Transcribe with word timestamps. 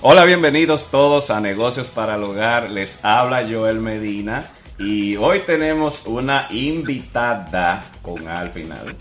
Hola, 0.00 0.24
bienvenidos 0.24 0.92
todos 0.92 1.28
a 1.28 1.40
Negocios 1.40 1.88
para 1.88 2.14
el 2.14 2.22
Hogar. 2.22 2.70
Les 2.70 3.04
habla 3.04 3.44
Joel 3.50 3.80
Medina 3.80 4.48
y 4.78 5.16
hoy 5.16 5.40
tenemos 5.40 6.06
una 6.06 6.46
invitada 6.50 7.82
con 8.00 8.28
A 8.28 8.38
al 8.38 8.52
final. 8.52 8.94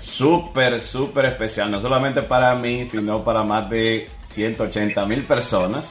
Súper, 0.00 0.80
súper 0.80 1.26
especial, 1.26 1.70
no 1.70 1.80
solamente 1.80 2.20
para 2.22 2.52
mí, 2.56 2.84
sino 2.84 3.22
para 3.22 3.44
más 3.44 3.70
de 3.70 4.08
180 4.24 5.06
mil 5.06 5.22
personas. 5.22 5.84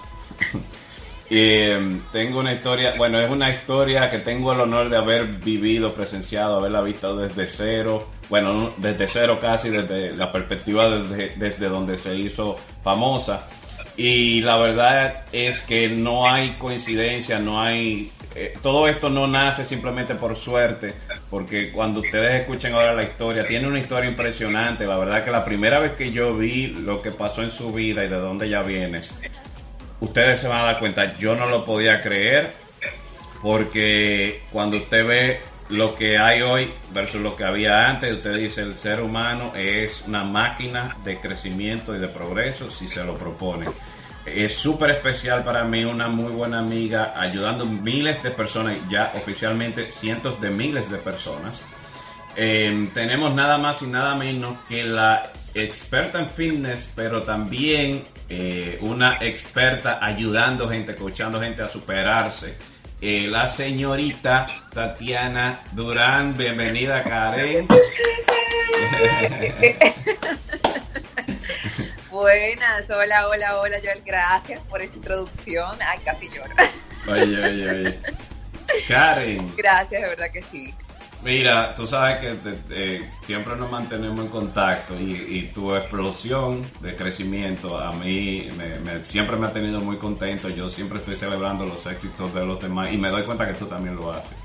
y 1.29 1.67
tengo 2.11 2.41
una 2.41 2.51
historia, 2.51 2.95
bueno, 2.97 3.17
es 3.17 3.29
una 3.29 3.49
historia 3.49 4.09
que 4.09 4.19
tengo 4.19 4.51
el 4.51 4.59
honor 4.59 4.89
de 4.89 4.97
haber 4.97 5.27
vivido, 5.27 5.93
presenciado, 5.93 6.57
haberla 6.57 6.81
visto 6.81 7.15
desde 7.15 7.47
cero, 7.47 8.09
bueno, 8.29 8.73
desde 8.75 9.07
cero 9.07 9.39
casi, 9.39 9.69
desde 9.69 10.11
la 10.17 10.33
perspectiva 10.33 10.89
desde, 10.89 11.29
desde 11.37 11.69
donde 11.69 11.97
se 11.97 12.13
hizo 12.13 12.57
famosa. 12.83 13.47
Y 14.03 14.41
la 14.41 14.57
verdad 14.57 15.25
es 15.31 15.59
que 15.59 15.87
no 15.87 16.27
hay 16.27 16.53
coincidencia, 16.53 17.37
no 17.37 17.61
hay... 17.61 18.11
eh, 18.33 18.53
todo 18.63 18.87
esto 18.87 19.11
no 19.11 19.27
nace 19.27 19.63
simplemente 19.63 20.15
por 20.15 20.35
suerte, 20.35 20.95
porque 21.29 21.71
cuando 21.71 21.99
ustedes 21.99 22.41
escuchen 22.41 22.73
ahora 22.73 22.93
la 22.93 23.03
historia, 23.03 23.45
tiene 23.45 23.67
una 23.67 23.77
historia 23.77 24.09
impresionante. 24.09 24.87
La 24.87 24.97
verdad 24.97 25.23
que 25.23 25.29
la 25.29 25.45
primera 25.45 25.77
vez 25.77 25.91
que 25.91 26.11
yo 26.11 26.35
vi 26.35 26.67
lo 26.67 26.99
que 26.99 27.11
pasó 27.11 27.43
en 27.43 27.51
su 27.51 27.71
vida 27.71 28.03
y 28.03 28.07
de 28.07 28.15
dónde 28.15 28.47
ella 28.47 28.63
viene, 28.63 29.01
ustedes 29.99 30.41
se 30.41 30.47
van 30.47 30.61
a 30.61 30.63
dar 30.63 30.79
cuenta, 30.79 31.15
yo 31.19 31.35
no 31.35 31.45
lo 31.45 31.63
podía 31.63 32.01
creer, 32.01 32.53
porque 33.43 34.41
cuando 34.51 34.77
usted 34.77 35.05
ve 35.05 35.39
lo 35.69 35.93
que 35.93 36.17
hay 36.17 36.41
hoy 36.41 36.73
versus 36.91 37.21
lo 37.21 37.35
que 37.35 37.43
había 37.43 37.87
antes, 37.87 38.11
usted 38.11 38.35
dice 38.35 38.61
el 38.61 38.73
ser 38.73 38.99
humano 38.99 39.53
es 39.55 40.01
una 40.07 40.23
máquina 40.23 40.97
de 41.05 41.17
crecimiento 41.17 41.95
y 41.95 41.99
de 41.99 42.07
progreso 42.07 42.71
si 42.71 42.87
se 42.87 43.03
lo 43.03 43.13
propone. 43.13 43.67
Es 44.25 44.55
súper 44.55 44.91
especial 44.91 45.43
para 45.43 45.63
mí, 45.63 45.83
una 45.83 46.07
muy 46.07 46.31
buena 46.31 46.59
amiga, 46.59 47.13
ayudando 47.17 47.65
miles 47.65 48.21
de 48.21 48.31
personas, 48.31 48.77
ya 48.89 49.11
oficialmente 49.15 49.89
cientos 49.89 50.39
de 50.39 50.51
miles 50.51 50.91
de 50.91 50.97
personas. 50.97 51.59
Eh, 52.35 52.89
tenemos 52.93 53.33
nada 53.33 53.57
más 53.57 53.81
y 53.81 53.87
nada 53.87 54.15
menos 54.15 54.57
que 54.69 54.83
la 54.83 55.33
experta 55.53 56.19
en 56.19 56.29
fitness, 56.29 56.89
pero 56.95 57.23
también 57.23 58.03
eh, 58.29 58.77
una 58.81 59.17
experta 59.19 59.99
ayudando 60.01 60.69
gente, 60.69 60.95
coachando 60.95 61.41
gente 61.41 61.63
a 61.63 61.67
superarse. 61.67 62.55
Eh, 63.01 63.27
la 63.27 63.47
señorita 63.47 64.47
Tatiana 64.73 65.61
Durán, 65.73 66.37
bienvenida 66.37 67.03
Karen. 67.03 67.67
Buenas, 72.25 72.87
hola, 72.91 73.27
hola, 73.29 73.57
hola, 73.59 73.77
Joel, 73.83 74.03
gracias 74.05 74.61
por 74.69 74.79
esa 74.79 74.95
introducción. 74.97 75.75
Ay, 75.83 75.97
casi 76.05 76.29
lloro. 76.29 76.53
Oye, 77.07 77.43
oye, 77.43 77.69
oye. 77.71 77.99
Karen, 78.87 79.51
Gracias, 79.57 80.03
de 80.03 80.07
verdad 80.07 80.27
que 80.31 80.43
sí. 80.43 80.71
mira, 81.23 81.73
tú 81.73 81.87
sabes 81.87 82.19
que 82.19 82.29
te- 82.35 82.53
te- 82.99 83.09
siempre 83.25 83.55
nos 83.55 83.71
mantenemos 83.71 84.19
en 84.19 84.27
contacto 84.27 84.93
y, 84.99 85.13
y 85.15 85.51
tu 85.51 85.75
explosión 85.75 86.61
de 86.81 86.95
crecimiento 86.95 87.79
a 87.79 87.91
mí 87.93 88.47
me- 88.55 88.77
me- 88.81 89.03
siempre 89.03 89.35
me 89.35 89.47
ha 89.47 89.51
tenido 89.51 89.79
muy 89.79 89.97
contento. 89.97 90.47
Yo 90.49 90.69
siempre 90.69 90.99
estoy 90.99 91.15
celebrando 91.15 91.65
los 91.65 91.83
éxitos 91.87 92.35
de 92.35 92.45
los 92.45 92.59
demás 92.59 92.91
y 92.91 92.97
me 92.97 93.09
doy 93.09 93.23
cuenta 93.23 93.47
que 93.47 93.55
tú 93.55 93.65
también 93.65 93.95
lo 93.95 94.11
haces. 94.13 94.37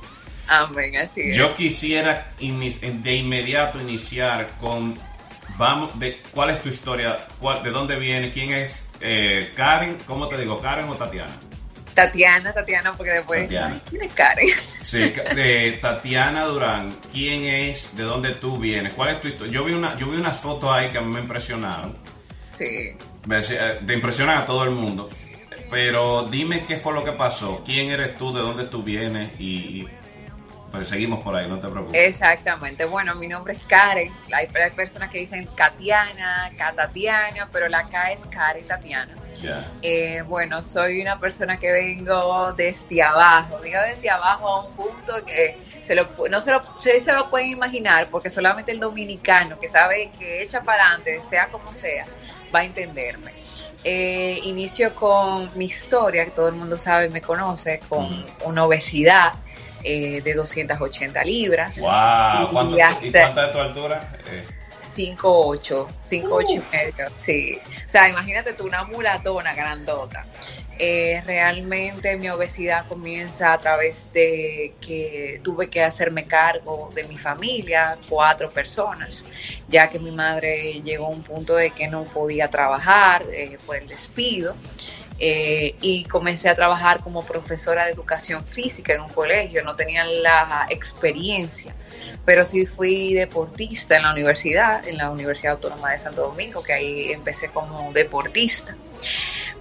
Amén, 0.48 0.96
así 0.96 1.20
es. 1.20 1.36
Yo 1.36 1.55
quisiera 1.55 2.33
de 2.40 3.16
inmediato 3.16 3.78
iniciar 3.78 4.48
con, 4.58 4.98
vamos, 5.56 5.98
de, 5.98 6.20
¿cuál 6.32 6.50
es 6.50 6.62
tu 6.62 6.68
historia? 6.68 7.16
¿Cuál- 7.40 7.62
¿De 7.62 7.70
dónde 7.70 7.96
viene? 7.96 8.30
¿Quién 8.32 8.52
es 8.52 8.88
eh, 9.00 9.52
Karen? 9.56 9.98
¿Cómo 10.06 10.28
te 10.28 10.39
digo? 10.39 10.61
¿Karen 10.61 10.89
o 10.89 10.94
Tatiana? 10.94 11.33
Tatiana, 11.94 12.52
Tatiana, 12.52 12.92
porque 12.94 13.12
después 13.12 13.42
Tatiana. 13.42 13.80
¿quién 13.89 14.02
es 14.02 14.12
Karen? 14.12 14.48
Sí, 14.80 14.98
de 15.34 15.78
Tatiana 15.80 16.45
Durán. 16.46 16.95
¿Quién 17.12 17.45
es? 17.45 17.96
¿De 17.96 18.02
dónde 18.02 18.34
tú 18.34 18.58
vienes? 18.58 18.92
¿Cuál 18.95 19.14
es 19.16 19.20
tu 19.22 19.28
historia? 19.28 19.52
Yo 19.55 19.64
vi, 19.64 19.72
una, 19.72 19.96
yo 19.98 20.08
vi 20.11 20.18
unas 20.18 20.39
fotos 20.39 20.70
ahí 20.70 20.90
que 20.90 20.98
a 20.98 21.00
mí 21.00 21.12
me 21.12 21.20
impresionaron. 21.20 21.96
Sí. 22.58 22.90
Me 23.27 23.36
decía- 23.36 23.78
Te 23.84 23.95
impresionan 23.95 24.39
a 24.39 24.46
todo 24.46 24.62
el 24.64 24.70
mundo. 24.70 25.08
Pero 25.70 26.28
dime 26.30 26.64
qué 26.66 26.77
fue 26.77 26.92
lo 26.95 27.02
que 27.02 27.12
pasó. 27.12 27.62
¿Quién 27.64 27.90
eres 27.90 28.16
tú? 28.16 28.33
¿De 28.33 28.40
dónde 28.40 28.64
tú 28.66 28.83
vienes? 28.83 29.33
Y, 29.40 29.86
pues 30.77 30.89
seguimos 30.89 31.25
por 31.25 31.35
ahí, 31.35 31.48
no 31.48 31.59
te 31.59 31.69
preocupes. 31.69 32.01
Exactamente. 32.09 32.85
Bueno, 32.85 33.14
mi 33.14 33.27
nombre 33.27 33.55
es 33.55 33.61
Karen. 33.67 34.13
Hay, 34.33 34.48
hay 34.55 34.70
personas 34.70 35.11
que 35.11 35.19
dicen 35.19 35.47
Katiana, 35.55 36.51
Katatiana, 36.57 37.48
pero 37.51 37.69
la 37.69 37.89
K 37.89 38.13
es 38.13 38.27
Karen 38.27 38.67
Tatiana. 38.67 39.14
Ya. 39.42 39.70
Eh, 39.83 40.23
bueno, 40.27 40.64
soy 40.64 41.01
una 41.01 41.19
persona 41.19 41.59
que 41.59 41.73
vengo 41.73 42.53
desde 42.53 43.03
abajo, 43.03 43.59
digo 43.61 43.79
desde 43.87 44.11
abajo 44.11 44.48
a 44.48 44.64
un 44.64 44.73
punto 44.73 45.25
que 45.25 45.59
se 45.83 45.95
lo, 45.95 46.09
no 46.31 46.41
se 46.41 46.53
lo, 46.53 46.63
se, 46.77 47.01
se 47.01 47.13
lo 47.13 47.29
pueden 47.29 47.48
imaginar 47.48 48.08
porque 48.11 48.31
solamente 48.31 48.73
el 48.73 48.81
dominicano 48.81 49.58
que 49.58 49.69
sabe 49.69 50.11
que 50.19 50.43
echa 50.43 50.63
para 50.63 50.85
adelante, 50.85 51.20
sea 51.23 51.48
como 51.48 51.73
sea, 51.75 52.07
va 52.55 52.61
a 52.61 52.64
entenderme. 52.64 53.33
Eh, 53.85 54.41
inicio 54.45 54.95
con 54.95 55.51
mi 55.57 55.67
historia, 55.67 56.25
que 56.25 56.31
todo 56.33 56.48
el 56.48 56.55
mundo 56.55 56.77
sabe 56.77 57.07
y 57.07 57.08
me 57.08 57.20
conoce, 57.20 57.81
con 57.89 58.25
una 58.45 58.64
obesidad 58.64 59.35
eh, 59.83 60.20
de 60.23 60.35
280 60.35 61.23
libras. 61.25 61.81
¡Wow! 61.81 61.91
Y 61.91 62.53
¿Cuánto, 62.53 62.77
¿Y 62.77 62.81
hasta- 62.81 63.11
cuánta 63.20 63.47
es 63.47 63.53
tu 63.53 63.59
altura? 63.61 64.13
Eh, 64.31 64.45
5'8, 64.83 65.87
5'8 66.03 66.53
y 66.55 66.63
medio, 66.77 67.07
sí. 67.19 67.59
O 67.87 67.91
sea, 67.91 68.09
imagínate 68.09 68.53
tú 68.55 68.64
una 68.67 68.85
mulatona 68.85 69.55
grandota. 69.55 70.25
Eh, 70.79 71.23
realmente 71.27 72.17
mi 72.19 72.29
obesidad 72.29 72.87
comienza 72.87 73.55
a 73.55 73.59
través 73.59 74.13
de 74.13 74.75
que 74.81 75.41
tuve 75.42 75.69
que 75.70 75.83
hacerme 75.83 76.27
cargo 76.27 76.91
de 76.95 77.05
mi 77.05 77.17
familia, 77.17 77.97
cuatro 78.08 78.51
personas, 78.51 79.25
ya 79.69 79.89
que 79.89 79.98
mi 79.98 80.11
madre 80.11 80.83
llegó 80.83 81.07
a 81.07 81.11
un 81.11 81.23
punto 81.23 81.57
de 81.57 81.70
que 81.70 81.89
no 81.89 82.05
podía 82.05 82.48
trabajar 82.51 83.25
eh, 83.33 83.58
por 83.67 83.77
el 83.77 83.89
despido. 83.89 84.55
Eh, 85.18 85.74
y 85.80 86.04
comencé 86.04 86.48
a 86.48 86.54
trabajar 86.54 87.00
como 87.00 87.24
profesora 87.24 87.86
de 87.86 87.92
educación 87.92 88.46
física 88.46 88.94
en 88.94 89.00
un 89.02 89.08
colegio, 89.08 89.62
no 89.64 89.74
tenía 89.74 90.04
la 90.04 90.66
experiencia 90.70 91.74
pero 92.24 92.44
sí 92.44 92.66
fui 92.66 93.14
deportista 93.14 93.96
en 93.96 94.02
la 94.02 94.12
universidad, 94.12 94.86
en 94.86 94.98
la 94.98 95.10
Universidad 95.10 95.52
Autónoma 95.54 95.92
de 95.92 95.98
Santo 95.98 96.22
Domingo, 96.22 96.60
que 96.60 96.72
ahí 96.72 97.12
empecé 97.12 97.48
como 97.50 97.92
deportista. 97.92 98.77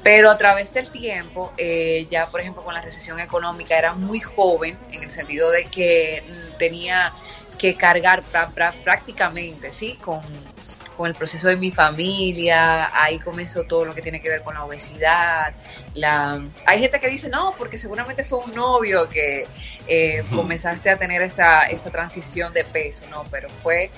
Pero 0.02 0.32
a 0.32 0.38
través 0.38 0.74
del 0.74 0.90
tiempo, 0.90 1.54
eh, 1.58 2.08
ya 2.10 2.26
por 2.26 2.42
ejemplo 2.42 2.64
con 2.64 2.74
la 2.74 2.82
recesión 2.82 3.20
económica, 3.20 3.78
era 3.78 3.94
muy 3.94 4.20
joven 4.20 4.80
en 4.92 5.04
el 5.04 5.12
sentido 5.12 5.52
de 5.52 5.66
que 5.66 6.24
tenía 6.58 7.14
que 7.60 7.76
cargar 7.76 8.24
pra- 8.24 8.74
prácticamente, 8.84 9.72
¿sí? 9.72 9.98
Con, 10.04 10.22
con 10.96 11.08
el 11.08 11.16
proceso 11.16 11.48
de 11.48 11.56
mi 11.56 11.72
familia, 11.72 12.90
ahí 12.94 13.20
comenzó 13.20 13.64
todo 13.64 13.86
lo 13.86 13.94
que 13.94 14.02
tiene 14.02 14.22
que 14.22 14.30
ver 14.30 14.42
con 14.42 14.54
la 14.54 14.64
obesidad. 14.64 15.54
La... 15.94 16.42
Hay 16.66 16.80
gente 16.80 17.00
que 17.00 17.10
dice, 17.10 17.30
no, 17.30 17.54
porque 17.58 17.78
seguramente 17.78 18.24
fue 18.24 18.40
un 18.40 18.54
novio 18.54 19.08
que 19.10 19.48
eh, 19.88 20.24
comenzaste 20.34 20.90
a 20.90 20.98
tener 20.98 21.22
esa, 21.22 21.62
esa 21.64 21.90
transición 21.92 22.54
de 22.54 22.64
peso, 22.64 23.04
¿no? 23.10 23.26
Pero 23.32 23.50
fue 23.50 23.90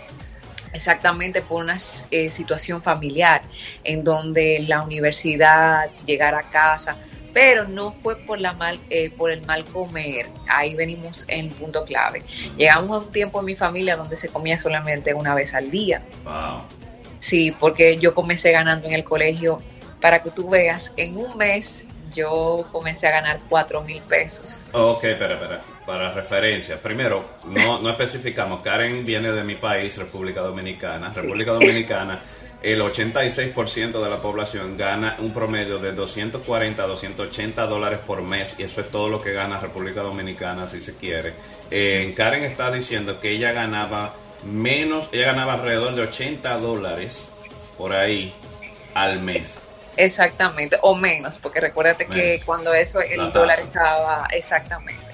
exactamente 0.74 1.41
por 1.41 1.63
una 1.63 1.78
eh, 2.12 2.30
situación 2.30 2.81
familiar 2.81 3.41
en 3.84 4.03
donde 4.03 4.63
la 4.68 4.81
universidad, 4.84 5.90
llegar 6.06 6.36
a 6.36 6.44
casa, 6.44 6.97
pero 7.34 7.68
no 7.68 7.91
fue 7.91 8.16
por 8.16 8.41
la 8.41 8.53
mal 8.53 8.80
eh, 8.90 9.12
por 9.12 9.31
el 9.31 9.46
mal 9.46 9.63
comer 9.66 10.25
ahí 10.47 10.74
venimos 10.74 11.24
en 11.28 11.46
el 11.46 11.52
punto 11.52 11.84
clave 11.84 12.24
llegamos 12.57 12.90
a 12.90 13.06
un 13.06 13.12
tiempo 13.12 13.39
en 13.42 13.45
mi 13.45 13.56
familia 13.56 13.95
donde 13.95 14.16
se 14.16 14.27
comía 14.30 14.57
solamente 14.57 15.13
una 15.13 15.36
vez 15.36 15.54
al 15.54 15.69
día 15.69 16.01
¡Wow! 16.24 16.87
Sí 17.19 17.52
porque 17.52 17.98
yo 17.98 18.14
comencé 18.14 18.52
ganando 18.52 18.88
en 18.88 18.94
el 18.94 19.04
colegio 19.04 19.62
para 20.02 20.22
que 20.22 20.31
tú 20.31 20.50
veas 20.50 20.94
en 20.98 21.18
un 21.18 21.38
mes 21.38 21.84
yo 22.14 22.68
comencé 22.72 23.08
a 23.08 23.12
ganar 23.12 23.40
cuatro 23.50 23.81
mil 23.81 24.02
pesos 24.02 24.66
Ok, 24.72 25.04
espera, 25.04 25.36
espera. 25.36 25.62
Para 25.86 26.12
referencia, 26.12 26.81
primero, 26.81 27.38
no, 27.46 27.80
no 27.80 27.90
especificamos. 27.90 28.62
Karen 28.62 29.06
viene 29.06 29.31
de 29.31 29.44
mi 29.46 29.56
país, 29.56 29.98
República 29.98 30.42
Dominicana. 30.42 31.14
República 31.14 31.54
Dominicana, 31.54 32.19
el 32.62 32.81
86% 32.81 34.04
de 34.04 34.10
la 34.10 34.18
población 34.18 34.75
gana 34.75 35.16
un 35.20 35.31
promedio 35.31 35.80
de 35.80 35.94
240 35.94 36.84
a 36.84 36.88
280 36.88 37.66
dólares 37.68 38.00
por 38.06 38.22
mes. 38.22 38.56
Y 38.58 38.63
eso 38.63 38.81
es 38.81 38.90
todo 38.92 39.08
lo 39.08 39.22
que 39.22 39.31
gana 39.31 39.62
República 39.62 40.02
Dominicana, 40.02 40.68
si 40.68 40.81
se 40.81 40.94
quiere. 40.94 41.34
Eh, 41.72 42.13
Karen 42.18 42.44
está 42.44 42.70
diciendo 42.70 43.22
que 43.22 43.31
ella 43.31 43.54
ganaba 43.54 44.13
menos, 44.44 45.07
ella 45.12 45.28
ganaba 45.28 45.54
alrededor 45.54 45.95
de 45.95 46.04
80 46.04 46.57
dólares 46.57 47.22
por 47.78 47.94
ahí 47.94 48.34
al 48.94 49.19
mes. 49.19 49.60
Exactamente, 49.95 50.78
o 50.81 50.95
menos, 50.95 51.38
porque 51.38 51.60
recuérdate 51.60 52.06
que 52.06 52.42
cuando 52.45 52.74
eso 52.74 53.01
el 53.01 53.18
La 53.18 53.30
dólar 53.31 53.60
estaba 53.60 54.28
exactamente. 54.31 55.07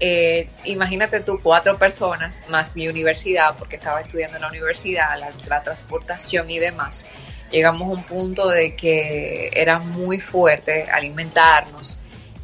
Eh, 0.00 0.48
imagínate 0.64 1.20
tú, 1.20 1.40
cuatro 1.42 1.76
personas 1.76 2.44
más 2.48 2.76
mi 2.76 2.86
universidad, 2.88 3.56
porque 3.56 3.76
estaba 3.76 4.00
estudiando 4.02 4.36
en 4.36 4.42
la 4.42 4.48
universidad, 4.48 5.18
la, 5.18 5.30
la 5.48 5.62
transportación 5.62 6.50
y 6.50 6.58
demás. 6.58 7.06
llegamos 7.50 7.88
a 7.88 7.92
un 7.92 8.02
punto 8.04 8.48
de 8.48 8.76
que 8.76 9.50
era 9.54 9.78
muy 9.78 10.20
fuerte 10.20 10.88
alimentarnos 10.90 11.98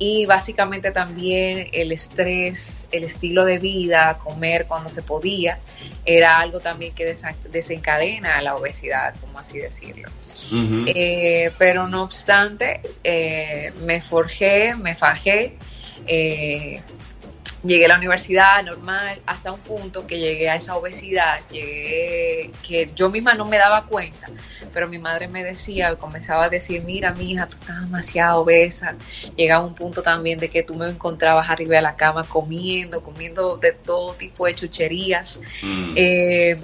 y 0.07 0.27
básicamente 0.27 0.91
también 0.91 1.69
el 1.73 1.91
estrés, 1.91 2.87
el 2.93 3.05
estilo 3.05 3.47
de 3.47 3.59
vida, 3.59 4.19
comer 4.23 4.67
cuando 4.69 4.91
se 4.91 5.01
podía, 5.01 5.59
era 6.05 6.41
algo 6.41 6.61
también 6.61 6.95
que 6.95 7.17
desencadena 7.51 8.43
la 8.43 8.55
obesidad, 8.55 9.15
como 9.19 9.39
así 9.39 9.57
decirlo. 9.59 10.11
Eh, 10.53 11.51
pero 11.57 11.89
no 11.89 12.03
obstante, 12.03 12.83
eh, 13.03 13.73
me 13.87 14.03
forjé, 14.03 14.75
me 14.77 14.95
fajé, 14.95 15.57
eh, 16.07 16.83
llegué 17.65 17.87
a 17.87 17.89
la 17.89 17.97
universidad 17.97 18.63
normal 18.63 19.21
hasta 19.27 19.53
un 19.53 19.61
punto 19.61 20.07
que 20.07 20.19
llegué 20.19 20.51
a 20.51 20.57
esa 20.57 20.77
obesidad, 20.77 21.41
llegué 21.51 22.51
que 22.67 22.91
yo 22.95 23.09
misma 23.11 23.35
no 23.35 23.47
me 23.47 23.59
daba 23.59 23.87
cuenta, 23.87 24.29
pero 24.73 24.89
mi 24.89 24.99
madre 24.99 25.29
me 25.29 25.43
decía, 25.43 25.97
comenzaba 25.97 26.45
a 26.45 26.49
decir, 26.51 26.83
mira 26.83 27.13
mi 27.13 27.33
hija, 27.33 27.47
tú 27.47 27.57
estás 27.57 27.81
demasiado 27.81 28.43
obesa, 28.43 28.97
llegaba 29.37 29.65
un 29.65 29.75
punto 29.75 30.03
también 30.03 30.39
de 30.39 30.51
que 30.51 30.63
tú 30.63 30.75
me 30.75 30.89
encontrabas 30.89 31.49
arriba 31.49 31.77
de 31.77 31.83
la 31.83 31.97
cama 31.97 32.25
comiendo, 32.25 33.03
comiendo 33.03 33.57
de 33.57 33.73
todo 33.73 34.13
tipo 34.15 34.47
de 34.47 34.55
chucherías. 34.55 35.41
Mm. 35.63 35.93
Eh, 35.97 36.59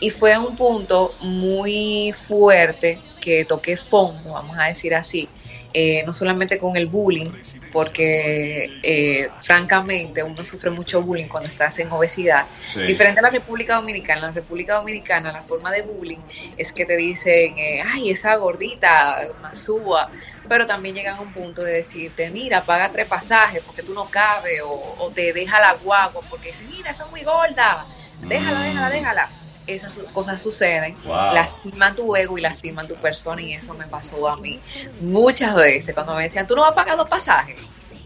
y 0.00 0.10
fue 0.10 0.38
un 0.38 0.54
punto 0.54 1.14
muy 1.20 2.12
fuerte 2.12 3.00
que 3.20 3.44
toqué 3.44 3.76
fondo, 3.76 4.32
vamos 4.32 4.56
a 4.58 4.64
decir 4.64 4.94
así, 4.94 5.28
eh, 5.76 6.04
no 6.06 6.12
solamente 6.12 6.56
con 6.56 6.76
el 6.76 6.86
bullying, 6.86 7.30
porque 7.72 8.78
eh, 8.84 9.28
francamente 9.44 10.22
uno 10.22 10.44
sufre 10.44 10.70
mucho 10.70 11.02
bullying 11.02 11.26
cuando 11.26 11.48
estás 11.48 11.76
en 11.80 11.90
obesidad. 11.90 12.46
Diferente 12.86 13.18
a 13.18 13.24
la 13.24 13.30
República 13.30 13.74
Dominicana, 13.74 14.20
en 14.20 14.26
la 14.26 14.30
República 14.30 14.74
Dominicana 14.74 15.32
la 15.32 15.42
forma 15.42 15.72
de 15.72 15.82
bullying 15.82 16.20
es 16.56 16.72
que 16.72 16.86
te 16.86 16.96
dicen, 16.96 17.58
eh, 17.58 17.82
ay, 17.84 18.10
esa 18.10 18.36
gordita, 18.36 19.28
masúa, 19.42 20.10
pero 20.48 20.64
también 20.64 20.94
llegan 20.94 21.16
a 21.16 21.20
un 21.20 21.32
punto 21.32 21.64
de 21.64 21.72
decirte, 21.72 22.30
mira, 22.30 22.64
paga 22.64 22.92
tres 22.92 23.08
pasajes 23.08 23.60
porque 23.66 23.82
tú 23.82 23.94
no 23.94 24.08
cabes, 24.08 24.60
o, 24.64 25.10
te 25.12 25.32
deja 25.32 25.58
la 25.58 25.74
guagua 25.74 26.22
porque 26.30 26.48
dicen, 26.48 26.70
mira, 26.70 26.92
esa 26.92 27.04
es 27.04 27.10
muy 27.10 27.24
gorda, 27.24 27.84
déjala, 28.20 28.62
déjala, 28.62 28.88
mm. 28.88 28.92
déjala 28.92 29.43
esas 29.66 29.98
cosas 30.12 30.42
suceden, 30.42 30.96
lastiman 31.06 31.94
tu 31.94 32.14
ego 32.16 32.38
y 32.38 32.40
lastiman 32.40 32.86
tu 32.86 32.94
persona 32.94 33.40
y 33.40 33.54
eso 33.54 33.74
me 33.74 33.86
pasó 33.86 34.28
a 34.28 34.36
mí 34.36 34.60
muchas 35.00 35.54
veces 35.54 35.94
cuando 35.94 36.14
me 36.14 36.24
decían, 36.24 36.46
tú 36.46 36.54
no 36.54 36.62
vas 36.62 36.72
a 36.72 36.74
pagar 36.74 36.96
los 36.96 37.08
pasajes, 37.08 37.56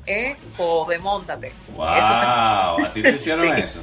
eh, 0.07 0.37
joder, 0.57 1.01
montate. 1.01 1.53
Wow, 1.75 1.87
¿a 1.87 2.91
ti 2.93 3.03
te 3.03 3.11
hicieron 3.11 3.47
eso? 3.59 3.81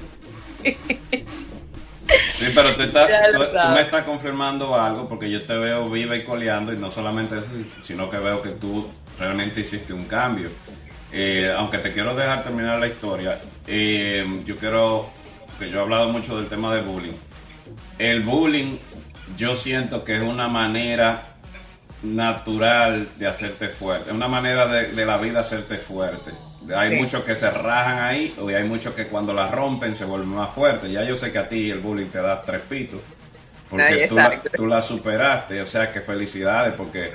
Sí, 2.34 2.52
pero 2.54 2.76
tú, 2.76 2.84
estás, 2.84 3.10
tú, 3.32 3.70
me 3.74 3.82
estás 3.82 4.04
confirmando 4.04 4.80
algo 4.80 5.08
porque 5.08 5.30
yo 5.30 5.46
te 5.46 5.54
veo 5.54 5.90
viva 5.90 6.16
y 6.16 6.24
coleando 6.24 6.74
y 6.74 6.78
no 6.78 6.92
solamente 6.92 7.38
eso, 7.38 7.48
sino 7.82 8.10
que 8.10 8.18
veo 8.18 8.42
que 8.42 8.52
tú 8.52 8.88
realmente 9.20 9.62
hiciste 9.62 9.94
un 9.94 10.06
cambio. 10.06 10.50
Eh, 11.12 11.54
aunque 11.56 11.78
te 11.78 11.94
quiero 11.94 12.16
dejar 12.16 12.44
terminar 12.44 12.80
la 12.80 12.88
historia, 12.88 13.40
eh, 13.68 14.26
yo 14.46 14.56
quiero, 14.56 15.10
que 15.58 15.70
yo 15.70 15.80
he 15.80 15.82
hablado 15.82 16.10
mucho 16.10 16.36
del 16.36 16.48
tema 16.48 16.74
de 16.76 16.82
bullying, 16.82 17.14
el 18.00 18.22
bullying 18.22 18.78
yo 19.38 19.56
siento 19.56 20.04
que 20.04 20.18
es 20.18 20.22
una 20.22 20.48
manera 20.48 21.24
natural 22.04 23.08
de 23.18 23.28
hacerte 23.28 23.68
fuerte, 23.68 24.10
es 24.10 24.16
una 24.16 24.28
manera 24.28 24.68
de, 24.68 25.06
la 25.06 25.18
vida 25.18 25.40
hacerte 25.40 25.78
fuerte. 25.78 26.32
Hay 26.76 26.96
muchos 26.96 27.24
que 27.24 27.36
se 27.36 27.50
rajan 27.50 28.00
ahí 28.00 28.36
y 28.44 28.54
hay 28.54 28.64
muchos 28.64 28.94
que 28.96 29.06
cuando 29.06 29.34
la 29.34 29.48
rompen 29.48 29.96
se 29.96 30.04
vuelven 30.04 30.30
más 30.30 30.50
fuertes. 30.50 30.92
Ya 30.92 31.04
yo 31.04 31.16
sé 31.16 31.32
que 31.32 31.38
a 31.38 31.48
ti 31.48 31.70
el 31.70 31.80
bullying 31.80 32.08
te 32.08 32.20
da 32.20 32.42
tres 32.42 32.62
pitos 32.62 33.02
porque 33.70 34.08
tú, 34.08 34.16
la, 34.16 34.42
tú, 34.42 34.68
la, 34.68 34.82
superaste, 34.82 35.62
o 35.62 35.66
sea 35.66 35.92
que 35.92 36.02
felicidades 36.02 36.74
porque 36.76 37.14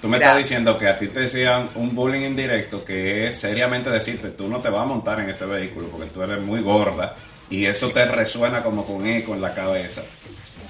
tú 0.00 0.08
me 0.08 0.16
estás 0.16 0.36
diciendo 0.36 0.76
que 0.76 0.88
a 0.88 0.98
ti 0.98 1.08
te 1.08 1.20
decían 1.20 1.68
un 1.76 1.94
bullying 1.94 2.22
indirecto 2.22 2.84
que 2.84 3.28
es 3.28 3.38
seriamente 3.38 3.88
decirte 3.88 4.30
tú 4.30 4.48
no 4.48 4.58
te 4.58 4.68
vas 4.68 4.82
a 4.82 4.86
montar 4.86 5.20
en 5.20 5.30
este 5.30 5.44
vehículo 5.44 5.88
porque 5.88 6.10
tú 6.10 6.22
eres 6.22 6.40
muy 6.40 6.60
gorda 6.60 7.14
y 7.52 7.66
eso 7.66 7.90
te 7.90 8.06
resuena 8.06 8.62
como 8.62 8.86
con 8.86 9.06
eco 9.06 9.34
en 9.34 9.42
la 9.42 9.54
cabeza. 9.54 10.00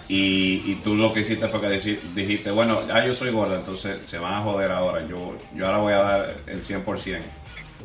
Y, 0.09 0.75
tú 0.83 0.97
lo 0.97 1.15
que 1.15 1.21
hiciste 1.21 1.47
fue 1.47 1.61
que 1.61 1.69
dijiste, 1.69 2.51
bueno, 2.51 2.87
ya 2.87 3.07
yo 3.07 3.15
soy 3.15 3.31
gorda, 3.31 3.55
entonces 3.55 4.05
se 4.05 4.19
van 4.19 4.35
a 4.35 4.41
joder 4.41 4.73
ahora, 4.73 5.07
yo, 5.07 5.39
yo 5.55 5.67
ahora 5.67 5.79
voy 5.79 5.93
a 5.93 5.99
dar 5.99 6.35
el 6.49 6.63
100%. 6.67 7.21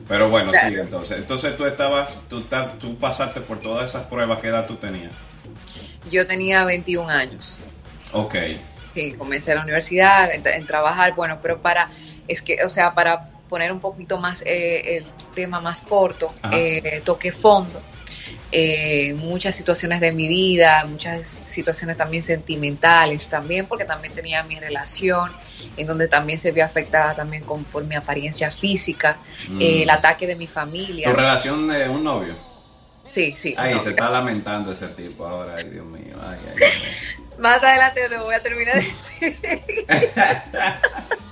Pero 0.08 0.30
bueno, 0.30 0.52
sí, 0.52 0.76
entonces. 0.76 1.20
Entonces 1.20 1.56
tú 1.56 1.66
estabas, 1.66 2.20
tú, 2.28 2.44
tú 2.80 2.98
pasaste 2.98 3.40
por 3.40 3.60
todas 3.60 3.92
esas 3.92 4.08
pruebas, 4.08 4.40
¿qué 4.42 4.48
edad 4.48 4.66
tú 4.66 4.76
tenías? 4.78 5.14
Yo 6.10 6.26
tenía 6.26 6.66
21 6.66 7.08
años. 7.08 7.60
Ok. 8.12 8.36
Sí, 8.96 9.14
comencé 9.14 9.54
la 9.54 9.62
universidad, 9.62 10.32
en, 10.34 10.66
trabajar, 10.66 11.14
bueno, 11.14 11.38
pero 11.40 11.62
para, 11.62 11.88
es 12.28 12.42
que, 12.42 12.64
o 12.66 12.70
sea, 12.70 12.96
para 12.96 13.28
poner 13.48 13.72
un 13.72 13.80
poquito 13.80 14.18
más 14.18 14.42
eh, 14.46 14.98
el 14.98 15.06
tema 15.36 15.62
más 15.62 15.84
corto, 15.84 16.34
eh, 16.52 17.02
toqué 17.06 17.32
fondo 17.32 17.80
eh, 18.52 19.14
muchas 19.16 19.56
situaciones 19.56 20.00
de 20.00 20.14
mi 20.14 20.28
vida, 20.28 20.86
muchas 20.86 21.28
situaciones 21.28 21.98
también 21.98 22.24
sentimentales 22.24 23.28
también, 23.28 23.66
porque 23.66 23.84
también 23.84 24.14
tenía 24.14 24.44
mi 24.44 24.60
relación, 24.60 25.32
en 25.76 25.86
donde 25.86 26.08
también 26.08 26.40
se 26.40 26.52
vio 26.52 26.64
afectada 26.64 27.14
también 27.14 27.44
con, 27.44 27.66
por 27.66 27.84
mi 27.84 27.96
apariencia 27.96 28.50
física, 28.50 29.18
mm. 29.50 29.62
eh, 29.62 29.84
el 29.84 29.90
ataque 29.90 30.28
de 30.28 30.36
mi 30.36 30.48
familia. 30.48 31.10
¿Tu 31.10 31.16
relación 31.16 31.68
de 31.68 31.90
un 31.90 32.04
novio? 32.04 32.36
Sí, 33.12 33.34
sí. 33.36 33.54
Ay, 33.58 33.80
se 33.82 33.90
está 33.90 34.10
lamentando 34.10 34.72
ese 34.72 34.88
tipo 34.90 35.26
ahora, 35.26 35.56
ay 35.58 35.66
Dios 35.66 35.86
mío, 35.86 36.16
ay, 36.22 36.38
ay, 36.50 36.56
Más 37.40 37.62
adelante 37.62 38.08
te 38.08 38.18
voy 38.18 38.34
a 38.34 38.42
terminar 38.42 38.76
de 38.76 38.82
decir. 38.82 39.38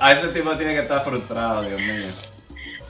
a 0.00 0.12
ese 0.12 0.28
tipo 0.28 0.56
tiene 0.56 0.74
que 0.74 0.80
estar 0.80 1.02
frustrado, 1.02 1.62
Dios 1.62 1.80
mío. 1.80 2.06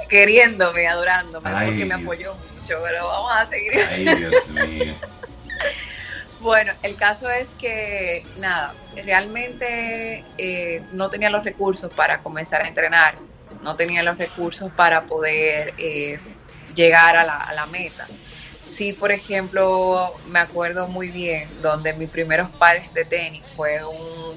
Queriéndome, 0.08 0.86
adorándome, 0.86 1.50
porque 1.50 1.84
me 1.84 1.94
apoyó 1.94 2.36
pero 2.82 3.06
vamos 3.06 3.32
a 3.32 3.46
seguir. 3.46 3.72
Ay, 3.90 4.04
Dios 4.04 4.48
mío. 4.48 4.94
Bueno, 6.38 6.72
el 6.82 6.96
caso 6.96 7.30
es 7.30 7.50
que, 7.52 8.24
nada, 8.38 8.74
realmente 9.04 10.22
eh, 10.36 10.82
no 10.92 11.08
tenía 11.08 11.30
los 11.30 11.44
recursos 11.44 11.92
para 11.92 12.22
comenzar 12.22 12.62
a 12.62 12.68
entrenar, 12.68 13.14
no 13.62 13.74
tenía 13.74 14.02
los 14.02 14.18
recursos 14.18 14.70
para 14.70 15.06
poder 15.06 15.74
eh, 15.78 16.20
llegar 16.74 17.16
a 17.16 17.24
la, 17.24 17.38
a 17.38 17.54
la, 17.54 17.66
meta. 17.66 18.06
Sí, 18.64 18.92
por 18.92 19.12
ejemplo, 19.12 20.12
me 20.28 20.38
acuerdo 20.38 20.86
muy 20.88 21.08
bien 21.08 21.48
donde 21.62 21.94
mis 21.94 22.10
primeros 22.10 22.50
pares 22.50 22.92
de 22.92 23.04
tenis 23.06 23.42
fue 23.56 23.82
un 23.84 24.36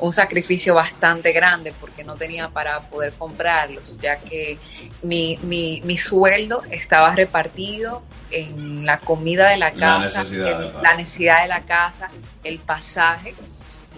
un 0.00 0.12
sacrificio 0.12 0.74
bastante 0.74 1.32
grande 1.32 1.72
porque 1.78 2.04
no 2.04 2.14
tenía 2.14 2.48
para 2.48 2.80
poder 2.80 3.12
comprarlos, 3.12 3.98
ya 4.00 4.18
que 4.18 4.58
mi, 5.02 5.38
mi, 5.42 5.80
mi 5.84 5.96
sueldo 5.96 6.62
estaba 6.70 7.14
repartido 7.14 8.02
en 8.30 8.86
la 8.86 8.98
comida 8.98 9.48
de 9.50 9.56
la 9.56 9.72
casa, 9.72 10.24
la 10.82 10.94
necesidad, 10.94 11.42
de 11.42 11.48
la 11.48 11.62
casa, 11.62 12.08
el 12.44 12.58
pasaje 12.58 13.34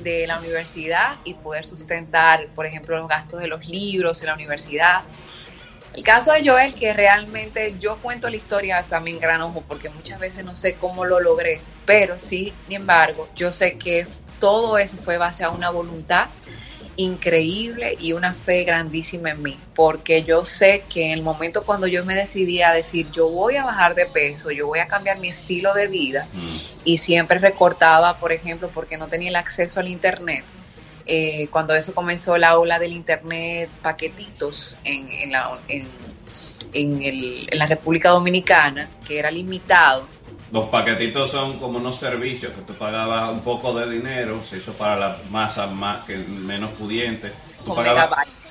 de 0.02 0.26
la 0.26 0.38
universidad 0.38 1.16
y 1.24 1.34
poder 1.34 1.64
sustentar, 1.64 2.48
por 2.54 2.66
ejemplo, 2.66 2.96
los 2.96 3.08
gastos 3.08 3.40
de 3.40 3.46
los 3.46 3.66
libros 3.66 4.20
en 4.20 4.26
la 4.26 4.34
universidad. 4.34 5.02
El 5.94 6.02
caso 6.02 6.32
de 6.32 6.48
Joel, 6.48 6.74
que 6.74 6.94
realmente 6.94 7.76
yo 7.78 7.98
cuento 7.98 8.30
la 8.30 8.36
historia 8.36 8.82
también 8.88 9.20
gran 9.20 9.42
ojo, 9.42 9.62
porque 9.68 9.90
muchas 9.90 10.18
veces 10.18 10.44
no 10.44 10.56
sé 10.56 10.74
cómo 10.74 11.04
lo 11.04 11.20
logré, 11.20 11.60
pero 11.84 12.18
sí, 12.18 12.52
sin 12.66 12.76
embargo, 12.76 13.28
yo 13.36 13.52
sé 13.52 13.76
que 13.76 14.06
todo 14.42 14.76
eso 14.76 14.96
fue 14.96 15.18
base 15.18 15.44
a 15.44 15.50
una 15.50 15.70
voluntad 15.70 16.26
increíble 16.96 17.96
y 18.00 18.12
una 18.12 18.34
fe 18.34 18.64
grandísima 18.64 19.30
en 19.30 19.40
mí, 19.40 19.56
porque 19.72 20.24
yo 20.24 20.44
sé 20.44 20.82
que 20.92 21.06
en 21.06 21.12
el 21.12 21.22
momento 21.22 21.62
cuando 21.62 21.86
yo 21.86 22.04
me 22.04 22.16
decidí 22.16 22.60
a 22.60 22.72
decir, 22.72 23.08
yo 23.12 23.28
voy 23.28 23.54
a 23.54 23.62
bajar 23.62 23.94
de 23.94 24.06
peso, 24.06 24.50
yo 24.50 24.66
voy 24.66 24.80
a 24.80 24.88
cambiar 24.88 25.20
mi 25.20 25.28
estilo 25.28 25.74
de 25.74 25.86
vida, 25.86 26.26
mm. 26.32 26.56
y 26.84 26.98
siempre 26.98 27.38
recortaba, 27.38 28.18
por 28.18 28.32
ejemplo, 28.32 28.68
porque 28.74 28.96
no 28.96 29.06
tenía 29.06 29.28
el 29.28 29.36
acceso 29.36 29.78
al 29.78 29.86
Internet. 29.86 30.44
Eh, 31.06 31.46
cuando 31.52 31.76
eso 31.76 31.94
comenzó 31.94 32.36
la 32.36 32.58
ola 32.58 32.80
del 32.80 32.94
Internet, 32.94 33.70
paquetitos 33.80 34.76
en, 34.82 35.08
en, 35.08 35.30
la, 35.30 35.52
en, 35.68 35.88
en 36.72 37.58
la 37.58 37.66
República 37.66 38.08
Dominicana, 38.08 38.88
que 39.06 39.20
era 39.20 39.30
limitado, 39.30 40.04
los 40.52 40.68
paquetitos 40.68 41.30
son 41.30 41.58
como 41.58 41.78
unos 41.78 41.98
servicios 41.98 42.52
que 42.52 42.60
tú 42.60 42.74
pagabas 42.74 43.30
un 43.30 43.40
poco 43.40 43.72
de 43.72 43.90
dinero, 43.90 44.42
se 44.48 44.58
hizo 44.58 44.74
para 44.74 44.96
las 44.96 45.30
masas 45.30 45.70
más 45.70 46.04
que 46.04 46.18
menos 46.18 46.70
pudientes. 46.72 47.32
Tú 47.64 47.74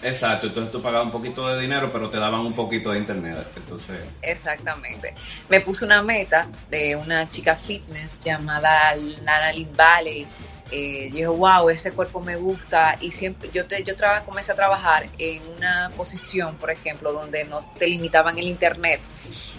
exacto, 0.01 0.47
entonces 0.47 0.71
tú 0.71 0.81
pagabas 0.81 1.05
un 1.05 1.11
poquito 1.11 1.47
de 1.47 1.61
dinero, 1.61 1.91
pero 1.91 2.09
te 2.09 2.17
daban 2.17 2.41
un 2.41 2.55
poquito 2.55 2.91
de 2.91 2.97
internet. 2.97 3.45
Entonces, 3.55 4.03
exactamente. 4.21 5.13
Me 5.47 5.59
puse 5.59 5.85
una 5.85 6.01
meta 6.01 6.47
de 6.69 6.95
una 6.95 7.29
chica 7.29 7.55
fitness 7.55 8.19
llamada 8.23 8.95
Nana 9.21 9.51
Valley. 9.75 10.25
Eh, 10.71 11.09
yo 11.09 11.15
dije, 11.15 11.27
wow, 11.27 11.69
ese 11.69 11.91
cuerpo 11.91 12.21
me 12.21 12.35
gusta. 12.35 12.97
Y 13.01 13.11
siempre, 13.11 13.49
yo, 13.53 13.65
te, 13.65 13.83
yo 13.83 13.93
comencé 14.25 14.51
a 14.51 14.55
trabajar 14.55 15.07
en 15.17 15.41
una 15.57 15.91
posición, 15.95 16.55
por 16.57 16.71
ejemplo, 16.71 17.11
donde 17.11 17.43
no 17.45 17.65
te 17.77 17.87
limitaban 17.87 18.37
el 18.37 18.47
internet 18.47 19.01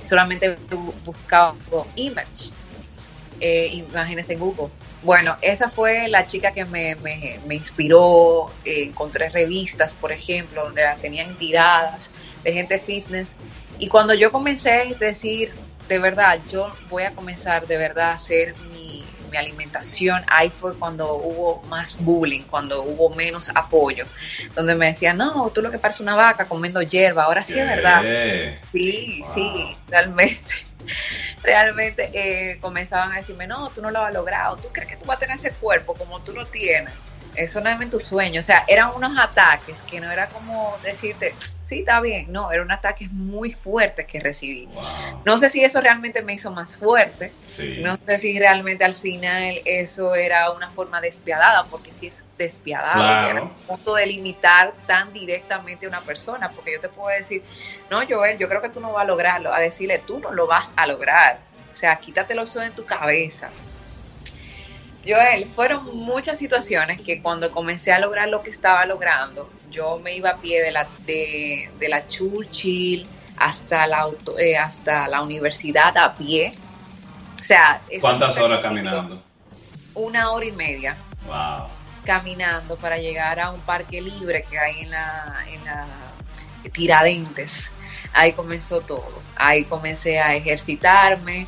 solamente 0.02 0.56
buscaba 1.04 1.54
image. 1.96 2.50
Eh, 3.40 3.70
imagínense 3.72 4.34
en 4.34 4.38
Google. 4.38 4.68
Bueno, 5.02 5.36
esa 5.42 5.68
fue 5.68 6.06
la 6.06 6.26
chica 6.26 6.52
que 6.52 6.64
me, 6.64 6.94
me, 6.96 7.54
inspiró. 7.54 8.52
Eh, 8.64 8.84
encontré 8.84 9.28
revistas, 9.30 9.94
por 9.94 10.12
ejemplo, 10.12 10.64
donde 10.64 10.82
las 10.82 11.00
tenían 11.00 11.36
tiradas 11.36 12.10
de 12.44 12.52
gente 12.52 12.78
fitness. 12.78 13.36
Y 13.78 13.88
cuando 13.88 14.14
yo 14.14 14.30
comencé 14.30 14.70
a 14.70 14.84
decir, 14.94 15.52
de 15.88 15.98
verdad, 15.98 16.38
yo 16.50 16.72
voy 16.88 17.02
a 17.02 17.12
comenzar 17.12 17.66
de 17.66 17.78
verdad 17.78 18.10
a 18.10 18.14
hacer 18.14 18.54
mi, 18.72 19.04
mi 19.32 19.38
alimentación, 19.38 20.22
ahí 20.28 20.50
fue 20.50 20.76
cuando 20.76 21.16
hubo 21.16 21.62
más 21.68 21.96
bullying, 21.98 22.42
cuando 22.42 22.82
hubo 22.82 23.10
menos 23.10 23.50
apoyo, 23.54 24.04
donde 24.54 24.76
me 24.76 24.86
decían, 24.86 25.16
no, 25.16 25.50
tú 25.52 25.62
lo 25.62 25.70
que 25.70 25.78
pareces 25.78 26.02
una 26.02 26.14
vaca 26.14 26.44
comiendo 26.44 26.82
hierba, 26.82 27.24
ahora 27.24 27.42
sí 27.42 27.58
es 27.58 27.66
verdad. 27.66 28.02
Sí, 28.70 29.22
sí, 29.24 29.76
realmente 29.88 30.52
realmente 31.42 32.10
eh, 32.12 32.58
comenzaban 32.60 33.12
a 33.12 33.16
decirme, 33.16 33.46
no, 33.46 33.70
tú 33.70 33.82
no 33.82 33.90
lo 33.90 34.00
has 34.00 34.14
logrado, 34.14 34.56
tú 34.56 34.68
crees 34.72 34.90
que 34.90 34.96
tú 34.96 35.06
vas 35.06 35.16
a 35.16 35.20
tener 35.20 35.36
ese 35.36 35.50
cuerpo 35.52 35.94
como 35.94 36.20
tú 36.20 36.32
lo 36.32 36.46
tienes. 36.46 36.92
Eso 37.34 37.60
no 37.60 37.70
es 37.70 37.80
en 37.80 37.90
tu 37.90 37.98
sueño. 37.98 38.40
O 38.40 38.42
sea, 38.42 38.64
eran 38.68 38.90
unos 38.94 39.18
ataques 39.18 39.82
que 39.82 40.00
no 40.00 40.10
era 40.10 40.28
como 40.28 40.76
decirte, 40.82 41.34
sí, 41.64 41.80
está 41.80 42.00
bien. 42.00 42.30
No, 42.30 42.52
eran 42.52 42.70
ataques 42.70 43.10
muy 43.10 43.50
fuertes 43.50 44.06
que 44.06 44.20
recibí. 44.20 44.68
No 45.24 45.38
sé 45.38 45.48
si 45.48 45.64
eso 45.64 45.80
realmente 45.80 46.22
me 46.22 46.34
hizo 46.34 46.50
más 46.50 46.76
fuerte. 46.76 47.32
No 47.78 47.98
sé 48.06 48.18
si 48.18 48.38
realmente 48.38 48.84
al 48.84 48.94
final 48.94 49.60
eso 49.64 50.14
era 50.14 50.50
una 50.50 50.70
forma 50.70 51.00
despiadada, 51.00 51.64
porque 51.64 51.92
sí 51.92 52.06
es 52.06 52.24
despiadado. 52.36 53.30
Era 53.30 53.42
un 53.42 53.54
punto 53.54 53.94
de 53.94 54.06
limitar 54.06 54.74
tan 54.86 55.12
directamente 55.12 55.86
a 55.86 55.88
una 55.88 56.00
persona, 56.00 56.50
porque 56.50 56.72
yo 56.72 56.80
te 56.80 56.88
puedo 56.88 57.16
decir, 57.16 57.42
no, 57.90 58.00
Joel, 58.06 58.38
yo 58.38 58.48
creo 58.48 58.60
que 58.60 58.68
tú 58.68 58.80
no 58.80 58.92
vas 58.92 59.02
a 59.02 59.06
lograrlo. 59.06 59.52
A 59.54 59.60
decirle, 59.60 59.98
tú 60.06 60.18
no 60.18 60.32
lo 60.32 60.46
vas 60.46 60.74
a 60.76 60.86
lograr. 60.86 61.38
O 61.72 61.74
sea, 61.74 61.96
quítatelo 61.96 62.42
eso 62.42 62.62
en 62.62 62.72
tu 62.72 62.84
cabeza. 62.84 63.48
Joel, 65.04 65.46
fueron 65.46 65.96
muchas 65.96 66.38
situaciones 66.38 67.00
que 67.00 67.20
cuando 67.20 67.50
comencé 67.50 67.92
a 67.92 67.98
lograr 67.98 68.28
lo 68.28 68.42
que 68.42 68.50
estaba 68.50 68.86
logrando, 68.86 69.50
yo 69.70 69.98
me 69.98 70.14
iba 70.14 70.30
a 70.30 70.36
pie 70.36 70.62
de 70.62 70.70
la, 70.70 70.86
de, 71.06 71.88
la 71.88 72.06
Churchill 72.06 73.06
hasta 73.36 73.86
la, 73.86 73.98
auto, 73.98 74.38
eh, 74.38 74.56
hasta 74.56 75.08
la 75.08 75.22
universidad 75.22 75.96
a 75.96 76.14
pie. 76.14 76.52
O 77.40 77.42
sea, 77.42 77.80
¿cuántas 78.00 78.38
horas 78.38 78.60
caminando? 78.60 79.20
Una 79.94 80.30
hora 80.30 80.46
y 80.46 80.52
media. 80.52 80.96
Wow. 81.26 81.68
Caminando 82.04 82.76
para 82.76 82.98
llegar 82.98 83.40
a 83.40 83.50
un 83.50 83.60
parque 83.60 84.00
libre 84.00 84.44
que 84.48 84.58
hay 84.58 84.80
en 84.82 84.90
la, 84.90 85.44
en 85.48 85.64
la 85.64 85.86
Tiradentes. 86.70 87.72
Ahí 88.12 88.32
comenzó 88.32 88.80
todo. 88.82 89.20
Ahí 89.34 89.64
comencé 89.64 90.20
a 90.20 90.34
ejercitarme, 90.36 91.46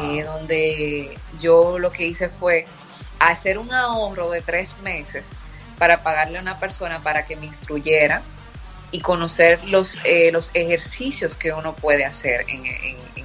eh, 0.00 0.22
donde 0.24 1.16
yo 1.40 1.78
lo 1.78 1.92
que 1.92 2.06
hice 2.06 2.28
fue 2.28 2.66
hacer 3.18 3.58
un 3.58 3.72
ahorro 3.72 4.30
de 4.30 4.42
tres 4.42 4.76
meses 4.82 5.28
para 5.78 6.02
pagarle 6.02 6.38
a 6.38 6.42
una 6.42 6.58
persona 6.58 7.00
para 7.00 7.26
que 7.26 7.36
me 7.36 7.46
instruyera 7.46 8.22
y 8.90 9.00
conocer 9.00 9.64
los, 9.64 10.00
eh, 10.04 10.30
los 10.32 10.50
ejercicios 10.54 11.34
que 11.34 11.52
uno 11.52 11.74
puede 11.74 12.04
hacer 12.04 12.44
en, 12.48 12.64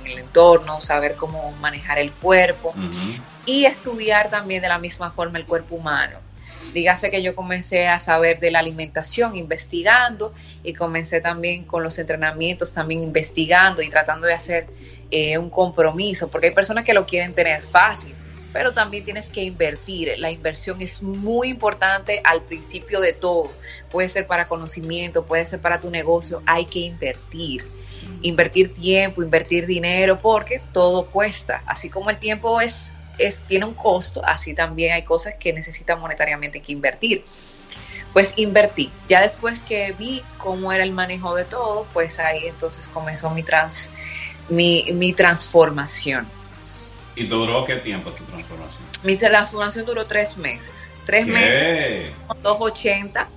el 0.06 0.20
entorno, 0.20 0.82
saber 0.82 1.16
cómo 1.16 1.52
manejar 1.62 2.00
el 2.00 2.12
cuerpo 2.12 2.74
y 3.46 3.66
estudiar 3.66 4.30
también 4.30 4.62
de 4.62 4.68
la 4.68 4.80
misma 4.80 5.12
forma 5.12 5.38
el 5.38 5.46
cuerpo 5.46 5.76
humano. 5.76 6.18
Dígase 6.74 7.12
que 7.12 7.22
yo 7.22 7.36
comencé 7.36 7.88
a 7.88 8.00
saber 8.00 8.40
de 8.40 8.52
la 8.52 8.60
alimentación 8.60 9.36
investigando 9.36 10.34
y 10.64 10.74
comencé 10.74 11.22
también 11.22 11.66
con 11.66 11.84
los 11.84 12.00
entrenamientos 12.00 12.74
también 12.74 13.04
investigando 13.04 13.82
y 13.82 13.90
tratando 13.90 14.28
de 14.28 14.34
hacer 14.34 14.68
eh, 15.12 15.38
un 15.38 15.50
compromiso, 15.50 16.30
porque 16.30 16.48
hay 16.48 16.54
personas 16.54 16.86
que 16.86 16.94
lo 16.94 17.06
quieren 17.06 17.34
tener 17.34 17.62
fácil, 17.62 18.16
pero 18.54 18.74
también 18.74 19.04
tienes 19.04 19.30
que 19.30 19.44
invertir. 19.44 20.14
La 20.18 20.32
inversión 20.32 20.82
es 20.82 21.02
muy 21.02 21.50
importante 21.50 22.22
al 22.24 22.44
principio 22.44 23.00
de 23.00 23.14
todo. 23.14 23.52
Puede 23.90 24.10
ser 24.10 24.28
para 24.28 24.48
conocimiento, 24.48 25.26
puede 25.26 25.46
ser 25.46 25.62
para 25.62 25.80
tu 25.80 25.90
negocio, 25.90 26.42
hay 26.46 26.66
que 26.66 26.80
invertir. 26.80 27.64
Invertir 28.22 28.74
tiempo, 28.74 29.24
invertir 29.24 29.66
dinero, 29.66 30.20
porque 30.20 30.62
todo 30.72 31.08
cuesta. 31.08 31.64
Así 31.66 31.90
como 31.90 32.10
el 32.10 32.18
tiempo 32.18 32.62
es, 32.62 32.94
es, 33.18 33.44
tiene 33.44 33.66
un 33.66 33.74
costo, 33.74 34.22
así 34.26 34.54
también 34.54 34.94
hay 34.94 35.04
cosas 35.04 35.36
que 35.40 35.54
necesitan 35.54 36.00
monetariamente 36.00 36.62
que 36.62 36.72
invertir. 36.72 37.24
Pues 38.14 38.34
invertí. 38.36 38.92
Ya 39.08 39.22
después 39.22 39.62
que 39.62 39.94
vi 39.98 40.22
cómo 40.38 40.72
era 40.74 40.84
el 40.84 40.92
manejo 40.92 41.34
de 41.36 41.46
todo, 41.46 41.88
pues 41.94 42.20
ahí 42.20 42.46
entonces 42.46 42.88
comenzó 42.88 43.30
mi, 43.30 43.42
trans, 43.42 43.92
mi, 44.50 44.90
mi 44.92 45.14
transformación 45.14 46.28
¿Y 47.16 47.26
duró 47.26 47.66
qué 47.66 47.76
tiempo 47.78 48.12
tu 48.12 48.24
transformación? 48.24 48.84
Mi 49.04 49.18
transformación 49.18 49.86
duró 49.86 50.06
tres 50.06 50.38
meses. 50.38 50.88
Tres 51.06 51.28
meses, 51.28 52.12
280. 52.42 53.28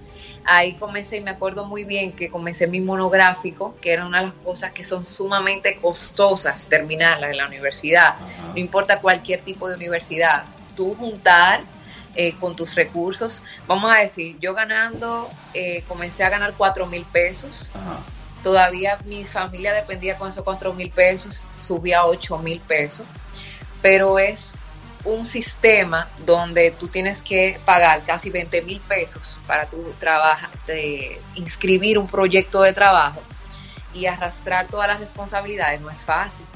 Ahí 0.45 0.75
comencé 0.75 1.16
y 1.16 1.21
me 1.23 1.31
acuerdo 1.31 1.64
muy 1.64 1.85
bien 1.85 2.12
que 2.12 2.31
comencé 2.31 2.66
mi 2.66 2.81
monográfico, 2.81 3.75
que 3.81 3.93
era 3.93 4.04
una 4.04 4.21
de 4.21 4.26
las 4.26 4.35
cosas 4.45 4.73
que 4.73 4.85
son 4.85 5.07
sumamente 5.07 5.78
costosas 5.81 6.69
terminarlas 6.69 7.31
en 7.31 7.38
la 7.38 7.47
universidad. 7.47 8.16
No 8.52 8.61
importa 8.61 9.00
cualquier 9.00 9.40
tipo 9.40 9.69
de 9.69 9.76
universidad. 9.76 10.45
Tú 10.76 10.95
juntar 10.95 11.62
eh, 12.14 12.35
con 12.38 12.54
tus 12.54 12.75
recursos, 12.75 13.43
vamos 13.66 13.90
a 13.90 14.00
decir, 14.00 14.37
yo 14.38 14.54
ganando, 14.54 15.31
eh, 15.54 15.83
comencé 15.88 16.25
a 16.25 16.28
ganar 16.28 16.52
cuatro 16.57 16.87
mil 16.87 17.04
pesos. 17.07 17.69
Todavía 18.43 18.99
mi 19.07 19.25
familia 19.25 19.73
dependía 19.73 20.16
con 20.16 20.28
esos 20.28 20.45
cuatro 20.45 20.75
mil 20.75 20.90
pesos, 20.90 21.45
subía 21.57 22.00
a 22.00 22.07
ocho 22.07 22.37
mil 22.37 22.61
pesos 22.61 23.07
pero 23.85 24.19
es 24.19 24.53
un 25.05 25.26
sistema 25.26 26.09
donde 26.25 26.71
tú 26.71 26.88
tienes 26.88 27.21
que 27.21 27.61
pagar 27.67 28.03
casi 28.07 28.31
20 28.31 28.62
mil 28.62 28.81
pesos 28.81 29.37
para 29.47 29.67
tu 29.67 29.93
trabajo, 30.00 30.47
inscribir 31.35 31.99
un 31.99 32.07
proyecto 32.07 32.62
de 32.62 32.73
trabajo 32.73 33.21
y 33.93 34.07
arrastrar 34.07 34.69
todas 34.69 34.88
las 34.88 35.00
responsabilidades 35.00 35.83
no 35.83 35.91
es 35.91 36.03
fácil, 36.03 36.47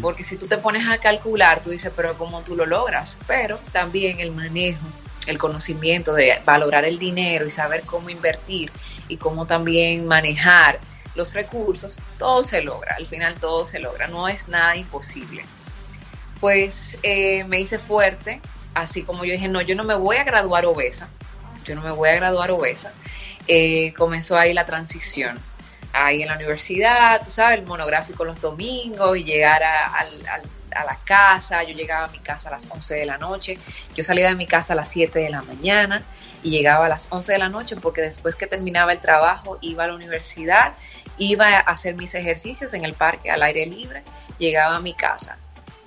porque 0.00 0.24
si 0.24 0.36
tú 0.36 0.48
te 0.48 0.58
pones 0.58 0.88
a 0.88 0.98
calcular, 0.98 1.62
tú 1.62 1.70
dices, 1.70 1.92
pero 1.94 2.18
¿cómo 2.18 2.40
tú 2.42 2.56
lo 2.56 2.66
logras? 2.66 3.16
Pero 3.28 3.60
también 3.70 4.18
el 4.18 4.32
manejo, 4.32 4.84
el 5.28 5.38
conocimiento 5.38 6.14
de 6.14 6.40
valorar 6.44 6.84
el 6.84 6.98
dinero 6.98 7.46
y 7.46 7.50
saber 7.50 7.82
cómo 7.82 8.10
invertir 8.10 8.72
y 9.06 9.18
cómo 9.18 9.46
también 9.46 10.08
manejar 10.08 10.80
los 11.14 11.32
recursos, 11.32 11.96
todo 12.18 12.42
se 12.42 12.60
logra, 12.60 12.96
al 12.96 13.06
final 13.06 13.36
todo 13.36 13.64
se 13.66 13.78
logra, 13.78 14.08
no 14.08 14.26
es 14.26 14.48
nada 14.48 14.76
imposible 14.76 15.44
pues 16.42 16.98
eh, 17.04 17.44
me 17.44 17.60
hice 17.60 17.78
fuerte, 17.78 18.40
así 18.74 19.04
como 19.04 19.24
yo 19.24 19.30
dije, 19.30 19.46
no, 19.46 19.60
yo 19.60 19.76
no 19.76 19.84
me 19.84 19.94
voy 19.94 20.16
a 20.16 20.24
graduar 20.24 20.66
obesa, 20.66 21.08
yo 21.64 21.76
no 21.76 21.82
me 21.82 21.92
voy 21.92 22.08
a 22.08 22.16
graduar 22.16 22.50
obesa. 22.50 22.92
Eh, 23.46 23.94
comenzó 23.96 24.36
ahí 24.36 24.52
la 24.52 24.66
transición, 24.66 25.38
ahí 25.92 26.20
en 26.20 26.26
la 26.26 26.34
universidad, 26.34 27.22
tú 27.22 27.30
sabes, 27.30 27.60
el 27.60 27.64
monográfico 27.64 28.24
los 28.24 28.40
domingos 28.40 29.16
y 29.16 29.22
llegar 29.22 29.62
a, 29.62 30.04
la 30.84 30.98
casa, 31.04 31.62
yo 31.62 31.76
llegaba 31.76 32.06
a 32.06 32.10
mi 32.10 32.18
casa 32.18 32.48
a 32.48 32.52
las 32.52 32.68
11 32.68 32.92
de 32.92 33.06
la 33.06 33.18
noche, 33.18 33.56
yo 33.94 34.02
salía 34.02 34.26
de 34.26 34.34
mi 34.34 34.48
casa 34.48 34.72
a 34.72 34.76
las 34.76 34.88
7 34.88 35.16
de 35.20 35.30
la 35.30 35.42
mañana 35.42 36.02
y 36.42 36.50
llegaba 36.50 36.86
a 36.86 36.88
las 36.88 37.06
11 37.08 37.34
de 37.34 37.38
la 37.38 37.50
noche 37.50 37.76
porque 37.76 38.00
después 38.00 38.34
que 38.34 38.48
terminaba 38.48 38.90
el 38.92 38.98
trabajo 38.98 39.58
iba 39.60 39.84
a 39.84 39.86
la 39.86 39.94
universidad, 39.94 40.72
iba 41.18 41.46
a 41.46 41.60
hacer 41.60 41.94
mis 41.94 42.16
ejercicios 42.16 42.74
en 42.74 42.84
el 42.84 42.94
parque 42.94 43.30
al 43.30 43.44
aire 43.44 43.64
libre, 43.64 44.02
llegaba 44.38 44.74
a 44.74 44.80
mi 44.80 44.94
casa 44.94 45.38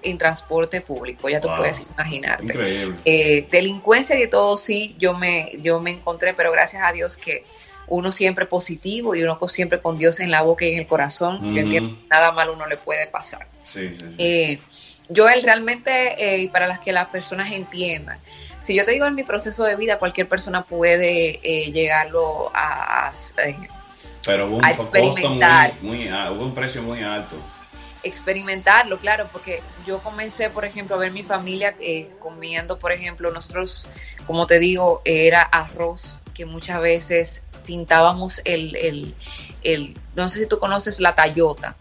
en 0.06 0.18
transporte 0.18 0.82
público, 0.82 1.28
ya 1.28 1.40
tú 1.40 1.50
puedes 1.58 1.82
imaginarte. 1.82 2.94
Eh, 3.06 3.48
delincuencia 3.52 4.16
y 4.16 4.22
de 4.22 4.28
todo 4.28 4.56
sí, 4.56 4.96
yo 5.00 5.14
me, 5.14 5.52
yo 5.62 5.80
me 5.80 5.92
encontré, 5.92 6.34
pero 6.34 6.52
gracias 6.52 6.84
a 6.84 6.92
Dios 6.92 7.18
que 7.18 7.44
uno 7.88 8.12
siempre 8.12 8.46
positivo 8.46 9.16
y 9.16 9.24
uno 9.24 9.38
siempre 9.48 9.80
con 9.80 9.98
Dios 9.98 10.20
en 10.20 10.32
la 10.32 10.42
boca 10.44 10.66
y 10.66 10.74
en 10.74 10.80
el 10.80 10.88
corazón, 10.88 11.54
yo 11.54 11.62
entiendo 11.62 11.98
nada 12.10 12.32
mal 12.32 12.50
uno 12.50 12.68
le 12.68 12.78
puede 12.78 13.08
pasar. 13.08 13.48
Sí, 13.64 13.90
eh, 14.18 14.60
yo 15.10 15.28
él 15.28 15.44
realmente, 15.44 16.44
eh, 16.44 16.50
para 16.50 16.68
las 16.68 16.80
que 16.80 16.92
las 16.92 17.08
personas 17.08 17.52
entiendan, 17.52 18.18
si 18.62 18.74
yo 18.74 18.86
te 18.86 18.92
digo 18.92 19.06
en 19.06 19.14
mi 19.14 19.24
proceso 19.24 19.64
de 19.64 19.76
vida, 19.76 20.00
cualquier 20.00 20.28
persona 20.28 20.64
puede 20.64 21.40
llegarlo 21.72 22.52
a, 22.54 23.12
pero 24.26 24.48
hubo 24.48 24.58
un 24.58 24.66
experimentar. 24.66 25.74
Muy, 25.82 26.10
hubo 26.10 26.44
un 26.46 26.56
precio 26.56 26.82
muy 26.82 27.04
alto 27.04 27.36
experimentarlo, 28.06 28.98
claro, 28.98 29.28
porque 29.32 29.62
yo 29.86 30.00
comencé, 30.00 30.50
por 30.50 30.64
ejemplo, 30.64 30.96
a 30.96 31.00
ver 31.00 31.12
mi 31.12 31.24
familia 31.24 31.76
eh, 31.80 32.10
comiendo, 32.20 32.80
por 32.80 32.92
ejemplo, 32.92 33.32
nosotros, 33.32 33.86
como 34.28 34.48
te 34.48 34.60
digo, 34.60 35.02
era 35.04 35.42
arroz 35.42 36.18
que 36.34 36.46
muchas 36.46 36.80
veces 36.80 37.44
tintábamos 37.66 38.42
el, 38.46 39.16
el, 39.64 39.98
no 40.16 40.30
sé 40.30 40.40
si 40.40 40.46
tú 40.46 40.60
conoces 40.60 41.00
la 41.00 41.16
tayota. 41.16 41.76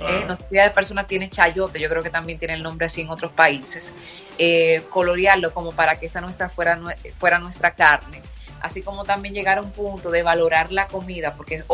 ¿eh? 0.00 0.24
no 0.26 0.36
sé 0.36 0.44
si 0.48 0.56
la 0.56 0.72
persona 0.72 1.06
tiene 1.06 1.28
chayote, 1.28 1.80
yo 1.80 1.88
creo 1.88 2.02
que 2.02 2.10
también 2.10 2.38
tiene 2.38 2.54
el 2.54 2.62
nombre 2.62 2.86
así 2.86 3.00
en 3.00 3.08
otros 3.08 3.32
países. 3.32 3.92
Eh, 4.38 4.82
colorearlo 4.90 5.54
como 5.54 5.72
para 5.72 5.98
que 5.98 6.06
esa 6.06 6.20
nuestra 6.20 6.48
fuera, 6.48 6.78
fuera 7.14 7.38
nuestra 7.38 7.74
carne 7.74 8.22
así 8.62 8.82
como 8.82 9.04
también 9.04 9.34
llegar 9.34 9.58
a 9.58 9.62
un 9.62 9.72
punto 9.72 10.10
de 10.10 10.22
valorar 10.22 10.72
la 10.72 10.86
comida, 10.86 11.34
porque 11.34 11.64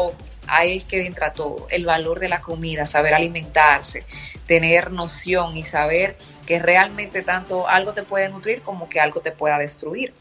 ahí 0.46 0.78
es 0.78 0.84
que 0.84 1.06
entra 1.06 1.32
todo, 1.32 1.66
el 1.70 1.84
valor 1.84 2.18
de 2.18 2.28
la 2.28 2.40
comida, 2.40 2.86
saber 2.86 3.14
alimentarse, 3.14 4.04
tener 4.46 4.90
noción 4.90 5.56
y 5.56 5.64
saber 5.64 6.16
que 6.46 6.58
realmente 6.58 7.22
tanto 7.22 7.68
algo 7.68 7.92
te 7.92 8.02
puede 8.02 8.30
nutrir 8.30 8.62
como 8.62 8.88
que 8.88 9.00
algo 9.00 9.20
te 9.20 9.32
pueda 9.32 9.58
destruir. 9.58 10.14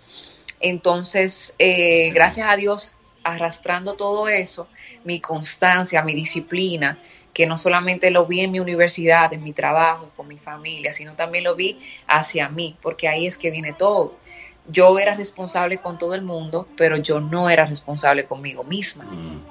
Entonces, 0.59 1.55
eh, 1.57 2.11
gracias 2.13 2.49
a 2.49 2.57
Dios, 2.57 2.93
arrastrando 3.23 3.95
todo 3.95 4.27
eso, 4.27 4.67
mi 5.03 5.19
constancia, 5.21 6.01
mi 6.01 6.13
disciplina, 6.13 6.99
que 7.33 7.45
no 7.45 7.57
solamente 7.57 8.09
lo 8.09 8.25
vi 8.25 8.41
en 8.41 8.51
mi 8.51 8.59
universidad, 8.59 9.31
en 9.31 9.43
mi 9.43 9.53
trabajo, 9.53 10.09
con 10.15 10.27
mi 10.27 10.39
familia, 10.39 10.91
sino 10.91 11.13
también 11.13 11.43
lo 11.43 11.55
vi 11.55 11.79
hacia 12.07 12.49
mí, 12.49 12.75
porque 12.81 13.07
ahí 13.07 13.27
es 13.27 13.37
que 13.37 13.51
viene 13.51 13.73
todo. 13.73 14.17
Yo 14.67 14.99
era 14.99 15.13
responsable 15.13 15.77
con 15.77 15.97
todo 15.97 16.13
el 16.13 16.21
mundo, 16.21 16.67
pero 16.75 16.97
yo 16.97 17.19
no 17.19 17.49
era 17.49 17.65
responsable 17.65 18.25
conmigo 18.25 18.63
misma. 18.63 19.05
Mm. 19.05 19.45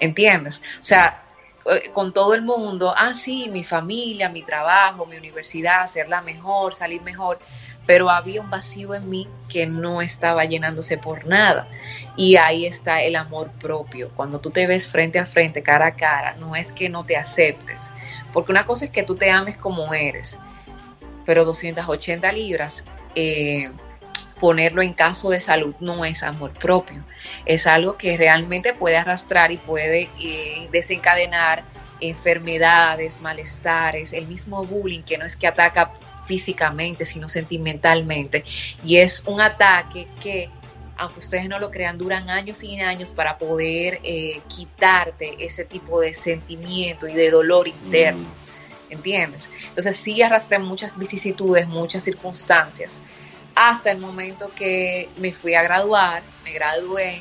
¿Entiendes? 0.00 0.62
O 0.80 0.84
sea, 0.84 1.22
eh, 1.66 1.90
con 1.92 2.12
todo 2.12 2.34
el 2.34 2.42
mundo, 2.42 2.94
ah, 2.96 3.14
sí, 3.14 3.48
mi 3.50 3.64
familia, 3.64 4.28
mi 4.28 4.42
trabajo, 4.42 5.04
mi 5.06 5.16
universidad, 5.16 5.82
hacerla 5.82 6.22
mejor, 6.22 6.74
salir 6.74 7.02
mejor, 7.02 7.38
pero 7.86 8.08
había 8.08 8.40
un 8.40 8.48
vacío 8.48 8.94
en 8.94 9.10
mí 9.10 9.28
que 9.48 9.66
no 9.66 10.00
estaba 10.00 10.44
llenándose 10.44 10.96
por 10.96 11.26
nada. 11.26 11.68
Y 12.16 12.36
ahí 12.36 12.64
está 12.64 13.02
el 13.02 13.16
amor 13.16 13.50
propio. 13.60 14.10
Cuando 14.16 14.40
tú 14.40 14.50
te 14.50 14.66
ves 14.66 14.90
frente 14.90 15.18
a 15.18 15.26
frente, 15.26 15.62
cara 15.62 15.86
a 15.86 15.96
cara, 15.96 16.34
no 16.36 16.56
es 16.56 16.72
que 16.72 16.88
no 16.88 17.04
te 17.04 17.16
aceptes, 17.16 17.90
porque 18.32 18.52
una 18.52 18.64
cosa 18.64 18.86
es 18.86 18.90
que 18.90 19.02
tú 19.02 19.16
te 19.16 19.30
ames 19.30 19.56
como 19.58 19.92
eres, 19.92 20.38
pero 21.26 21.44
280 21.44 22.32
libras, 22.32 22.84
eh, 23.14 23.70
ponerlo 24.40 24.82
en 24.82 24.94
caso 24.94 25.30
de 25.30 25.40
salud 25.40 25.74
no 25.80 26.04
es 26.04 26.22
amor 26.22 26.52
propio, 26.52 27.04
es 27.44 27.66
algo 27.66 27.96
que 27.96 28.16
realmente 28.16 28.74
puede 28.74 28.96
arrastrar 28.96 29.52
y 29.52 29.58
puede 29.58 30.08
eh, 30.18 30.68
desencadenar 30.72 31.64
enfermedades, 32.00 33.20
malestares, 33.20 34.12
el 34.12 34.26
mismo 34.26 34.64
bullying 34.64 35.02
que 35.02 35.18
no 35.18 35.26
es 35.26 35.36
que 35.36 35.46
ataca 35.46 35.92
físicamente, 36.26 37.04
sino 37.04 37.28
sentimentalmente. 37.28 38.44
Y 38.84 38.98
es 38.98 39.22
un 39.26 39.40
ataque 39.40 40.06
que, 40.22 40.48
aunque 40.96 41.20
ustedes 41.20 41.48
no 41.48 41.58
lo 41.58 41.70
crean, 41.70 41.98
duran 41.98 42.30
años 42.30 42.62
y 42.62 42.80
años 42.80 43.10
para 43.10 43.36
poder 43.36 44.00
eh, 44.02 44.40
quitarte 44.48 45.44
ese 45.44 45.64
tipo 45.64 46.00
de 46.00 46.14
sentimiento 46.14 47.06
y 47.06 47.14
de 47.14 47.30
dolor 47.30 47.68
interno. 47.68 48.28
Mm. 48.28 48.92
¿Entiendes? 48.92 49.50
Entonces 49.68 49.96
sí 49.96 50.20
arrastré 50.20 50.58
muchas 50.58 50.98
vicisitudes, 50.98 51.68
muchas 51.68 52.02
circunstancias, 52.02 53.02
hasta 53.60 53.90
el 53.90 53.98
momento 53.98 54.50
que 54.56 55.10
me 55.18 55.32
fui 55.32 55.54
a 55.54 55.62
graduar, 55.62 56.22
me 56.44 56.52
gradué, 56.54 57.20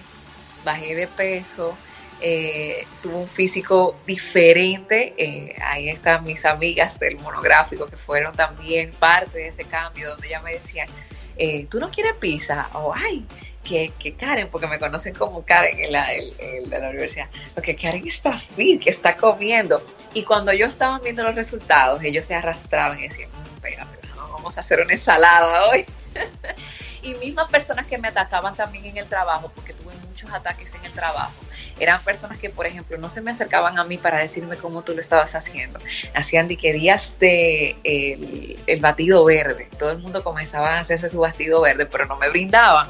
bajé 0.64 0.96
de 0.96 1.06
peso, 1.06 1.76
eh, 2.22 2.88
tuvo 3.04 3.20
un 3.20 3.28
físico 3.28 3.98
diferente. 4.08 5.14
Eh, 5.18 5.54
ahí 5.62 5.90
están 5.90 6.24
mis 6.24 6.46
amigas 6.46 6.98
del 6.98 7.20
monográfico 7.20 7.88
que 7.88 7.98
fueron 7.98 8.34
también 8.34 8.92
parte 8.92 9.40
de 9.40 9.48
ese 9.50 9.66
cambio, 9.66 10.12
donde 10.12 10.30
ya 10.30 10.42
me 10.42 10.54
decían, 10.54 10.88
eh, 11.36 11.68
¿tú 11.70 11.78
no 11.78 11.92
quieres 11.92 12.14
pizza? 12.14 12.70
O, 12.72 12.94
ay, 12.96 13.26
que, 13.62 13.92
Karen, 14.18 14.48
porque 14.48 14.68
me 14.68 14.80
conocen 14.80 15.14
como 15.14 15.44
Karen 15.44 15.78
en 15.78 15.92
la, 15.92 16.08
de 16.08 16.80
la 16.80 16.90
universidad, 16.90 17.28
porque 17.54 17.76
Karen 17.76 18.08
está 18.08 18.40
fit, 18.40 18.82
que 18.82 18.92
está 18.92 19.18
comiendo. 19.18 19.84
Y 20.14 20.24
cuando 20.24 20.54
yo 20.54 20.68
estaba 20.68 21.00
viendo 21.00 21.22
los 21.22 21.36
resultados, 21.36 22.02
ellos 22.02 22.24
se 22.24 22.34
arrastraban 22.34 22.98
y 22.98 23.10
decían, 23.10 23.30
mm, 23.30 23.56
espérate, 23.56 24.00
vamos 24.16 24.56
a 24.58 24.62
hacer 24.62 24.80
una 24.80 24.94
ensalada 24.94 25.66
hoy. 25.66 25.86
y 27.02 27.14
mismas 27.16 27.50
personas 27.50 27.88
que 27.88 27.98
me 27.98 28.08
atacaban 28.08 28.56
también 28.56 28.86
en 28.86 28.98
el 28.98 29.06
trabajo, 29.06 29.52
porque 29.54 29.74
tuve 29.74 29.94
muchos 30.08 30.32
ataques 30.32 30.74
en 30.76 30.86
el 30.86 30.92
trabajo 30.92 31.34
eran 31.80 32.02
personas 32.04 32.38
que, 32.38 32.50
por 32.50 32.66
ejemplo, 32.66 32.98
no 32.98 33.10
se 33.10 33.22
me 33.22 33.32
acercaban 33.32 33.80
a 33.80 33.84
mí 33.84 33.98
para 33.98 34.20
decirme 34.20 34.58
cómo 34.58 34.82
tú 34.82 34.94
lo 34.94 35.02
estabas 35.02 35.34
haciendo. 35.36 35.80
Hacían 36.14 36.48
diquerías 36.48 37.18
de 37.20 37.78
el, 37.84 38.60
el 38.68 38.80
batido 38.80 39.24
verde. 39.24 39.70
Todo 39.78 39.92
el 39.92 40.00
mundo 40.00 40.24
comenzaba 40.24 40.76
a 40.76 40.80
hacerse 40.82 41.10
su 41.10 41.20
batido 41.20 41.62
verde, 41.62 41.86
pero 41.86 42.06
no 42.06 42.18
me 42.18 42.30
brindaban. 42.30 42.90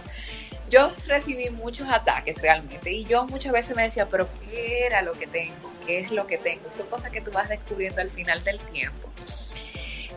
Yo 0.70 0.92
recibí 1.08 1.50
muchos 1.50 1.88
ataques 1.90 2.42
realmente 2.42 2.92
y 2.92 3.04
yo 3.06 3.26
muchas 3.26 3.54
veces 3.54 3.76
me 3.76 3.84
decía, 3.84 4.08
pero 4.08 4.28
¿qué 4.42 4.86
era 4.86 5.02
lo 5.02 5.14
que 5.14 5.26
tengo? 5.26 5.72
¿Qué 5.86 6.00
es 6.00 6.12
lo 6.12 6.28
que 6.28 6.38
tengo? 6.38 6.72
Son 6.72 6.88
cosas 6.88 7.12
que 7.12 7.22
tú 7.22 7.32
vas 7.32 7.50
descubriendo 7.50 8.02
al 8.02 8.12
final 8.12 8.44
del 8.44 8.60
tiempo 8.60 9.09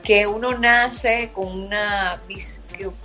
que 0.02 0.26
uno 0.26 0.56
nace 0.58 1.30
con 1.32 1.48
una, 1.48 2.20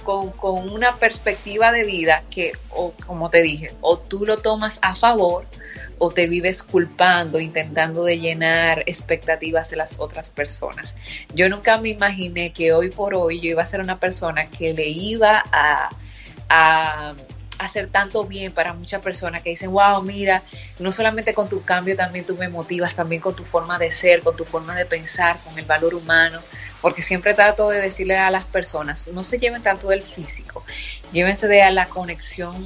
con, 0.04 0.32
con, 0.32 0.70
una 0.70 0.96
perspectiva 0.96 1.72
de 1.72 1.84
vida 1.84 2.24
que, 2.32 2.54
o, 2.70 2.94
como 3.06 3.30
te 3.30 3.42
dije, 3.42 3.72
o 3.82 3.98
tú 3.98 4.26
lo 4.26 4.38
tomas 4.38 4.80
a 4.82 4.96
favor 4.96 5.46
o 6.00 6.12
te 6.12 6.28
vives 6.28 6.62
culpando, 6.62 7.40
intentando 7.40 8.04
de 8.04 8.20
llenar 8.20 8.84
expectativas 8.86 9.70
de 9.70 9.78
las 9.78 9.96
otras 9.98 10.30
personas. 10.30 10.96
Yo 11.34 11.50
nunca 11.50 11.78
me 11.78 11.90
imaginé 11.90 12.54
que 12.54 12.74
hoy 12.74 12.90
por 12.90 13.16
hoy 13.16 13.40
yo 13.40 13.50
iba 13.50 13.64
a 13.64 13.66
ser 13.66 13.82
una 13.82 14.00
persona 14.00 14.48
que 14.48 14.74
le 14.74 14.88
iba 14.88 15.44
a, 15.52 15.90
a 16.50 17.16
hacer 17.60 17.88
tanto 17.88 18.26
bien 18.26 18.52
para 18.52 18.74
muchas 18.74 19.02
personas 19.02 19.42
que 19.42 19.52
dicen, 19.52 19.72
wow, 19.72 20.02
mira, 20.02 20.44
no 20.80 20.92
solamente 20.92 21.34
con 21.34 21.50
tu 21.50 21.64
cambio 21.64 21.96
también 21.96 22.26
tú 22.26 22.36
me 22.36 22.50
motivas, 22.50 22.96
también 22.96 23.22
con 23.22 23.36
tu 23.36 23.44
forma 23.44 23.80
de 23.80 23.92
ser, 23.92 24.22
con 24.22 24.36
tu 24.36 24.46
forma 24.46 24.76
de 24.76 24.86
pensar, 24.86 25.40
con 25.44 25.58
el 25.58 25.66
valor 25.66 25.96
humano, 25.96 26.40
porque 26.88 27.04
siempre 27.04 27.34
trato 27.34 27.70
de 27.70 27.82
decirle 27.82 28.16
a 28.16 28.32
las 28.32 28.46
personas, 28.46 29.10
no 29.10 29.26
se 29.26 29.40
lleven 29.40 29.62
tanto 29.62 29.90
del 29.90 30.02
físico, 30.02 30.64
llévense 31.12 31.46
de 31.46 31.70
la 31.70 31.90
conexión 31.90 32.66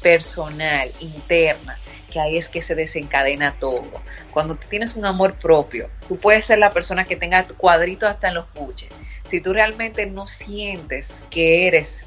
personal, 0.00 0.92
interna, 1.00 1.76
que 2.12 2.20
ahí 2.20 2.38
es 2.38 2.48
que 2.48 2.62
se 2.62 2.76
desencadena 2.76 3.56
todo. 3.58 3.90
Cuando 4.30 4.54
tú 4.54 4.68
tienes 4.70 4.94
un 4.94 5.04
amor 5.04 5.34
propio, 5.34 5.90
tú 6.06 6.16
puedes 6.16 6.46
ser 6.46 6.60
la 6.60 6.70
persona 6.70 7.06
que 7.06 7.16
tenga 7.16 7.44
tu 7.44 7.56
cuadrito 7.56 8.06
hasta 8.06 8.28
en 8.28 8.34
los 8.34 8.46
buches. 8.54 8.88
Si 9.26 9.40
tú 9.40 9.52
realmente 9.52 10.06
no 10.06 10.28
sientes 10.28 11.24
que 11.28 11.66
eres 11.66 12.06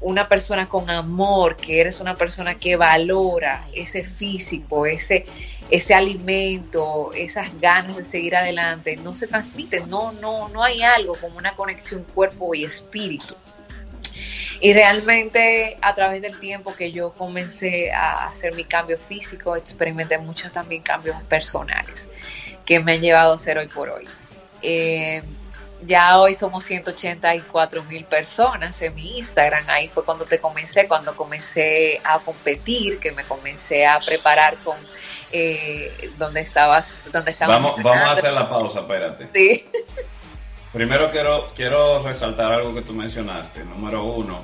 una 0.00 0.28
persona 0.28 0.66
con 0.66 0.88
amor, 0.88 1.58
que 1.58 1.82
eres 1.82 2.00
una 2.00 2.14
persona 2.14 2.54
que 2.54 2.76
valora 2.76 3.66
ese 3.74 4.02
físico, 4.02 4.86
ese, 4.86 5.26
ese 5.70 5.94
alimento, 5.94 7.12
esas 7.14 7.48
ganas 7.60 7.96
de 7.96 8.04
seguir 8.04 8.34
adelante, 8.36 8.96
no 8.96 9.16
se 9.16 9.26
transmiten, 9.26 9.88
no, 9.88 10.12
no, 10.12 10.48
no 10.48 10.64
hay 10.64 10.82
algo 10.82 11.16
como 11.16 11.38
una 11.38 11.54
conexión 11.54 12.04
cuerpo 12.14 12.54
y 12.54 12.64
espíritu. 12.64 13.34
Y 14.60 14.74
realmente 14.74 15.78
a 15.80 15.94
través 15.94 16.20
del 16.20 16.38
tiempo 16.38 16.74
que 16.74 16.92
yo 16.92 17.12
comencé 17.12 17.92
a 17.92 18.28
hacer 18.28 18.52
mi 18.54 18.64
cambio 18.64 18.98
físico, 18.98 19.56
experimenté 19.56 20.18
muchos 20.18 20.52
también 20.52 20.82
cambios 20.82 21.16
personales 21.22 22.08
que 22.66 22.78
me 22.78 22.92
han 22.92 23.00
llevado 23.00 23.32
a 23.32 23.38
ser 23.38 23.58
hoy 23.58 23.68
por 23.68 23.88
hoy. 23.88 24.06
Eh, 24.62 25.22
ya 25.86 26.20
hoy 26.20 26.34
somos 26.34 26.64
184 26.66 27.82
mil 27.84 28.04
personas 28.04 28.80
en 28.82 28.94
mi 28.94 29.18
Instagram. 29.18 29.64
Ahí 29.68 29.88
fue 29.88 30.04
cuando 30.04 30.24
te 30.24 30.38
comencé, 30.38 30.86
cuando 30.86 31.16
comencé 31.16 32.00
a 32.04 32.18
competir, 32.18 32.98
que 32.98 33.12
me 33.12 33.24
comencé 33.24 33.86
a 33.86 33.98
preparar 33.98 34.56
con 34.58 34.76
eh, 35.32 36.10
donde 36.18 36.40
estabas, 36.40 36.94
donde 37.12 37.34
Vamos, 37.40 37.82
vamos 37.82 38.08
a 38.08 38.10
hacer 38.12 38.32
la 38.32 38.48
pausa, 38.48 38.80
espérate. 38.80 39.28
Sí. 39.34 39.66
Primero 40.72 41.10
quiero, 41.10 41.48
quiero 41.56 42.02
resaltar 42.02 42.52
algo 42.52 42.74
que 42.74 42.82
tú 42.82 42.92
mencionaste. 42.92 43.64
Número 43.64 44.04
uno, 44.04 44.42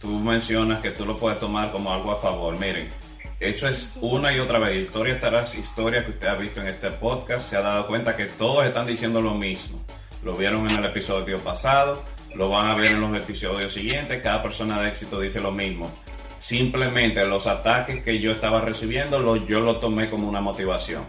tú 0.00 0.08
mencionas 0.08 0.80
que 0.80 0.90
tú 0.92 1.04
lo 1.04 1.16
puedes 1.16 1.38
tomar 1.38 1.70
como 1.72 1.92
algo 1.92 2.12
a 2.12 2.20
favor. 2.20 2.58
Miren, 2.58 2.90
eso 3.38 3.68
es 3.68 3.98
una 4.00 4.32
y 4.32 4.40
otra 4.40 4.58
vez. 4.58 4.86
Historia 4.86 5.20
tras 5.20 5.54
historia 5.54 6.02
que 6.04 6.12
usted 6.12 6.26
ha 6.26 6.36
visto 6.36 6.60
en 6.62 6.68
este 6.68 6.90
podcast. 6.90 7.50
Se 7.50 7.56
ha 7.56 7.60
dado 7.60 7.86
cuenta 7.86 8.16
que 8.16 8.26
todos 8.26 8.64
están 8.64 8.86
diciendo 8.86 9.20
lo 9.20 9.34
mismo. 9.34 9.84
Lo 10.22 10.34
vieron 10.34 10.66
en 10.70 10.82
el 10.82 10.86
episodio 10.86 11.38
pasado, 11.38 12.02
lo 12.34 12.48
van 12.48 12.70
a 12.70 12.74
ver 12.74 12.86
en 12.86 13.00
los 13.02 13.14
episodios 13.14 13.74
siguientes. 13.74 14.22
Cada 14.22 14.42
persona 14.42 14.80
de 14.80 14.88
éxito 14.88 15.20
dice 15.20 15.40
lo 15.40 15.52
mismo. 15.52 15.92
Simplemente 16.38 17.26
los 17.26 17.46
ataques 17.46 18.02
que 18.02 18.20
yo 18.20 18.32
estaba 18.32 18.60
recibiendo, 18.60 19.36
yo 19.46 19.60
lo 19.60 19.76
tomé 19.76 20.08
como 20.08 20.28
una 20.28 20.40
motivación. 20.40 21.04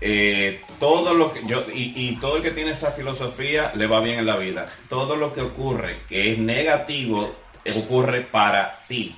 Eh, 0.00 0.60
todo 0.78 1.12
lo 1.12 1.32
que 1.32 1.44
yo 1.44 1.64
y, 1.74 2.14
todo 2.20 2.36
el 2.36 2.42
que 2.42 2.52
tiene 2.52 2.70
esa 2.70 2.92
filosofía 2.92 3.72
le 3.74 3.86
va 3.86 4.00
bien 4.00 4.20
en 4.20 4.26
la 4.26 4.36
vida. 4.36 4.66
Todo 4.88 5.16
lo 5.16 5.32
que 5.32 5.40
ocurre 5.40 6.02
que 6.08 6.32
es 6.32 6.38
negativo 6.38 7.34
ocurre 7.76 8.22
para 8.22 8.84
ti. 8.86 9.16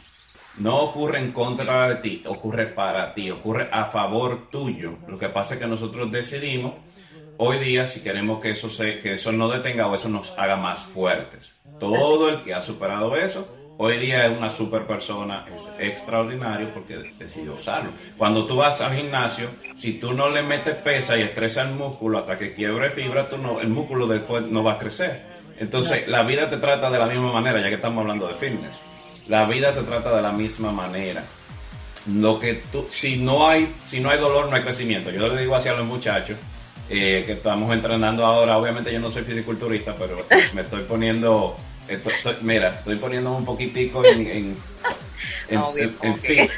No 0.58 0.78
ocurre 0.78 1.20
en 1.20 1.32
contra 1.32 1.88
de 1.88 1.96
ti, 1.96 2.22
ocurre 2.26 2.66
para 2.66 3.14
ti, 3.14 3.30
ocurre 3.30 3.68
a 3.70 3.86
favor 3.86 4.50
tuyo. 4.50 4.98
Lo 5.06 5.18
que 5.18 5.28
pasa 5.28 5.54
es 5.54 5.60
que 5.60 5.66
nosotros 5.66 6.10
decidimos 6.10 6.74
hoy 7.36 7.58
día 7.58 7.86
si 7.86 8.02
queremos 8.02 8.40
que 8.40 8.50
eso 8.50 8.68
se, 8.68 8.98
que 8.98 9.14
eso 9.14 9.32
no 9.32 9.48
detenga 9.48 9.86
o 9.86 9.94
eso 9.94 10.08
nos 10.08 10.36
haga 10.38 10.56
más 10.56 10.80
fuertes. 10.80 11.56
Todo 11.78 12.28
el 12.28 12.42
que 12.42 12.52
ha 12.52 12.62
superado 12.62 13.16
eso 13.16 13.48
hoy 13.82 13.96
día 13.96 14.26
es 14.26 14.36
una 14.36 14.50
super 14.50 14.86
persona, 14.86 15.46
es 15.54 15.70
extraordinario 15.78 16.68
porque 16.74 17.14
decidió 17.18 17.54
usarlo. 17.54 17.92
Cuando 18.18 18.44
tú 18.44 18.56
vas 18.56 18.78
al 18.82 18.94
gimnasio, 18.94 19.48
si 19.74 19.94
tú 19.94 20.12
no 20.12 20.28
le 20.28 20.42
metes 20.42 20.74
pesa 20.76 21.16
y 21.16 21.22
estresa 21.22 21.62
el 21.62 21.70
músculo 21.70 22.18
hasta 22.18 22.36
que 22.36 22.52
quiebre 22.52 22.90
fibra, 22.90 23.30
tú 23.30 23.38
no, 23.38 23.58
el 23.58 23.68
músculo 23.68 24.06
después 24.06 24.44
no 24.46 24.62
va 24.62 24.74
a 24.74 24.78
crecer. 24.78 25.22
Entonces, 25.58 26.06
la 26.08 26.22
vida 26.24 26.50
te 26.50 26.58
trata 26.58 26.90
de 26.90 26.98
la 26.98 27.06
misma 27.06 27.32
manera, 27.32 27.58
ya 27.58 27.70
que 27.70 27.76
estamos 27.76 28.02
hablando 28.02 28.28
de 28.28 28.34
fitness. 28.34 28.80
la 29.28 29.46
vida 29.46 29.72
te 29.72 29.82
trata 29.82 30.14
de 30.14 30.20
la 30.20 30.32
misma 30.32 30.72
manera. 30.72 31.24
Lo 32.06 32.38
que 32.38 32.54
tú, 32.70 32.86
si 32.90 33.16
no 33.16 33.48
hay, 33.48 33.74
si 33.84 34.00
no 34.00 34.10
hay 34.10 34.18
dolor, 34.18 34.50
no 34.50 34.56
hay 34.56 34.62
crecimiento. 34.62 35.10
Yo 35.10 35.26
le 35.28 35.40
digo 35.40 35.54
así 35.54 35.70
a 35.70 35.72
los 35.72 35.86
muchachos 35.86 36.36
eh, 36.90 37.24
que 37.24 37.32
estamos 37.32 37.72
entrenando 37.72 38.26
ahora. 38.26 38.58
Obviamente 38.58 38.92
yo 38.92 39.00
no 39.00 39.10
soy 39.10 39.22
fisiculturista, 39.22 39.94
pero 39.98 40.18
me 40.54 40.62
estoy 40.62 40.82
poniendo, 40.82 41.56
mira, 42.42 42.68
estoy 42.78 42.96
poniéndome 42.96 43.36
un 43.36 43.44
poquitico 43.44 44.04
en, 44.04 44.56
en, 45.48 46.18
fin. 46.22 46.48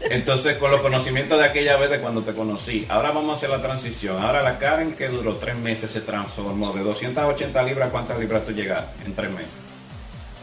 Entonces, 0.00 0.56
con 0.58 0.70
los 0.70 0.80
conocimientos 0.80 1.38
de 1.38 1.44
aquella 1.44 1.76
vez 1.76 1.90
de 1.90 2.00
cuando 2.00 2.22
te 2.22 2.32
conocí, 2.32 2.86
ahora 2.88 3.10
vamos 3.10 3.30
a 3.30 3.32
hacer 3.34 3.50
la 3.50 3.60
transición. 3.60 4.22
Ahora 4.22 4.42
la 4.42 4.58
Karen 4.58 4.94
que 4.94 5.08
duró 5.08 5.36
tres 5.36 5.56
meses 5.56 5.90
se 5.90 6.00
transformó. 6.00 6.72
De 6.72 6.82
280 6.82 7.62
libras, 7.62 7.90
¿cuántas 7.90 8.18
libras 8.18 8.44
tú 8.44 8.52
llegaste 8.52 9.04
en 9.04 9.14
tres 9.14 9.30
meses? 9.30 9.50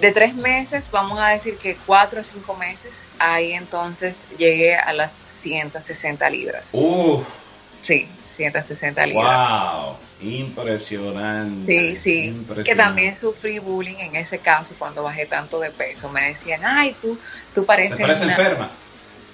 De 0.01 0.11
tres 0.11 0.35
meses, 0.35 0.89
vamos 0.91 1.17
a 1.19 1.29
decir 1.29 1.55
que 1.55 1.77
cuatro 1.85 2.19
a 2.19 2.23
cinco 2.23 2.55
meses, 2.55 3.03
ahí 3.19 3.53
entonces 3.53 4.27
llegué 4.37 4.75
a 4.75 4.91
las 4.91 5.23
160 5.29 6.29
libras. 6.29 6.71
¡Uf! 6.73 7.25
Sí, 7.81 8.09
160 8.33 9.05
libras. 9.05 9.49
¡Wow! 9.49 9.97
Impresionante. 10.21 11.95
Sí, 11.95 11.95
sí. 11.95 12.45
Que 12.63 12.75
también 12.75 13.15
sufrí 13.15 13.59
bullying 13.59 13.97
en 13.97 14.15
ese 14.15 14.39
caso 14.39 14.75
cuando 14.77 15.03
bajé 15.03 15.25
tanto 15.25 15.59
de 15.59 15.71
peso. 15.71 16.09
Me 16.09 16.29
decían, 16.29 16.61
ay, 16.63 16.95
tú, 17.01 17.17
tú 17.53 17.65
pareces. 17.65 17.97
¿Te 17.97 18.03
pareces 18.03 18.27
enferma? 18.27 18.69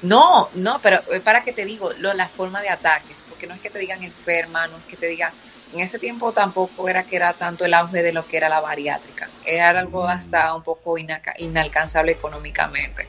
No, 0.01 0.49
no, 0.53 0.79
pero 0.81 1.01
para 1.23 1.43
que 1.43 1.51
te 1.51 1.65
digo, 1.65 1.91
lo, 1.99 2.13
la 2.13 2.27
forma 2.27 2.61
de 2.61 2.69
ataques, 2.69 3.23
porque 3.27 3.47
no 3.47 3.53
es 3.53 3.59
que 3.59 3.69
te 3.69 3.79
digan 3.79 4.01
enferma, 4.01 4.67
no 4.67 4.77
es 4.77 4.83
que 4.83 4.95
te 4.95 5.07
digan, 5.07 5.33
en 5.73 5.81
ese 5.81 5.99
tiempo 5.99 6.31
tampoco 6.31 6.87
era 6.87 7.03
que 7.03 7.17
era 7.17 7.33
tanto 7.33 7.65
el 7.65 7.73
auge 7.73 8.01
de 8.01 8.13
lo 8.13 8.25
que 8.25 8.37
era 8.37 8.47
la 8.47 8.61
bariátrica, 8.61 9.27
era 9.45 9.77
algo 9.77 10.05
mm. 10.05 10.09
hasta 10.09 10.55
un 10.55 10.63
poco 10.63 10.95
inalcanzable 10.97 12.13
económicamente. 12.13 13.07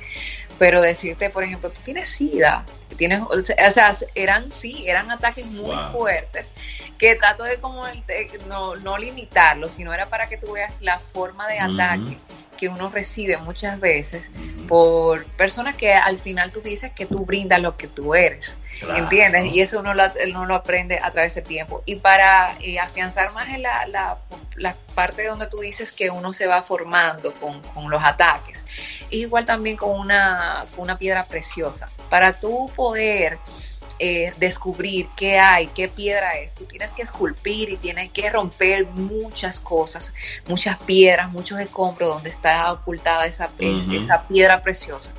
Pero 0.59 0.83
decirte, 0.83 1.31
por 1.31 1.45
ejemplo, 1.45 1.71
tú 1.71 1.81
tienes 1.85 2.11
SIDA, 2.11 2.67
tienes, 2.97 3.23
o 3.23 3.41
sea, 3.41 3.93
eran 4.15 4.51
sí, 4.51 4.85
eran 4.87 5.11
ataques 5.11 5.47
muy 5.53 5.77
fuertes, 5.93 6.55
que 6.99 7.15
trato 7.17 7.45
de 7.45 7.61
como 7.61 7.85
no, 8.47 8.77
no 8.77 8.99
limitarlo, 8.99 9.69
sino 9.69 9.93
era 9.93 10.07
para 10.07 10.29
que 10.29 10.37
tú 10.37 10.53
veas 10.53 10.83
la 10.83 10.99
forma 10.99 11.49
de 11.49 11.59
ataque 11.59 12.19
que 12.61 12.69
uno 12.69 12.91
recibe 12.91 13.39
muchas 13.39 13.81
veces 13.81 14.23
por 14.69 15.25
personas 15.25 15.77
que 15.77 15.95
al 15.95 16.19
final 16.19 16.53
tú 16.53 16.61
dices 16.61 16.93
que 16.93 17.07
tú 17.07 17.25
brindas 17.25 17.59
lo 17.59 17.79
que 17.79 17.89
tú 17.89 18.15
eres, 18.15 18.59
¿entiendes? 18.95 19.47
Y 19.47 19.63
eso 19.63 19.81
uno 19.81 19.95
lo, 19.95 20.05
uno 20.29 20.45
lo 20.45 20.55
aprende 20.55 21.01
a 21.03 21.11
través 21.11 21.35
del 21.37 21.45
tiempo. 21.45 21.83
Y 21.87 21.97
para 21.97 22.55
eh, 22.61 22.79
afianzar 22.79 23.33
más 23.33 23.49
en 23.49 23.63
la, 23.63 23.87
la, 23.87 24.19
la, 24.57 24.77
parte 24.95 25.25
donde 25.25 25.47
tú 25.47 25.61
dices 25.61 25.91
que 25.91 26.11
uno 26.11 26.35
se 26.35 26.47
va 26.47 26.61
formando 26.61 27.33
con, 27.35 27.63
con 27.63 27.89
los 27.89 28.03
ataques, 28.05 28.63
igual 29.09 29.47
también 29.47 29.79
con 29.79 29.99
una, 29.99 30.67
con 30.77 30.83
una 30.83 30.99
piedra 30.99 31.25
preciosa. 31.25 31.89
Para 32.11 32.39
tú 32.39 32.71
poder 32.77 33.39
eh, 34.03 34.33
descubrir 34.39 35.09
qué 35.15 35.39
hay, 35.39 35.67
qué 35.67 35.87
piedra 35.87 36.39
es. 36.39 36.55
Tú 36.55 36.65
tienes 36.65 36.95
que 36.95 37.03
esculpir 37.03 37.69
y 37.69 37.77
tienes 37.77 38.11
que 38.11 38.31
romper 38.31 38.87
muchas 38.87 39.61
cosas, 39.61 40.15
muchas 40.49 40.79
piedras, 40.79 41.31
muchos 41.31 41.61
escombros 41.61 42.09
donde 42.09 42.31
está 42.31 42.73
ocultada 42.73 43.27
esa, 43.27 43.51
esa 43.59 44.27
piedra 44.27 44.63
preciosa 44.63 45.11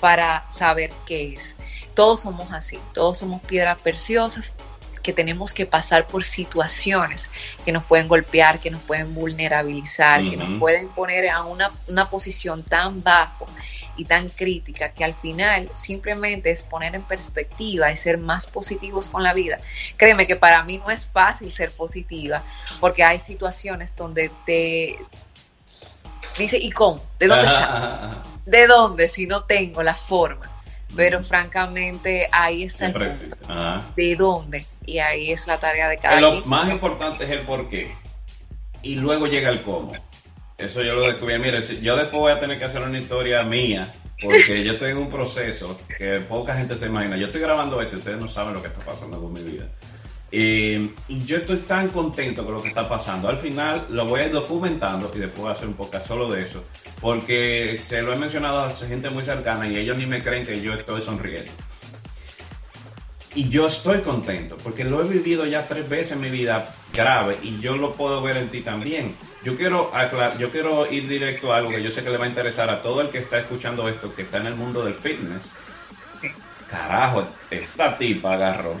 para 0.00 0.44
saber 0.50 0.90
qué 1.06 1.34
es. 1.34 1.54
Todos 1.94 2.22
somos 2.22 2.52
así, 2.52 2.80
todos 2.92 3.18
somos 3.18 3.40
piedras 3.42 3.78
preciosas 3.78 4.56
que 5.04 5.12
tenemos 5.12 5.52
que 5.52 5.64
pasar 5.64 6.08
por 6.08 6.24
situaciones 6.24 7.30
que 7.64 7.70
nos 7.70 7.84
pueden 7.84 8.08
golpear, 8.08 8.58
que 8.58 8.72
nos 8.72 8.82
pueden 8.82 9.14
vulnerabilizar, 9.14 10.28
que 10.28 10.36
nos 10.36 10.58
pueden 10.58 10.88
poner 10.88 11.30
a 11.30 11.44
una, 11.44 11.70
una 11.86 12.10
posición 12.10 12.64
tan 12.64 13.04
bajo 13.04 13.46
y 13.96 14.04
tan 14.04 14.28
crítica 14.28 14.92
que 14.92 15.04
al 15.04 15.14
final 15.14 15.68
simplemente 15.74 16.50
es 16.50 16.62
poner 16.62 16.94
en 16.94 17.02
perspectiva 17.02 17.90
y 17.90 17.96
ser 17.96 18.18
más 18.18 18.46
positivos 18.46 19.08
con 19.08 19.22
la 19.22 19.32
vida. 19.32 19.58
Créeme 19.96 20.26
que 20.26 20.36
para 20.36 20.62
mí 20.62 20.78
no 20.78 20.90
es 20.90 21.06
fácil 21.06 21.50
ser 21.50 21.70
positiva 21.70 22.42
porque 22.80 23.04
hay 23.04 23.20
situaciones 23.20 23.96
donde 23.96 24.30
te 24.44 24.98
dice, 26.38 26.58
¿y 26.58 26.70
cómo? 26.70 27.02
¿De 27.18 27.26
dónde 27.26 27.48
¿De 28.44 28.66
dónde 28.66 29.08
si 29.08 29.26
no 29.26 29.44
tengo 29.44 29.82
la 29.82 29.94
forma? 29.94 30.50
Pero 30.94 31.22
francamente 31.22 32.28
ahí 32.30 32.62
está 32.62 32.86
el 32.86 32.92
punto. 32.92 33.36
¿De 33.96 34.16
dónde? 34.16 34.66
Y 34.84 34.98
ahí 34.98 35.32
es 35.32 35.46
la 35.46 35.58
tarea 35.58 35.88
de 35.88 35.98
cada 35.98 36.20
Lo 36.20 36.44
más 36.44 36.70
importante 36.70 37.24
es 37.24 37.30
el 37.30 37.40
por 37.40 37.68
qué. 37.68 37.92
Y 38.82 38.94
luego 38.94 39.26
llega 39.26 39.50
el 39.50 39.62
cómo. 39.62 39.92
Eso 40.58 40.82
yo 40.82 40.94
lo 40.94 41.02
descubrí. 41.02 41.38
Mire, 41.38 41.60
yo 41.60 41.96
después 41.96 42.18
voy 42.18 42.32
a 42.32 42.40
tener 42.40 42.58
que 42.58 42.64
hacer 42.64 42.82
una 42.82 42.98
historia 42.98 43.42
mía, 43.42 43.92
porque 44.22 44.64
yo 44.64 44.72
estoy 44.72 44.92
en 44.92 44.98
un 44.98 45.10
proceso 45.10 45.78
que 45.98 46.20
poca 46.20 46.56
gente 46.56 46.76
se 46.76 46.86
imagina. 46.86 47.16
Yo 47.16 47.26
estoy 47.26 47.42
grabando 47.42 47.80
esto 47.80 47.96
y 47.96 47.98
ustedes 47.98 48.18
no 48.18 48.28
saben 48.28 48.54
lo 48.54 48.62
que 48.62 48.68
está 48.68 48.80
pasando 48.80 49.20
con 49.20 49.32
mi 49.32 49.42
vida. 49.42 49.66
y 50.32 51.24
yo 51.26 51.36
estoy 51.36 51.58
tan 51.58 51.88
contento 51.88 52.44
con 52.44 52.54
lo 52.54 52.62
que 52.62 52.68
está 52.68 52.88
pasando. 52.88 53.28
Al 53.28 53.36
final 53.36 53.86
lo 53.90 54.06
voy 54.06 54.20
a 54.20 54.26
ir 54.26 54.32
documentando 54.32 55.12
y 55.14 55.18
después 55.18 55.42
voy 55.42 55.50
a 55.50 55.52
hacer 55.52 55.68
un 55.68 55.74
podcast 55.74 56.08
solo 56.08 56.30
de 56.30 56.42
eso. 56.42 56.64
Porque 57.02 57.78
se 57.82 58.00
lo 58.00 58.14
he 58.14 58.16
mencionado 58.16 58.60
a 58.60 58.70
gente 58.70 59.10
muy 59.10 59.24
cercana 59.24 59.68
y 59.68 59.76
ellos 59.76 59.98
ni 59.98 60.06
me 60.06 60.22
creen 60.22 60.46
que 60.46 60.62
yo 60.62 60.72
estoy 60.72 61.02
sonriendo. 61.02 61.52
Y 63.34 63.50
yo 63.50 63.66
estoy 63.66 64.00
contento 64.00 64.56
porque 64.64 64.82
lo 64.84 65.04
he 65.04 65.08
vivido 65.08 65.44
ya 65.44 65.68
tres 65.68 65.86
veces 65.86 66.12
en 66.12 66.22
mi 66.22 66.30
vida 66.30 66.74
grave 66.94 67.36
y 67.42 67.60
yo 67.60 67.76
lo 67.76 67.92
puedo 67.92 68.22
ver 68.22 68.38
en 68.38 68.48
ti 68.48 68.62
también. 68.62 69.14
Yo 69.46 69.56
quiero 69.56 69.92
yo 70.40 70.50
quiero 70.50 70.92
ir 70.92 71.06
directo 71.06 71.52
a 71.52 71.58
algo 71.58 71.70
que 71.70 71.80
yo 71.80 71.88
sé 71.92 72.02
que 72.02 72.10
le 72.10 72.18
va 72.18 72.24
a 72.24 72.28
interesar 72.28 72.68
a 72.68 72.82
todo 72.82 73.00
el 73.00 73.10
que 73.10 73.18
está 73.18 73.38
escuchando 73.38 73.88
esto, 73.88 74.12
que 74.12 74.22
está 74.22 74.38
en 74.38 74.48
el 74.48 74.56
mundo 74.56 74.84
del 74.84 74.94
fitness. 74.94 75.42
Carajo, 76.68 77.24
esta 77.48 77.96
tipa 77.96 78.32
agarró. 78.32 78.74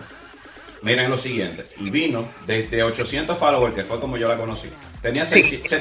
Miren 0.82 1.08
lo 1.08 1.18
siguiente, 1.18 1.62
y 1.78 1.88
vino 1.88 2.28
desde 2.46 2.82
800 2.82 3.38
followers, 3.38 3.76
que 3.76 3.84
fue 3.84 4.00
como 4.00 4.16
yo 4.16 4.26
la 4.26 4.36
conocí. 4.36 4.68
Tenía, 5.00 5.24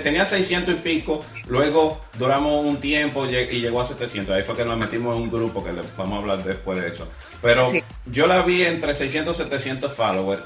tenía 0.03 0.23
600 0.23 0.77
y 0.77 0.81
pico, 0.81 1.19
luego 1.47 2.01
duramos 2.19 2.63
un 2.63 2.77
tiempo 2.77 3.25
y 3.25 3.59
llegó 3.59 3.81
a 3.81 3.85
700. 3.85 4.35
Ahí 4.35 4.43
fue 4.43 4.55
que 4.55 4.65
nos 4.65 4.77
metimos 4.77 5.15
en 5.15 5.23
un 5.23 5.31
grupo 5.31 5.63
que 5.63 5.71
vamos 5.97 6.13
a 6.13 6.21
hablar 6.21 6.43
después 6.43 6.79
de 6.79 6.89
eso. 6.89 7.07
Pero 7.41 7.63
yo 8.05 8.27
la 8.27 8.43
vi 8.43 8.63
entre 8.63 8.93
600 8.93 9.35
y 9.35 9.43
700 9.45 9.93
followers 9.93 10.43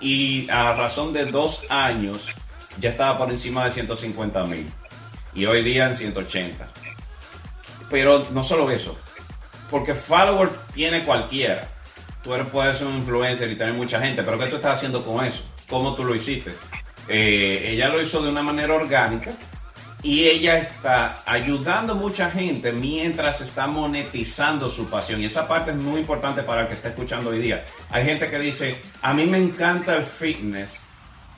y 0.00 0.50
a 0.50 0.74
razón 0.74 1.12
de 1.12 1.26
dos 1.26 1.62
años 1.68 2.28
ya 2.80 2.90
estaba 2.90 3.18
por 3.18 3.30
encima 3.30 3.64
de 3.64 3.70
150 3.72 4.44
mil 4.44 4.70
y 5.34 5.46
hoy 5.46 5.62
día 5.62 5.88
en 5.88 5.96
180. 5.96 6.66
Pero 7.90 8.26
no 8.32 8.44
solo 8.44 8.70
eso, 8.70 8.96
porque 9.70 9.94
follower 9.94 10.50
tiene 10.74 11.04
cualquiera. 11.04 11.68
Tú 12.22 12.34
eres, 12.34 12.46
puedes 12.48 12.78
ser 12.78 12.86
un 12.86 12.96
influencer 12.96 13.50
y 13.50 13.56
tener 13.56 13.74
mucha 13.74 14.00
gente, 14.00 14.22
pero 14.22 14.38
¿qué 14.38 14.46
tú 14.46 14.56
estás 14.56 14.78
haciendo 14.78 15.04
con 15.04 15.24
eso? 15.24 15.42
¿Cómo 15.68 15.94
tú 15.94 16.04
lo 16.04 16.14
hiciste? 16.14 16.50
Eh, 17.08 17.70
ella 17.72 17.88
lo 17.88 18.02
hizo 18.02 18.20
de 18.20 18.30
una 18.30 18.42
manera 18.42 18.74
orgánica 18.74 19.30
y 20.02 20.24
ella 20.24 20.58
está 20.58 21.22
ayudando 21.26 21.92
a 21.92 21.96
mucha 21.96 22.30
gente 22.30 22.72
mientras 22.72 23.40
está 23.40 23.66
monetizando 23.66 24.70
su 24.70 24.86
pasión. 24.86 25.20
Y 25.20 25.24
esa 25.24 25.48
parte 25.48 25.70
es 25.70 25.76
muy 25.76 26.00
importante 26.00 26.42
para 26.42 26.62
el 26.62 26.68
que 26.68 26.74
está 26.74 26.88
escuchando 26.88 27.30
hoy 27.30 27.38
día. 27.38 27.64
Hay 27.90 28.04
gente 28.04 28.28
que 28.28 28.38
dice, 28.38 28.80
a 29.02 29.12
mí 29.14 29.24
me 29.26 29.38
encanta 29.38 29.96
el 29.96 30.04
fitness, 30.04 30.80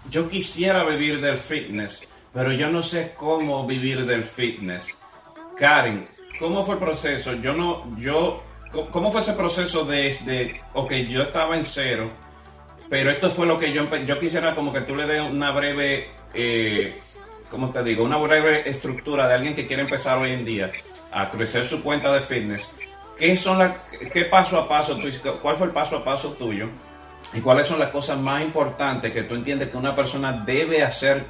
yo 0.09 0.29
quisiera 0.29 0.85
vivir 0.85 1.21
del 1.21 1.39
fitness, 1.39 2.03
pero 2.33 2.53
yo 2.53 2.71
no 2.71 2.83
sé 2.83 3.13
cómo 3.17 3.67
vivir 3.67 4.07
del 4.07 4.25
fitness. 4.25 4.97
Karen, 5.59 6.09
¿cómo 6.39 6.65
fue 6.65 6.75
el 6.75 6.81
proceso? 6.81 7.35
Yo 7.35 7.53
no, 7.53 7.99
yo, 7.99 8.43
¿cómo 8.91 9.13
fue 9.13 9.21
ese 9.21 9.35
proceso 9.35 9.85
de, 9.85 10.55
ok, 10.73 10.93
yo 11.09 11.23
estaba 11.23 11.57
en 11.57 11.65
cero, 11.65 12.11
pero 12.89 13.11
esto 13.11 13.31
fue 13.31 13.47
lo 13.47 13.59
que 13.59 13.73
yo, 13.73 13.89
yo 14.05 14.19
quisiera 14.19 14.55
como 14.55 14.73
que 14.73 14.81
tú 14.81 14.97
le 14.97 15.07
des 15.07 15.21
una 15.21 15.51
breve, 15.53 16.11
eh, 16.33 16.99
¿cómo 17.51 17.71
te 17.71 17.85
digo? 17.85 18.05
Una 18.05 18.17
breve 18.17 18.69
estructura 18.69 19.29
de 19.29 19.35
alguien 19.35 19.55
que 19.55 19.67
quiere 19.67 19.83
empezar 19.83 20.19
hoy 20.19 20.31
en 20.31 20.45
día 20.45 20.71
a 21.13 21.31
crecer 21.31 21.67
su 21.67 21.83
cuenta 21.83 22.13
de 22.13 22.21
fitness. 22.21 22.69
¿Qué 23.19 23.37
son 23.37 23.59
las, 23.59 23.77
qué 24.13 24.25
paso 24.25 24.59
a 24.59 24.67
paso, 24.67 24.99
cuál 25.43 25.57
fue 25.57 25.67
el 25.67 25.73
paso 25.73 25.99
a 25.99 26.05
paso 26.05 26.33
tuyo? 26.33 26.69
Y 27.33 27.41
cuáles 27.41 27.67
son 27.67 27.79
las 27.79 27.91
cosas 27.91 28.19
más 28.19 28.43
importantes 28.43 29.13
que 29.13 29.23
tú 29.23 29.35
entiendes 29.35 29.71
que 29.71 29.77
una 29.77 29.95
persona 29.95 30.33
debe 30.33 30.83
hacer 30.83 31.25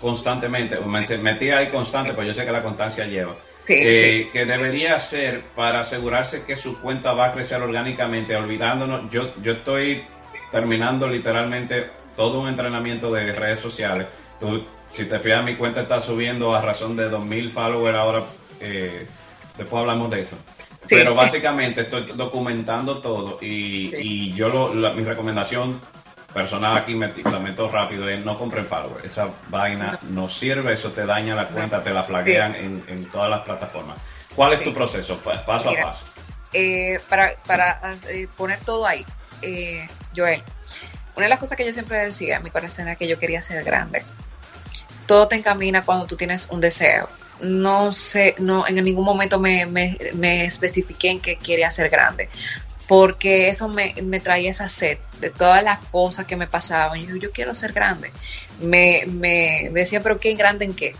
constantemente, 0.00 0.78
me 0.80 1.06
metí 1.18 1.50
ahí 1.50 1.68
constante, 1.68 2.12
pues 2.12 2.26
yo 2.26 2.34
sé 2.34 2.44
que 2.44 2.52
la 2.52 2.62
constancia 2.62 3.06
lleva, 3.06 3.34
eh, 3.68 4.28
que 4.32 4.44
debería 4.44 4.96
hacer 4.96 5.42
para 5.54 5.80
asegurarse 5.80 6.44
que 6.44 6.56
su 6.56 6.80
cuenta 6.80 7.12
va 7.12 7.26
a 7.26 7.32
crecer 7.32 7.62
orgánicamente, 7.62 8.36
olvidándonos, 8.36 9.10
yo, 9.10 9.32
yo 9.42 9.52
estoy 9.52 10.04
terminando 10.50 11.08
literalmente 11.08 11.90
todo 12.16 12.40
un 12.40 12.48
entrenamiento 12.48 13.12
de 13.12 13.32
redes 13.32 13.60
sociales, 13.60 14.06
tú, 14.38 14.62
si 14.88 15.06
te 15.06 15.18
fijas 15.18 15.44
mi 15.44 15.54
cuenta 15.54 15.82
está 15.82 16.00
subiendo 16.00 16.54
a 16.54 16.60
razón 16.60 16.96
de 16.96 17.10
2.000 17.10 17.50
followers 17.50 17.96
ahora, 17.96 18.22
eh, 18.60 19.06
después 19.56 19.80
hablamos 19.80 20.10
de 20.10 20.20
eso. 20.20 20.36
Pero 20.88 21.14
básicamente 21.14 21.82
estoy 21.82 22.12
documentando 22.14 22.98
todo 22.98 23.38
y, 23.40 24.32
yo 24.34 24.48
lo, 24.48 24.92
mi 24.94 25.04
recomendación 25.04 25.80
personal 26.32 26.76
aquí 26.76 26.96
me 26.96 27.12
la 27.22 27.38
meto 27.38 27.68
rápido 27.68 28.08
es 28.08 28.24
no 28.24 28.36
compren 28.36 28.66
followers. 28.66 29.04
Esa 29.04 29.28
vaina 29.48 29.98
no 30.10 30.28
sirve, 30.28 30.74
eso 30.74 30.90
te 30.90 31.06
daña 31.06 31.34
la 31.34 31.46
cuenta, 31.48 31.82
te 31.82 31.90
la 31.90 32.02
flaguean 32.02 32.54
en, 32.54 33.04
todas 33.06 33.30
las 33.30 33.40
plataformas. 33.42 33.96
¿Cuál 34.34 34.54
es 34.54 34.64
tu 34.64 34.74
proceso? 34.74 35.16
Paso 35.18 35.70
a 35.70 35.74
paso. 35.80 36.04
Eh, 36.52 37.00
para, 37.08 37.34
para 37.46 37.80
eh, 38.08 38.28
poner 38.36 38.58
todo 38.60 38.86
ahí, 38.86 39.04
eh, 39.42 39.86
Joel, 40.14 40.40
una 41.16 41.24
de 41.24 41.30
las 41.30 41.38
cosas 41.38 41.56
que 41.56 41.64
yo 41.64 41.72
siempre 41.72 42.04
decía 42.04 42.36
en 42.36 42.42
mi 42.42 42.50
corazón 42.50 42.86
era 42.86 42.96
que 42.96 43.08
yo 43.08 43.18
quería 43.18 43.40
ser 43.40 43.62
grande. 43.64 44.04
Todo 45.06 45.28
te 45.28 45.36
encamina 45.36 45.82
cuando 45.82 46.06
tú 46.06 46.16
tienes 46.16 46.48
un 46.50 46.60
deseo. 46.60 47.08
No 47.42 47.92
sé, 47.92 48.34
no, 48.38 48.66
en 48.66 48.82
ningún 48.82 49.04
momento 49.04 49.38
me, 49.38 49.66
me, 49.66 49.98
me 50.14 50.44
especifiqué 50.44 51.10
en 51.10 51.20
que 51.20 51.36
quería 51.36 51.70
ser 51.70 51.88
grande 51.88 52.28
porque 52.86 53.48
eso 53.48 53.68
me, 53.68 53.94
me, 54.02 54.20
traía 54.20 54.50
esa 54.50 54.68
sed 54.68 54.98
de 55.18 55.30
todas 55.30 55.64
las 55.64 55.78
cosas 55.86 56.26
que 56.26 56.36
me 56.36 56.46
pasaban. 56.46 57.00
Yo, 57.06 57.16
yo 57.16 57.30
quiero 57.30 57.54
ser 57.54 57.72
grande. 57.72 58.12
Me, 58.60 59.04
me 59.06 59.70
decía, 59.72 60.02
pero 60.02 60.20
¿qué 60.20 60.34
grande 60.34 60.66
en 60.66 60.74
qué? 60.74 60.94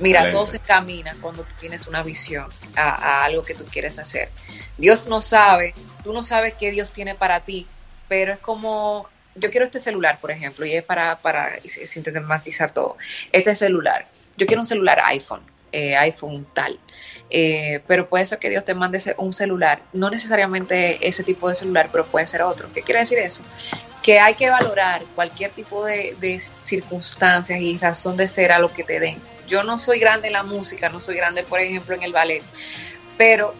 Mira, 0.00 0.30
todo 0.30 0.46
se 0.46 0.60
camina 0.60 1.14
cuando 1.20 1.42
tú 1.42 1.52
tienes 1.58 1.86
una 1.86 2.02
visión 2.02 2.46
a, 2.76 2.90
a, 2.90 3.24
algo 3.24 3.42
que 3.42 3.54
tú 3.54 3.64
quieres 3.64 3.98
hacer. 3.98 4.30
Dios 4.76 5.06
no 5.08 5.20
sabe, 5.20 5.74
tú 6.04 6.12
no 6.12 6.22
sabes 6.22 6.54
qué 6.54 6.70
Dios 6.70 6.92
tiene 6.92 7.14
para 7.14 7.40
ti, 7.40 7.66
pero 8.08 8.32
es 8.32 8.38
como, 8.38 9.08
yo 9.34 9.50
quiero 9.50 9.64
este 9.64 9.80
celular, 9.80 10.18
por 10.20 10.30
ejemplo, 10.30 10.64
y 10.66 10.72
es 10.72 10.84
para, 10.84 11.18
para 11.18 11.58
sintetizar 11.86 12.72
todo. 12.72 12.96
Este 13.32 13.54
celular, 13.56 14.06
yo 14.36 14.46
quiero 14.46 14.62
un 14.62 14.66
celular 14.66 15.00
iPhone, 15.04 15.42
eh, 15.72 15.96
iPhone 15.96 16.46
tal. 16.52 16.78
Eh, 17.30 17.82
pero 17.86 18.08
puede 18.08 18.24
ser 18.24 18.38
que 18.38 18.48
Dios 18.48 18.64
te 18.64 18.74
mande 18.74 18.98
un 19.18 19.32
celular, 19.32 19.82
no 19.92 20.08
necesariamente 20.10 21.06
ese 21.06 21.22
tipo 21.22 21.48
de 21.48 21.54
celular, 21.54 21.88
pero 21.92 22.06
puede 22.06 22.26
ser 22.26 22.42
otro. 22.42 22.72
¿Qué 22.72 22.82
quiere 22.82 23.00
decir 23.00 23.18
eso? 23.18 23.42
Que 24.02 24.18
hay 24.18 24.34
que 24.34 24.48
valorar 24.48 25.02
cualquier 25.14 25.50
tipo 25.50 25.84
de, 25.84 26.40
circunstancias 26.40 27.60
y 27.60 27.76
razón 27.76 28.16
de 28.16 28.28
ser 28.28 28.52
a 28.52 28.58
lo 28.58 28.72
que 28.72 28.84
te 28.84 28.98
den. 28.98 29.20
Yo 29.46 29.62
no 29.62 29.78
soy 29.78 29.98
grande 29.98 30.28
en 30.28 30.34
la 30.34 30.42
música, 30.42 30.88
no 30.88 31.00
soy 31.00 31.16
grande, 31.16 31.42
por 31.42 31.60
ejemplo, 31.60 31.94
en 31.94 32.02
el 32.02 32.12
ballet, 32.12 32.42
pero 33.16 33.54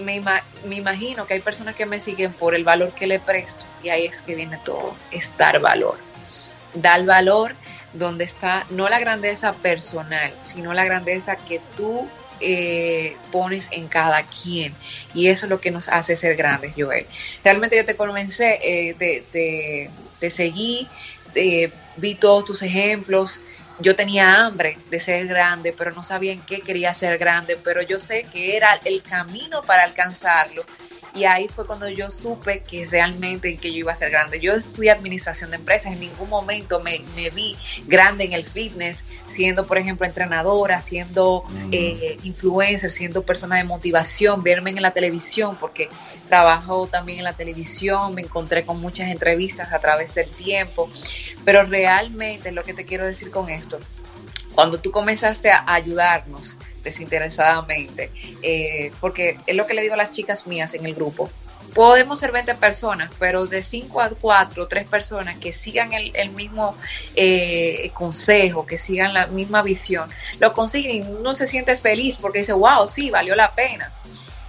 me, 0.00 0.22
imagino 0.70 1.26
que 1.26 1.34
hay 1.34 1.40
personas 1.40 1.76
que 1.76 1.86
me 1.86 2.00
siguen 2.00 2.32
por 2.32 2.54
el 2.54 2.64
valor 2.64 2.92
que 2.92 3.06
le 3.06 3.20
presto 3.20 3.64
y 3.82 3.90
ahí 3.90 4.06
es 4.06 4.20
que 4.22 4.34
viene 4.34 4.58
todo, 4.64 4.94
es 5.10 5.36
dar 5.36 5.60
valor. 5.60 5.96
Dar 6.74 7.04
valor 7.04 7.54
donde 7.94 8.24
está 8.24 8.66
no 8.70 8.88
la 8.88 8.98
grandeza 8.98 9.52
personal, 9.52 10.32
sino 10.42 10.74
la 10.74 10.84
grandeza 10.84 11.36
que 11.36 11.60
tú 11.76 12.06
eh, 12.40 13.16
pones 13.30 13.68
en 13.70 13.88
cada 13.88 14.24
quien. 14.24 14.74
Y 15.14 15.28
eso 15.28 15.46
es 15.46 15.50
lo 15.50 15.60
que 15.60 15.70
nos 15.70 15.88
hace 15.88 16.16
ser 16.16 16.36
grandes, 16.36 16.72
Joel. 16.76 17.06
Realmente 17.42 17.76
yo 17.76 17.84
te 17.84 17.96
comencé, 17.96 18.58
eh, 18.62 18.94
te, 18.94 19.90
te, 20.18 20.30
seguí, 20.30 20.88
eh, 21.34 21.70
vi 21.96 22.14
todos 22.16 22.44
tus 22.44 22.62
ejemplos. 22.62 23.40
Yo 23.78 23.96
tenía 23.96 24.44
hambre 24.44 24.78
de 24.90 25.00
ser 25.00 25.26
grande, 25.26 25.72
pero 25.76 25.92
no 25.92 26.02
sabía 26.02 26.32
en 26.32 26.40
qué 26.40 26.60
quería 26.60 26.92
ser 26.94 27.18
grande, 27.18 27.56
pero 27.62 27.82
yo 27.82 27.98
sé 27.98 28.24
que 28.32 28.56
era 28.56 28.80
el 28.84 29.02
camino 29.02 29.62
para 29.62 29.84
alcanzarlo 29.84 30.64
y 31.14 31.24
ahí 31.24 31.48
fue 31.48 31.64
cuando 31.64 31.88
yo 31.88 32.10
supe 32.10 32.60
que 32.60 32.86
realmente 32.86 33.56
que 33.56 33.72
yo 33.72 33.78
iba 33.78 33.92
a 33.92 33.94
ser 33.94 34.10
grande. 34.10 34.40
Yo 34.40 34.52
estudié 34.52 34.90
administración 34.90 35.50
de 35.50 35.56
empresas, 35.56 35.92
en 35.92 36.00
ningún 36.00 36.28
momento 36.28 36.80
me, 36.80 37.04
vi 37.30 37.56
grande 37.86 38.24
en 38.24 38.32
el 38.32 38.44
fitness, 38.44 39.04
siendo, 39.28 39.64
por 39.64 39.78
ejemplo, 39.78 40.06
entrenadora, 40.06 40.80
siendo 40.80 41.44
eh, 41.70 42.18
influencer, 42.24 42.90
siendo 42.90 43.22
persona 43.22 43.56
de 43.56 43.64
motivación, 43.64 44.42
verme 44.42 44.70
en 44.70 44.82
la 44.82 44.90
televisión, 44.90 45.56
porque 45.60 45.88
trabajo 46.28 46.88
también 46.88 47.18
en 47.18 47.24
la 47.24 47.34
televisión, 47.34 48.14
me 48.14 48.22
encontré 48.22 48.66
con 48.66 48.80
muchas 48.80 49.08
entrevistas 49.08 49.72
a 49.72 49.78
través 49.78 50.14
del 50.14 50.28
tiempo, 50.28 50.90
pero 51.44 51.62
realmente 51.62 52.50
lo 52.50 52.64
que 52.64 52.74
te 52.74 52.84
quiero 52.84 53.06
decir 53.06 53.30
con 53.30 53.48
esto, 53.48 53.78
cuando 54.54 54.80
tú 54.80 54.90
comenzaste 54.90 55.50
a 55.50 55.64
ayudarnos, 55.66 56.56
desinteresadamente, 56.84 58.12
eh, 58.42 58.92
porque 59.00 59.38
es 59.46 59.56
lo 59.56 59.66
que 59.66 59.74
le 59.74 59.82
digo 59.82 59.94
a 59.94 59.96
las 59.96 60.12
chicas 60.12 60.46
mías 60.46 60.74
en 60.74 60.86
el 60.86 60.94
grupo. 60.94 61.30
Podemos 61.74 62.20
ser 62.20 62.30
20 62.30 62.54
personas, 62.54 63.10
pero 63.18 63.46
de 63.46 63.62
5 63.62 64.00
a 64.00 64.10
4, 64.10 64.68
3 64.68 64.86
personas 64.86 65.38
que 65.38 65.52
sigan 65.52 65.92
el, 65.92 66.30
mismo 66.30 66.76
eh, 67.16 67.90
consejo, 67.94 68.64
que 68.64 68.78
sigan 68.78 69.12
la 69.12 69.26
misma 69.26 69.62
visión, 69.62 70.08
lo 70.38 70.52
consiguen 70.52 70.96
y 70.98 71.00
uno 71.00 71.34
se 71.34 71.48
siente 71.48 71.76
feliz 71.76 72.16
porque 72.20 72.40
dice, 72.40 72.52
wow, 72.52 72.86
sí, 72.86 73.10
valió 73.10 73.34
la 73.34 73.52
pena. 73.54 73.92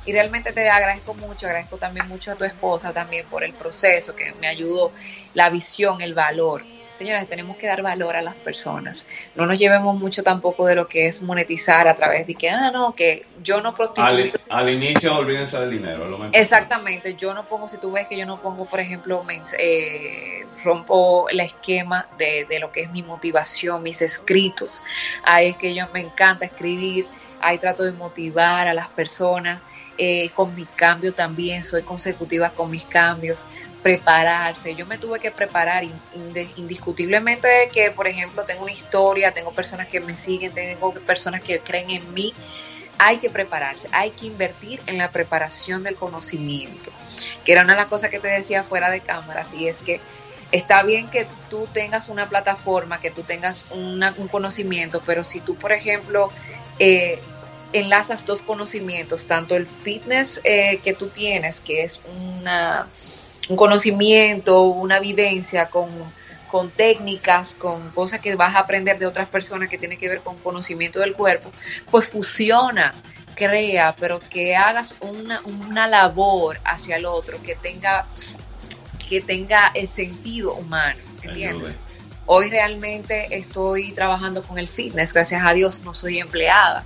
Y 0.05 0.13
realmente 0.13 0.51
te 0.51 0.69
agradezco 0.69 1.15
mucho, 1.15 1.47
agradezco 1.47 1.77
también 1.77 2.07
mucho 2.07 2.31
a 2.31 2.35
tu 2.35 2.43
esposa 2.43 2.93
también 2.93 3.25
por 3.25 3.43
el 3.43 3.53
proceso 3.53 4.15
que 4.15 4.33
me 4.33 4.47
ayudó, 4.47 4.91
la 5.33 5.49
visión, 5.49 6.01
el 6.01 6.13
valor. 6.13 6.63
Señoras, 6.97 7.27
tenemos 7.27 7.57
que 7.57 7.67
dar 7.67 7.81
valor 7.81 8.15
a 8.15 8.21
las 8.21 8.35
personas. 8.35 9.05
No 9.35 9.45
nos 9.45 9.59
llevemos 9.59 9.99
mucho 9.99 10.23
tampoco 10.23 10.65
de 10.65 10.75
lo 10.75 10.87
que 10.87 11.07
es 11.07 11.21
monetizar 11.21 11.89
a 11.89 11.95
través 11.95 12.25
de 12.25 12.35
que, 12.35 12.49
ah, 12.49 12.71
no, 12.71 12.95
que 12.95 13.25
yo 13.43 13.59
no 13.59 13.75
prostituyo. 13.75 14.31
Al, 14.49 14.69
inicio 14.69 15.17
olvídense 15.17 15.59
del 15.59 15.71
dinero. 15.71 16.07
Lo 16.07 16.23
Exactamente. 16.31 17.15
Yo 17.15 17.33
no 17.33 17.43
pongo, 17.43 17.67
si 17.67 17.77
tú 17.79 17.91
ves 17.91 18.07
que 18.07 18.17
yo 18.17 18.25
no 18.25 18.41
pongo, 18.41 18.65
por 18.65 18.79
ejemplo, 18.79 19.25
eh, 19.59 20.45
rompo 20.63 21.27
el 21.27 21.41
esquema 21.41 22.07
de, 22.17 22.45
de, 22.49 22.59
lo 22.59 22.71
que 22.71 22.83
es 22.83 22.91
mi 22.91 23.03
motivación, 23.03 23.83
mis 23.83 24.01
escritos. 24.01 24.81
Ahí 25.23 25.47
es 25.47 25.57
que 25.57 25.75
yo 25.75 25.87
me 25.93 25.99
encanta 25.99 26.45
escribir. 26.45 27.07
Ahí 27.41 27.57
trato 27.57 27.83
de 27.83 27.91
motivar 27.91 28.69
a 28.69 28.73
las 28.73 28.87
personas. 28.87 29.59
Eh, 29.97 30.29
con 30.35 30.53
mi 30.55 30.65
cambio 30.65 31.13
también, 31.13 31.63
soy 31.63 31.81
consecutiva 31.81 32.49
con 32.49 32.69
mis 32.69 32.83
cambios 32.83 33.45
prepararse. 33.85 34.73
Yo 34.73 34.87
me 34.87 34.97
tuve 34.97 35.19
que 35.19 35.29
preparar 35.29 35.83
indiscutiblemente 36.55 37.69
que, 37.71 37.91
por 37.91 38.07
ejemplo, 38.07 38.43
tengo 38.43 38.63
una 38.63 38.71
historia, 38.71 39.31
tengo 39.31 39.51
personas 39.51 39.89
que 39.89 39.99
me 39.99 40.17
siguen, 40.17 40.51
tengo 40.55 40.91
personas 40.91 41.43
que 41.43 41.59
creen 41.59 41.91
en 41.91 42.13
mí. 42.15 42.33
Hay 42.97 43.17
que 43.17 43.29
prepararse, 43.29 43.87
hay 43.91 44.09
que 44.09 44.25
invertir 44.25 44.81
en 44.87 44.97
la 44.97 45.11
preparación 45.11 45.83
del 45.83 45.93
conocimiento, 45.93 46.89
que 47.43 47.51
era 47.51 47.61
una 47.61 47.73
de 47.73 47.81
las 47.81 47.85
cosas 47.85 48.09
que 48.09 48.17
te 48.19 48.27
decía 48.27 48.63
fuera 48.63 48.89
de 48.89 49.01
cámaras, 49.01 49.53
y 49.53 49.67
es 49.67 49.81
que 49.81 50.01
está 50.51 50.81
bien 50.81 51.07
que 51.07 51.27
tú 51.51 51.67
tengas 51.71 52.09
una 52.09 52.27
plataforma, 52.27 52.99
que 52.99 53.11
tú 53.11 53.21
tengas 53.21 53.65
un 53.69 54.27
conocimiento, 54.31 54.99
pero 55.05 55.23
si 55.23 55.41
tú, 55.41 55.57
por 55.57 55.71
ejemplo, 55.71 56.31
eh, 56.79 57.19
enlazas 57.71 58.25
dos 58.25 58.41
conocimientos, 58.41 59.27
tanto 59.27 59.55
el 59.55 59.67
fitness 59.67 60.41
eh, 60.43 60.79
que 60.83 60.95
tú 60.95 61.09
tienes, 61.09 61.59
que 61.59 61.83
es 61.83 62.01
una 62.07 62.87
un 63.49 63.55
conocimiento, 63.55 64.63
una 64.63 64.99
vivencia 64.99 65.67
con, 65.67 65.89
técnicas, 66.77 67.53
con 67.53 67.89
cosas 67.91 68.21
que 68.21 68.33
vas 68.35 68.55
a 68.55 68.59
aprender 68.59 68.97
de 68.97 69.05
otras 69.05 69.27
personas 69.27 69.69
que 69.69 69.77
tienen 69.77 69.97
que 69.97 70.07
ver 70.07 70.21
con 70.21 70.37
conocimiento 70.37 71.01
del 71.01 71.13
cuerpo, 71.13 71.51
pues 71.91 72.07
fusiona, 72.07 72.93
crea, 73.35 73.93
pero 73.99 74.21
que 74.21 74.55
hagas 74.55 74.95
una, 75.01 75.41
una 75.41 75.85
labor 75.87 76.57
hacia 76.63 76.95
el 76.95 77.05
otro, 77.05 77.41
que 77.43 77.55
tenga, 77.55 78.07
que 79.09 79.19
tenga 79.19 79.71
el 79.73 79.89
sentido 79.89 80.53
humano, 80.53 80.99
¿entiendes? 81.23 81.77
Hoy 82.25 82.49
realmente 82.49 83.37
estoy 83.37 83.91
trabajando 83.91 84.41
con 84.41 84.57
el 84.57 84.69
fitness, 84.69 85.11
gracias 85.11 85.45
a 85.45 85.51
Dios 85.53 85.81
no 85.81 85.93
soy 85.93 86.19
empleada, 86.19 86.85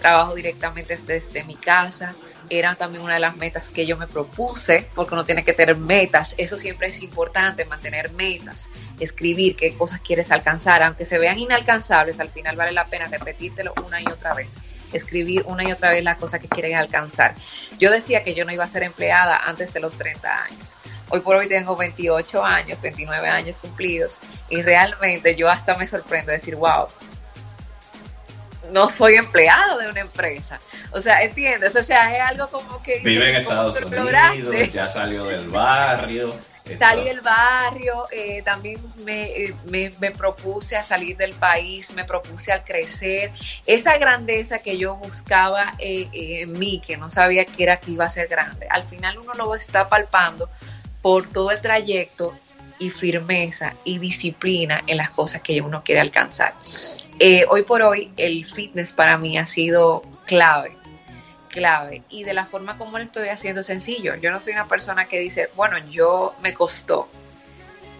trabajo 0.00 0.34
directamente 0.34 0.94
desde 0.94 1.42
mi 1.44 1.56
casa, 1.56 2.14
era 2.50 2.74
también 2.74 3.02
una 3.02 3.14
de 3.14 3.20
las 3.20 3.36
metas 3.36 3.70
que 3.70 3.86
yo 3.86 3.96
me 3.96 4.06
propuse, 4.06 4.88
porque 4.94 5.14
uno 5.14 5.24
tiene 5.24 5.44
que 5.44 5.52
tener 5.52 5.76
metas, 5.76 6.34
eso 6.36 6.58
siempre 6.58 6.88
es 6.88 7.00
importante, 7.00 7.64
mantener 7.64 8.12
metas, 8.12 8.68
escribir 8.98 9.56
qué 9.56 9.74
cosas 9.74 10.00
quieres 10.00 10.30
alcanzar, 10.32 10.82
aunque 10.82 11.04
se 11.04 11.18
vean 11.18 11.38
inalcanzables, 11.38 12.20
al 12.20 12.28
final 12.28 12.56
vale 12.56 12.72
la 12.72 12.86
pena 12.86 13.06
repetírtelo 13.06 13.72
una 13.86 14.00
y 14.00 14.06
otra 14.06 14.34
vez, 14.34 14.56
escribir 14.92 15.44
una 15.46 15.62
y 15.62 15.72
otra 15.72 15.90
vez 15.90 16.02
las 16.02 16.18
cosas 16.18 16.40
que 16.40 16.48
quieres 16.48 16.74
alcanzar. 16.74 17.34
Yo 17.78 17.90
decía 17.90 18.24
que 18.24 18.34
yo 18.34 18.44
no 18.44 18.52
iba 18.52 18.64
a 18.64 18.68
ser 18.68 18.82
empleada 18.82 19.36
antes 19.46 19.72
de 19.72 19.80
los 19.80 19.96
30 19.96 20.44
años. 20.44 20.76
Hoy 21.08 21.20
por 21.20 21.36
hoy 21.36 21.48
tengo 21.48 21.76
28 21.76 22.44
años, 22.44 22.82
29 22.82 23.28
años 23.28 23.58
cumplidos 23.58 24.18
y 24.48 24.62
realmente 24.62 25.34
yo 25.36 25.48
hasta 25.48 25.76
me 25.76 25.86
sorprendo 25.86 26.30
de 26.30 26.38
decir, 26.38 26.56
wow, 26.56 26.86
no 28.72 28.88
soy 28.88 29.16
empleado 29.16 29.78
de 29.78 29.88
una 29.88 30.00
empresa. 30.00 30.58
O 30.92 31.00
sea, 31.00 31.22
¿entiendes? 31.22 31.74
O 31.76 31.82
sea, 31.82 32.14
es 32.14 32.20
algo 32.20 32.48
como 32.48 32.82
que... 32.82 33.00
Vive 33.00 33.30
en 33.30 33.36
Estados 33.36 33.80
Unidos, 33.82 34.72
ya 34.72 34.88
salió 34.88 35.24
del 35.24 35.48
barrio. 35.48 36.34
Salí 36.78 37.04
del 37.04 37.20
barrio, 37.20 38.04
eh, 38.12 38.42
también 38.44 38.80
eh, 39.06 39.54
me, 39.66 39.90
me, 39.98 40.10
propuse 40.10 40.76
a 40.76 40.84
salir 40.84 41.16
del 41.16 41.32
país, 41.32 41.90
me 41.92 42.04
propuse 42.04 42.52
al 42.52 42.64
crecer. 42.64 43.32
Esa 43.66 43.96
grandeza 43.98 44.60
que 44.60 44.78
yo 44.78 44.96
buscaba 44.96 45.74
eh, 45.78 46.08
en 46.12 46.52
mí, 46.52 46.80
que 46.86 46.96
no 46.96 47.10
sabía 47.10 47.44
que 47.44 47.62
era 47.62 47.78
que 47.78 47.92
iba 47.92 48.04
a 48.04 48.10
ser 48.10 48.28
grande, 48.28 48.66
al 48.70 48.84
final 48.84 49.18
uno 49.18 49.32
lo 49.34 49.54
está 49.54 49.88
palpando 49.88 50.48
por 51.02 51.28
todo 51.28 51.50
el 51.50 51.60
trayecto 51.60 52.34
y 52.78 52.90
firmeza 52.90 53.74
y 53.84 53.98
disciplina 53.98 54.82
en 54.86 54.96
las 54.96 55.10
cosas 55.10 55.42
que 55.42 55.60
uno 55.60 55.82
quiere 55.84 56.00
alcanzar. 56.00 56.54
Eh, 57.22 57.44
hoy 57.50 57.64
por 57.64 57.82
hoy 57.82 58.10
el 58.16 58.46
fitness 58.46 58.92
para 58.94 59.18
mí 59.18 59.36
ha 59.36 59.46
sido 59.46 60.02
clave, 60.26 60.74
clave. 61.48 62.02
Y 62.08 62.24
de 62.24 62.32
la 62.32 62.46
forma 62.46 62.78
como 62.78 62.96
lo 62.96 63.04
estoy 63.04 63.28
haciendo 63.28 63.62
sencillo. 63.62 64.14
Yo 64.16 64.30
no 64.30 64.40
soy 64.40 64.54
una 64.54 64.66
persona 64.66 65.04
que 65.06 65.20
dice, 65.20 65.50
bueno, 65.54 65.76
yo 65.90 66.34
me 66.42 66.54
costó, 66.54 67.08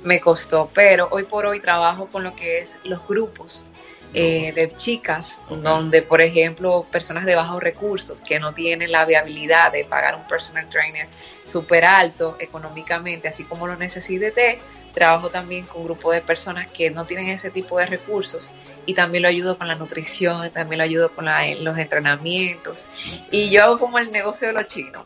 me 0.03 0.21
costó, 0.21 0.71
pero 0.73 1.09
hoy 1.11 1.25
por 1.25 1.45
hoy 1.45 1.61
trabajo 1.61 2.07
con 2.07 2.25
lo 2.25 2.35
que 2.35 2.61
es 2.61 2.81
los 2.85 3.07
grupos. 3.07 3.67
eh, 4.13 4.53
de 4.53 4.75
chicas, 4.75 5.39
donde, 5.49 6.03
por 6.03 6.21
ejemplo, 6.21 6.85
personas 6.91 7.25
de 7.25 7.37
bajos 7.37 7.63
recursos 7.63 8.23
que 8.23 8.41
no 8.41 8.53
tienen 8.55 8.91
la 8.91 9.05
viabilidad 9.05 9.71
de 9.71 9.85
pagar 9.85 10.17
un 10.17 10.27
personal 10.27 10.69
trainer 10.69 11.07
súper 11.45 11.85
alto 11.85 12.37
económicamente, 12.41 13.29
así 13.29 13.45
como 13.45 13.69
lo 13.69 13.77
necesite, 13.77 14.59
trabajo 14.93 15.29
también 15.29 15.67
con 15.67 15.83
un 15.83 15.87
grupo 15.87 16.13
de 16.13 16.21
personas 16.21 16.71
que 16.71 16.91
no 16.91 17.05
tienen 17.05 17.29
ese 17.29 17.51
tipo 17.51 17.79
de 17.79 17.87
recursos 17.87 18.53
y 18.87 18.95
también 18.95 19.23
lo 19.23 19.29
ayudo 19.29 19.59
con 19.59 19.69
la 19.69 19.75
nutrición, 19.75 20.51
también 20.51 20.79
lo 20.79 20.85
ayudo 20.85 21.13
con 21.13 21.27
los 21.61 21.79
entrenamientos 21.79 22.89
y 23.31 23.51
yo 23.51 23.65
hago 23.65 23.79
como 23.79 23.99
el 23.99 24.11
negocio 24.11 24.49
de 24.49 24.55
los 24.55 24.67
chinos. 24.67 25.03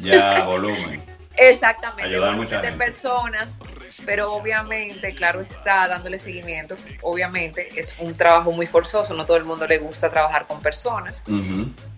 Ya, 0.00 0.44
volumen. 0.44 1.07
Exactamente, 1.38 2.10
ayudar 2.10 2.34
muchas 2.34 2.74
personas, 2.74 3.58
pero 4.04 4.32
obviamente, 4.32 5.14
claro 5.14 5.40
está, 5.40 5.86
dándole 5.86 6.18
seguimiento, 6.18 6.76
obviamente 7.02 7.68
es 7.76 7.94
un 7.98 8.16
trabajo 8.16 8.50
muy 8.50 8.66
forzoso, 8.66 9.14
no 9.14 9.24
todo 9.24 9.36
el 9.36 9.44
mundo 9.44 9.66
le 9.66 9.78
gusta 9.78 10.10
trabajar 10.10 10.46
con 10.46 10.60
personas, 10.60 11.24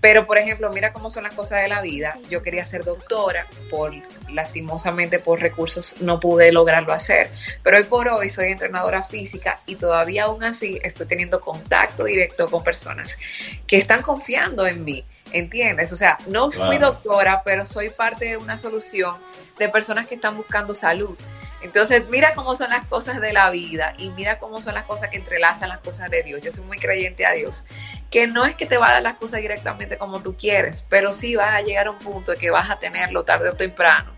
pero 0.01 0.27
por 0.27 0.39
ejemplo, 0.39 0.71
mira 0.71 0.93
cómo 0.93 1.11
son 1.11 1.25
las 1.25 1.35
cosas 1.35 1.63
de 1.63 1.69
la 1.69 1.81
vida, 1.81 2.19
yo 2.29 2.43
quería 2.43 2.67
ser 2.67 2.85
doctora, 2.85 3.47
por 3.71 3.93
lastimosamente 4.29 5.19
por 5.19 5.41
recursos 5.41 5.97
no 6.01 6.21
pude 6.21 6.53
lograrlo 6.53 6.93
hacer, 6.93 7.31
pero 7.63 7.79
hoy 7.79 7.85
por 7.85 8.09
hoy 8.09 8.31
soy 8.31 8.53
entrenadora 8.53 9.03
física 9.03 9.61
y 9.67 9.77
todavía 9.77 10.25
aún 10.25 10.45
así 10.45 10.79
estoy 10.83 11.07
teniendo 11.07 11.41
contacto 11.41 12.05
directo 12.05 12.49
con 12.51 12.63
personas 12.63 13.19
que 13.67 13.79
están 13.79 14.03
confiando 14.03 14.67
en 14.67 14.85
mí, 14.85 15.05
¿entiendes? 15.33 15.93
O 15.93 15.97
sea, 15.97 16.19
no 16.29 16.51
fui 16.51 16.79
doctora, 16.79 17.43
pero 17.45 17.65
soy 17.65 17.91
parte 17.91 18.27
de 18.27 18.37
una 18.37 18.59
solución 18.59 19.17
de 19.61 19.69
personas 19.69 20.09
que 20.09 20.17
están 20.17 20.37
buscando 20.37 20.75
salud. 20.75 21.17
Entonces, 21.63 22.09
mira 22.09 22.35
cómo 22.35 22.55
son 22.55 22.71
las 22.71 22.87
cosas 22.87 23.21
de 23.21 23.33
la 23.35 23.51
vida 23.51 23.95
y 23.99 24.09
mira 24.11 24.39
cómo 24.39 24.63
son 24.63 24.75
las 24.75 24.87
cosas 24.87 25.11
que 25.11 25.19
entrelazan 25.19 25.69
las 25.69 25.81
cosas 25.81 26.11
de 26.11 26.23
Dios. 26.23 26.41
Yo 26.43 26.51
soy 26.51 26.65
muy 26.65 26.79
creyente 26.79 27.27
a 27.27 27.33
Dios, 27.33 27.67
que 28.11 28.27
no 28.27 28.47
es 28.47 28.55
que 28.55 28.65
te 28.65 28.79
va 28.79 28.89
a 28.89 28.93
dar 28.95 29.03
las 29.03 29.17
cosas 29.17 29.43
directamente 29.43 29.99
como 29.99 30.23
tú 30.23 30.35
quieres, 30.35 30.87
pero 30.89 31.13
sí 31.13 31.37
vas 31.37 31.55
a 31.55 31.61
llegar 31.61 31.89
a 31.89 31.91
un 31.91 31.99
punto 31.99 32.33
que 32.35 32.51
vas 32.51 32.71
a 32.71 32.79
tenerlo 32.79 33.25
tarde 33.25 33.51
o 33.51 33.53
temprano, 33.53 34.11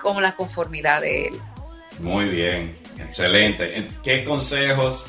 como 0.00 0.20
la 0.20 0.36
conformidad 0.36 1.00
de 1.00 1.26
Él. 1.26 1.40
Muy 1.98 2.26
bien, 2.26 2.76
excelente. 3.00 3.88
¿Qué 4.04 4.24
consejos, 4.24 5.06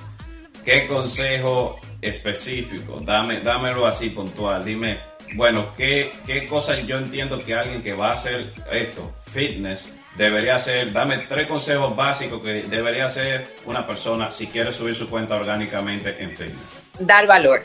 qué 0.65 0.87
consejo 0.87 1.79
específico? 2.01 2.99
Dame, 3.01 3.41
dámelo 3.41 3.85
así 3.85 4.09
puntual. 4.09 4.65
Dime, 4.65 4.97
bueno, 5.35 5.75
¿qué, 5.75 6.11
qué 6.25 6.47
cosas 6.47 6.79
yo 6.87 6.97
entiendo 6.97 7.37
que 7.37 7.53
alguien 7.53 7.83
que 7.83 7.93
va 7.93 8.11
a 8.11 8.13
hacer 8.13 8.51
esto, 8.71 9.13
fitness, 9.33 9.89
debería 10.15 10.55
hacer? 10.55 10.91
Dame 10.91 11.19
tres 11.19 11.47
consejos 11.47 11.95
básicos 11.95 12.41
que 12.41 12.63
debería 12.63 13.05
hacer 13.05 13.55
una 13.65 13.85
persona 13.85 14.31
si 14.31 14.47
quiere 14.47 14.73
subir 14.73 14.95
su 14.95 15.09
cuenta 15.09 15.35
orgánicamente 15.35 16.21
en 16.21 16.31
fitness. 16.31 16.57
Dar 16.99 17.27
valor. 17.27 17.63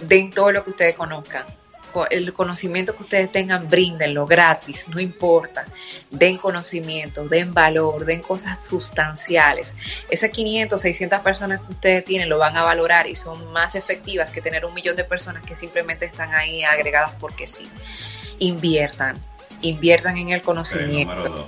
Den 0.00 0.30
todo 0.30 0.52
lo 0.52 0.64
que 0.64 0.70
ustedes 0.70 0.96
conozcan 0.96 1.44
el 2.10 2.32
conocimiento 2.32 2.94
que 2.94 3.02
ustedes 3.02 3.30
tengan, 3.32 3.68
bríndenlo 3.68 4.26
gratis, 4.26 4.88
no 4.88 5.00
importa. 5.00 5.64
Den 6.10 6.38
conocimiento, 6.38 7.28
den 7.28 7.52
valor, 7.52 8.04
den 8.04 8.22
cosas 8.22 8.64
sustanciales. 8.64 9.76
Esas 10.08 10.30
500, 10.30 10.80
600 10.80 11.20
personas 11.20 11.60
que 11.60 11.70
ustedes 11.70 12.04
tienen 12.04 12.28
lo 12.28 12.38
van 12.38 12.56
a 12.56 12.62
valorar 12.62 13.06
y 13.06 13.14
son 13.14 13.52
más 13.52 13.74
efectivas 13.74 14.30
que 14.30 14.40
tener 14.40 14.64
un 14.64 14.74
millón 14.74 14.96
de 14.96 15.04
personas 15.04 15.42
que 15.44 15.54
simplemente 15.54 16.06
están 16.06 16.32
ahí 16.32 16.62
agregadas 16.64 17.12
porque 17.20 17.46
sí. 17.46 17.68
Inviertan, 18.38 19.16
inviertan 19.62 20.16
en 20.18 20.30
el 20.30 20.42
conocimiento. 20.42 21.46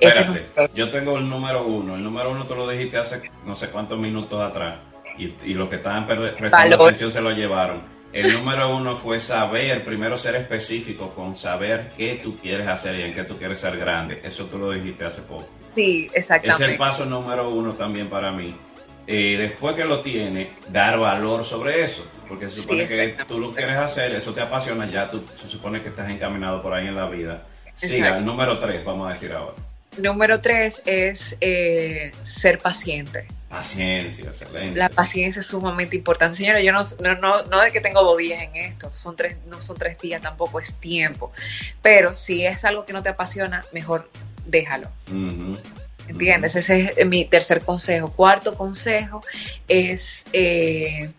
Espérate, 0.00 0.46
yo 0.74 0.90
tengo 0.90 1.18
el 1.18 1.28
número 1.28 1.66
uno. 1.66 1.96
El 1.96 2.04
número 2.04 2.30
uno 2.30 2.46
tú 2.46 2.54
lo 2.54 2.68
dijiste 2.68 2.98
hace 2.98 3.30
no 3.44 3.56
sé 3.56 3.68
cuántos 3.68 3.98
minutos 3.98 4.40
atrás. 4.40 4.78
Y, 5.18 5.34
y 5.44 5.54
los 5.54 5.68
que 5.68 5.76
estaban 5.76 6.06
prestando 6.06 6.84
atención 6.84 7.10
se 7.10 7.20
lo 7.20 7.32
llevaron 7.32 7.98
el 8.12 8.32
número 8.32 8.74
uno 8.74 8.96
fue 8.96 9.20
saber, 9.20 9.84
primero 9.84 10.16
ser 10.16 10.36
específico 10.36 11.14
con 11.14 11.36
saber 11.36 11.92
qué 11.96 12.20
tú 12.22 12.36
quieres 12.38 12.66
hacer 12.66 12.98
y 12.98 13.02
en 13.02 13.14
qué 13.14 13.24
tú 13.24 13.36
quieres 13.36 13.58
ser 13.58 13.76
grande. 13.76 14.20
Eso 14.24 14.46
tú 14.46 14.58
lo 14.58 14.70
dijiste 14.70 15.04
hace 15.04 15.20
poco. 15.22 15.46
Sí, 15.74 16.08
exactamente. 16.14 16.64
Es 16.64 16.70
el 16.70 16.78
paso 16.78 17.04
número 17.04 17.50
uno 17.50 17.74
también 17.74 18.08
para 18.08 18.32
mí. 18.32 18.56
Eh, 19.10 19.38
después 19.38 19.74
que 19.74 19.86
lo 19.86 20.02
tiene, 20.02 20.50
dar 20.68 20.98
valor 20.98 21.42
sobre 21.42 21.82
eso. 21.82 22.06
Porque 22.28 22.46
se 22.46 22.60
supone 22.60 22.86
que 22.86 23.16
tú 23.26 23.40
lo 23.40 23.54
quieres 23.54 23.78
hacer, 23.78 24.14
eso 24.14 24.34
te 24.34 24.42
apasiona, 24.42 24.86
ya 24.90 25.10
tú 25.10 25.24
se 25.40 25.48
supone 25.48 25.80
que 25.80 25.88
estás 25.88 26.10
encaminado 26.10 26.62
por 26.62 26.74
ahí 26.74 26.88
en 26.88 26.94
la 26.94 27.08
vida. 27.08 27.46
Siga, 27.74 28.18
el 28.18 28.24
número 28.26 28.58
tres, 28.58 28.84
vamos 28.84 29.08
a 29.08 29.14
decir 29.14 29.32
ahora. 29.32 29.54
Número 29.96 30.42
tres 30.42 30.82
es 30.84 31.38
eh, 31.40 32.12
ser 32.22 32.58
paciente. 32.58 33.26
Paciencia, 33.48 34.26
excelente. 34.26 34.78
La 34.78 34.90
paciencia 34.90 35.40
es 35.40 35.46
sumamente 35.46 35.96
importante. 35.96 36.36
Señora, 36.36 36.60
yo 36.60 36.72
no, 36.72 36.82
no, 37.00 37.42
no, 37.44 37.60
de 37.62 37.72
que 37.72 37.80
tengo 37.80 38.02
dos 38.02 38.18
días 38.18 38.42
en 38.42 38.56
esto, 38.56 38.92
son 38.94 39.16
tres, 39.16 39.38
no 39.46 39.62
son 39.62 39.78
tres 39.78 39.98
días 39.98 40.20
tampoco, 40.20 40.60
es 40.60 40.74
tiempo. 40.74 41.32
Pero 41.80 42.14
si 42.14 42.44
es 42.44 42.62
algo 42.66 42.84
que 42.84 42.92
no 42.92 43.02
te 43.02 43.08
apasiona, 43.08 43.64
mejor 43.72 44.10
déjalo. 44.44 44.90
¿Entiendes? 46.08 46.56
Ese 46.56 46.94
es 46.96 47.06
mi 47.06 47.24
tercer 47.24 47.60
consejo. 47.60 48.08
Cuarto 48.08 48.54
consejo 48.54 49.22
es, 49.68 50.24
eh, 50.32 51.10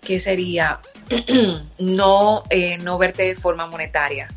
¿qué 0.00 0.20
sería? 0.20 0.80
no, 1.78 2.44
eh, 2.50 2.78
no 2.78 2.98
verte 2.98 3.24
de 3.24 3.36
forma 3.36 3.66
monetaria, 3.66 4.28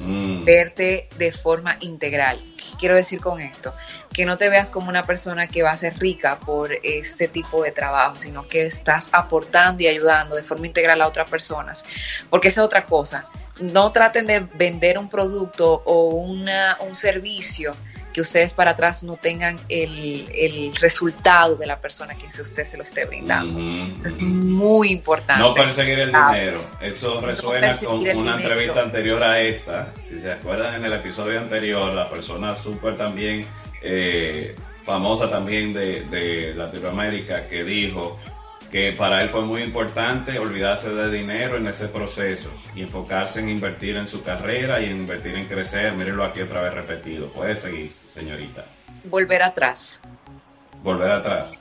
mm. 0.00 0.44
verte 0.44 1.08
de 1.18 1.32
forma 1.32 1.76
integral. 1.80 2.38
¿Qué 2.56 2.76
quiero 2.78 2.96
decir 2.96 3.20
con 3.20 3.40
esto? 3.40 3.74
que 4.12 4.24
no 4.24 4.38
te 4.38 4.48
veas 4.48 4.70
como 4.70 4.88
una 4.88 5.04
persona 5.04 5.46
que 5.46 5.62
va 5.62 5.70
a 5.70 5.76
ser 5.76 5.98
rica 5.98 6.38
por 6.40 6.72
este 6.82 7.28
tipo 7.28 7.62
de 7.62 7.70
trabajo, 7.70 8.16
sino 8.16 8.46
que 8.48 8.66
estás 8.66 9.08
aportando 9.12 9.82
y 9.82 9.86
ayudando 9.86 10.34
de 10.34 10.42
forma 10.42 10.66
integral 10.66 11.00
a 11.00 11.06
otras 11.06 11.30
personas, 11.30 11.84
porque 12.28 12.48
esa 12.48 12.62
es 12.62 12.64
otra 12.64 12.86
cosa. 12.86 13.26
No 13.60 13.92
traten 13.92 14.26
de 14.26 14.40
vender 14.40 14.98
un 14.98 15.08
producto 15.08 15.82
o 15.84 16.06
una, 16.14 16.78
un 16.80 16.96
servicio 16.96 17.72
que 18.12 18.20
ustedes 18.20 18.54
para 18.54 18.72
atrás 18.72 19.02
no 19.02 19.16
tengan 19.16 19.58
el, 19.68 20.72
resultado 20.80 21.56
de 21.56 21.66
la 21.66 21.80
persona 21.80 22.14
que 22.14 22.26
usted 22.26 22.64
se 22.64 22.76
lo 22.76 22.82
esté 22.82 23.04
brindando. 23.04 23.58
Es 24.08 24.20
muy 24.22 24.90
importante. 24.90 25.42
No 25.42 25.54
perseguir 25.54 26.00
el 26.00 26.12
dinero. 26.12 26.60
Eso 26.80 27.20
resuena 27.20 27.74
con 27.74 28.00
una 28.00 28.36
entrevista 28.36 28.82
anterior 28.82 29.22
a 29.22 29.40
esta. 29.40 29.92
Si 30.02 30.20
se 30.20 30.32
acuerdan 30.32 30.76
en 30.76 30.84
el 30.84 30.92
episodio 30.94 31.38
anterior, 31.40 31.92
la 31.92 32.08
persona 32.08 32.56
súper 32.56 32.96
también 32.96 33.46
eh, 33.82 34.54
famosa 34.82 35.30
también 35.30 35.72
de, 35.72 36.54
Latinoamérica, 36.54 37.46
que 37.46 37.64
dijo 37.64 38.18
que 38.70 38.92
para 38.92 39.22
él 39.22 39.30
fue 39.30 39.42
muy 39.42 39.62
importante 39.62 40.38
olvidarse 40.38 40.90
de 40.90 41.10
dinero 41.10 41.56
en 41.56 41.66
ese 41.66 41.88
proceso 41.88 42.50
y 42.74 42.82
enfocarse 42.82 43.40
en 43.40 43.48
invertir 43.48 43.96
en 43.96 44.06
su 44.06 44.22
carrera 44.22 44.80
y 44.80 44.86
en 44.86 44.96
invertir 44.98 45.34
en 45.36 45.46
crecer. 45.46 45.92
Mírenlo 45.92 46.24
aquí 46.24 46.40
otra 46.40 46.62
vez 46.62 46.74
repetido. 46.74 47.28
Puede 47.28 47.56
seguir, 47.56 47.92
señorita. 48.12 48.66
Volver 49.04 49.42
atrás. 49.42 50.00
Volver 50.82 51.10
atrás. 51.10 51.52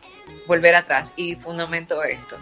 Volver 0.48 0.76
atrás. 0.76 1.14
Y 1.16 1.36
fundamento 1.36 2.04
esto 2.04 2.38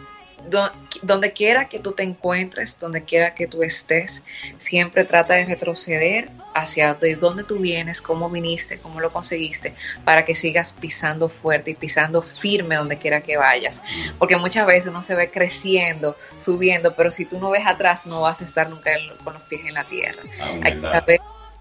donde 1.01 1.33
quiera 1.33 1.67
que 1.67 1.79
tú 1.79 1.91
te 1.91 2.03
encuentres, 2.03 2.79
donde 2.79 3.03
quiera 3.03 3.35
que 3.35 3.47
tú 3.47 3.63
estés, 3.63 4.23
siempre 4.57 5.03
trata 5.03 5.33
de 5.33 5.45
retroceder 5.45 6.29
hacia 6.53 6.93
de 6.93 7.15
dónde 7.15 7.43
tú 7.43 7.59
vienes, 7.59 8.01
cómo 8.01 8.29
viniste, 8.29 8.79
cómo 8.79 8.99
lo 8.99 9.11
conseguiste, 9.11 9.73
para 10.05 10.25
que 10.25 10.35
sigas 10.35 10.73
pisando 10.73 11.29
fuerte 11.29 11.71
y 11.71 11.75
pisando 11.75 12.21
firme 12.21 12.75
donde 12.75 12.97
quiera 12.97 13.21
que 13.21 13.37
vayas. 13.37 13.81
Porque 14.17 14.37
muchas 14.37 14.65
veces 14.65 14.87
uno 14.87 15.03
se 15.03 15.15
ve 15.15 15.29
creciendo, 15.29 16.17
subiendo, 16.37 16.95
pero 16.95 17.11
si 17.11 17.25
tú 17.25 17.39
no 17.39 17.49
ves 17.49 17.65
atrás, 17.65 18.07
no 18.07 18.21
vas 18.21 18.41
a 18.41 18.45
estar 18.45 18.69
nunca 18.69 18.91
con 19.23 19.33
los 19.33 19.43
pies 19.43 19.65
en 19.65 19.73
la 19.73 19.83
tierra. 19.83 20.21
Hay 20.63 20.75
que 20.75 20.81
saber 20.81 21.19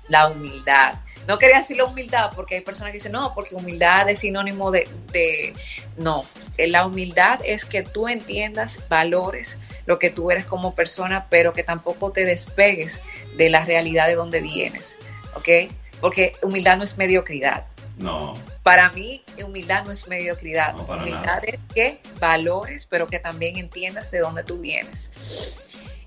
la 0.09 0.29
humildad 0.29 0.95
no 1.27 1.39
quería 1.39 1.59
decir 1.59 1.77
la 1.77 1.85
humildad 1.85 2.31
porque 2.35 2.57
hay 2.57 2.61
personas 2.61 2.93
que 2.93 2.99
dicen, 2.99 3.13
no, 3.13 3.35
porque 3.35 3.55
humildad 3.55 4.09
es 4.09 4.21
sinónimo 4.21 4.71
de, 4.71 4.89
de, 5.13 5.55
No, 5.97 6.25
la 6.57 6.87
humildad 6.87 7.41
es 7.45 7.65
que 7.65 7.83
tú 7.83 8.09
entiendas, 8.09 8.81
valores 8.89 9.59
lo 9.87 9.99
que 9.99 10.11
tú 10.11 10.31
eres 10.31 10.47
como 10.47 10.75
persona, 10.75 11.27
pero 11.29 11.53
que 11.53 11.63
tampoco 11.63 12.13
te 12.13 12.25
despegues 12.25 13.03
de 13.37 13.51
la 13.51 13.65
realidad 13.65 14.07
de 14.07 14.15
donde 14.15 14.41
vienes, 14.41 14.99
¿ok? 15.35 15.73
Porque 16.01 16.35
humildad 16.43 16.77
no 16.77 16.85
es 16.85 16.99
mediocridad. 16.99 17.67
No. 17.97 18.35
Para 18.63 18.91
mí, 18.91 19.23
humildad 19.43 19.85
no 19.85 19.93
es 19.93 20.07
mediocridad. 20.07 20.79
humildad 20.79 21.43
es 21.45 21.59
que 21.75 22.01
valores, 22.21 22.87
pero 22.87 23.07
que 23.07 23.19
también 23.19 23.57
entiendas 23.57 24.11
de 24.11 24.19
dónde 24.19 24.43
tú 24.43 24.59
vienes. 24.59 25.57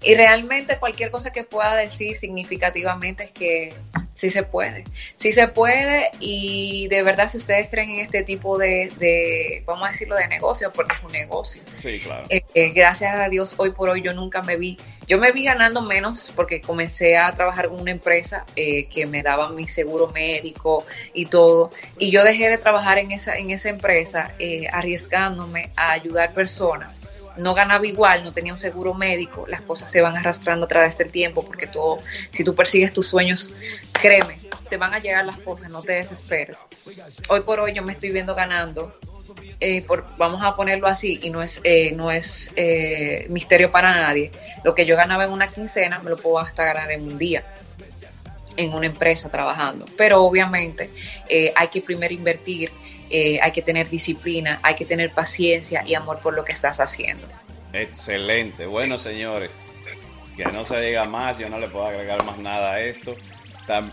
Y 0.01 0.15
realmente 0.15 0.77
cualquier 0.77 1.11
cosa 1.11 1.31
que 1.31 1.43
pueda 1.43 1.75
decir 1.75 2.15
significativamente 2.17 3.25
es 3.25 3.31
que 3.31 3.73
sí 4.19 4.31
se 4.31 4.43
puede, 4.43 4.83
sí 5.15 5.31
se 5.31 5.47
puede 5.47 6.11
y 6.19 6.89
de 6.89 7.03
verdad 7.03 7.29
si 7.29 7.37
ustedes 7.37 7.69
creen 7.69 7.91
en 7.91 7.99
este 8.01 8.23
tipo 8.23 8.57
de, 8.57 9.63
vamos 9.65 9.87
a 9.87 9.91
decirlo, 9.91 10.17
de 10.17 10.27
negocio, 10.27 10.73
porque 10.73 10.93
es 10.93 11.03
un 11.05 11.11
negocio. 11.13 11.61
Sí, 11.81 12.01
claro. 12.01 12.25
Eh, 12.27 12.43
eh, 12.53 12.71
gracias 12.71 13.17
a 13.17 13.29
Dios, 13.29 13.53
hoy 13.55 13.71
por 13.71 13.87
hoy 13.87 14.01
yo 14.01 14.11
nunca 14.13 14.41
me 14.41 14.57
vi, 14.57 14.77
yo 15.07 15.19
me 15.19 15.31
vi 15.31 15.45
ganando 15.45 15.81
menos 15.81 16.29
porque 16.35 16.59
comencé 16.59 17.15
a 17.15 17.31
trabajar 17.31 17.67
en 17.67 17.79
una 17.79 17.91
empresa 17.91 18.45
eh, 18.57 18.87
que 18.87 19.05
me 19.05 19.23
daba 19.23 19.51
mi 19.51 19.69
seguro 19.69 20.07
médico 20.09 20.85
y 21.13 21.27
todo, 21.27 21.71
y 21.97 22.11
yo 22.11 22.25
dejé 22.25 22.49
de 22.49 22.57
trabajar 22.57 22.97
en 22.97 23.13
esa, 23.13 23.37
en 23.37 23.51
esa 23.51 23.69
empresa 23.69 24.33
arriesgándome 24.73 25.71
a 25.77 25.91
ayudar 25.91 26.33
personas 26.33 26.99
no 27.39 27.53
ganaba 27.53 27.85
igual, 27.87 28.23
no 28.23 28.31
tenía 28.31 28.53
un 28.53 28.59
seguro 28.59 28.93
médico, 28.93 29.45
las 29.47 29.61
cosas 29.61 29.89
se 29.89 30.01
van 30.01 30.15
arrastrando 30.15 30.65
a 30.65 30.67
través 30.67 30.97
del 30.97 31.11
tiempo 31.11 31.43
porque 31.43 31.67
todo, 31.67 31.99
si 32.31 32.43
tú 32.43 32.53
persigues 32.53 32.93
tus 32.93 33.07
sueños, 33.07 33.49
créeme, 33.93 34.39
te 34.69 34.77
van 34.77 34.93
a 34.93 34.99
llegar 34.99 35.25
las 35.25 35.39
cosas, 35.39 35.71
no 35.71 35.81
te 35.81 35.93
desesperes. 35.93 36.65
Hoy 37.29 37.41
por 37.41 37.59
hoy 37.59 37.73
yo 37.73 37.81
me 37.81 37.93
estoy 37.93 38.11
viendo 38.11 38.35
ganando, 38.35 38.91
eh, 39.59 39.81
por, 39.81 40.05
vamos 40.17 40.41
a 40.43 40.55
ponerlo 40.55 40.87
así, 40.87 41.19
y 41.21 41.29
no 41.29 41.41
es, 41.41 41.59
eh, 41.63 41.91
no 41.91 42.11
es 42.11 42.51
eh, 42.55 43.25
misterio 43.29 43.71
para 43.71 43.95
nadie, 43.95 44.31
lo 44.63 44.75
que 44.75 44.85
yo 44.85 44.95
ganaba 44.95 45.25
en 45.25 45.31
una 45.31 45.47
quincena 45.47 45.99
me 45.99 46.09
lo 46.09 46.17
puedo 46.17 46.39
hasta 46.39 46.65
ganar 46.65 46.91
en 46.91 47.03
un 47.03 47.17
día 47.17 47.43
en 48.57 48.73
una 48.73 48.87
empresa 48.87 49.29
trabajando. 49.29 49.85
Pero 49.95 50.21
obviamente 50.21 50.89
hay 51.55 51.67
que 51.69 51.81
primero 51.81 52.13
invertir, 52.13 52.69
hay 53.11 53.51
que 53.51 53.61
tener 53.61 53.89
disciplina, 53.89 54.59
hay 54.63 54.75
que 54.75 54.85
tener 54.85 55.11
paciencia 55.11 55.83
y 55.85 55.95
amor 55.95 56.19
por 56.19 56.33
lo 56.33 56.45
que 56.45 56.51
estás 56.51 56.79
haciendo. 56.79 57.27
Excelente. 57.73 58.65
Bueno, 58.65 58.97
señores, 58.97 59.51
que 60.35 60.45
no 60.45 60.65
se 60.65 60.79
diga 60.81 61.05
más, 61.05 61.37
yo 61.37 61.49
no 61.49 61.59
le 61.59 61.67
puedo 61.67 61.85
agregar 61.85 62.23
más 62.25 62.37
nada 62.37 62.73
a 62.73 62.81
esto. 62.81 63.15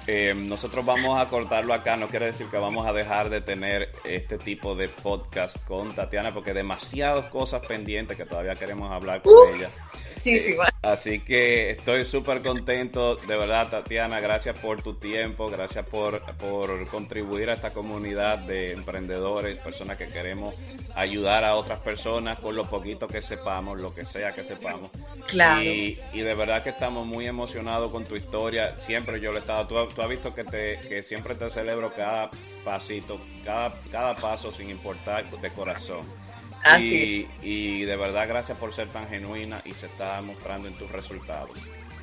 Eh, 0.06 0.32
nosotros 0.34 0.86
vamos 0.86 1.20
a 1.20 1.26
cortarlo 1.28 1.74
acá, 1.74 1.98
no 1.98 2.08
quiere 2.08 2.26
decir 2.26 2.46
que 2.46 2.56
vamos 2.56 2.86
a 2.86 2.94
dejar 2.94 3.28
de 3.28 3.42
tener 3.42 3.92
este 4.04 4.38
tipo 4.38 4.74
de 4.74 4.88
podcast 4.88 5.62
con 5.66 5.94
Tatiana 5.94 6.32
porque 6.32 6.54
demasiadas 6.54 7.26
cosas 7.26 7.66
pendientes 7.66 8.16
que 8.16 8.24
todavía 8.24 8.54
queremos 8.54 8.90
hablar 8.90 9.20
con 9.20 9.34
ella. 9.54 9.68
Eh, 10.24 10.56
así 10.82 11.20
que 11.20 11.70
estoy 11.70 12.04
súper 12.04 12.42
contento, 12.42 13.16
de 13.16 13.36
verdad, 13.36 13.68
Tatiana, 13.68 14.20
gracias 14.20 14.58
por 14.58 14.82
tu 14.82 14.94
tiempo, 14.94 15.48
gracias 15.48 15.88
por, 15.88 16.22
por 16.36 16.86
contribuir 16.88 17.50
a 17.50 17.54
esta 17.54 17.72
comunidad 17.72 18.38
de 18.38 18.72
emprendedores, 18.72 19.58
personas 19.58 19.96
que 19.96 20.08
queremos 20.08 20.54
ayudar 20.94 21.44
a 21.44 21.56
otras 21.56 21.80
personas 21.80 22.38
con 22.38 22.56
lo 22.56 22.68
poquito 22.68 23.06
que 23.06 23.20
sepamos, 23.20 23.80
lo 23.80 23.94
que 23.94 24.04
sea 24.04 24.32
que 24.32 24.42
sepamos. 24.42 24.90
Claro. 25.26 25.62
Y, 25.62 25.98
de 26.12 26.34
verdad 26.34 26.62
que 26.62 26.70
estamos 26.70 27.06
muy 27.06 27.26
emocionados 27.26 27.92
con 27.92 28.04
tu 28.04 28.16
historia. 28.16 28.78
Siempre 28.80 29.20
yo 29.20 29.30
le 29.30 29.38
he 29.38 29.40
estado, 29.40 29.66
tú, 29.66 29.94
tú 29.94 30.02
has 30.02 30.08
visto 30.08 30.34
que, 30.34 30.44
te, 30.44 30.80
que 30.88 31.02
siempre 31.02 31.34
te 31.34 31.48
celebro 31.50 31.92
cada 31.94 32.30
pasito, 32.64 33.20
cada, 33.44 33.72
cada 33.92 34.14
paso 34.14 34.50
sin 34.50 34.70
importar 34.70 35.24
de 35.24 35.50
corazón. 35.50 36.25
Y, 36.80 37.28
y, 37.42 37.84
de 37.84 37.96
verdad, 37.96 38.26
gracias 38.26 38.58
por 38.58 38.74
ser 38.74 38.88
tan 38.88 39.08
genuina 39.08 39.62
y 39.64 39.72
se 39.72 39.86
está 39.86 40.20
mostrando 40.22 40.66
en 40.66 40.74
tus 40.74 40.90
resultados. 40.90 41.56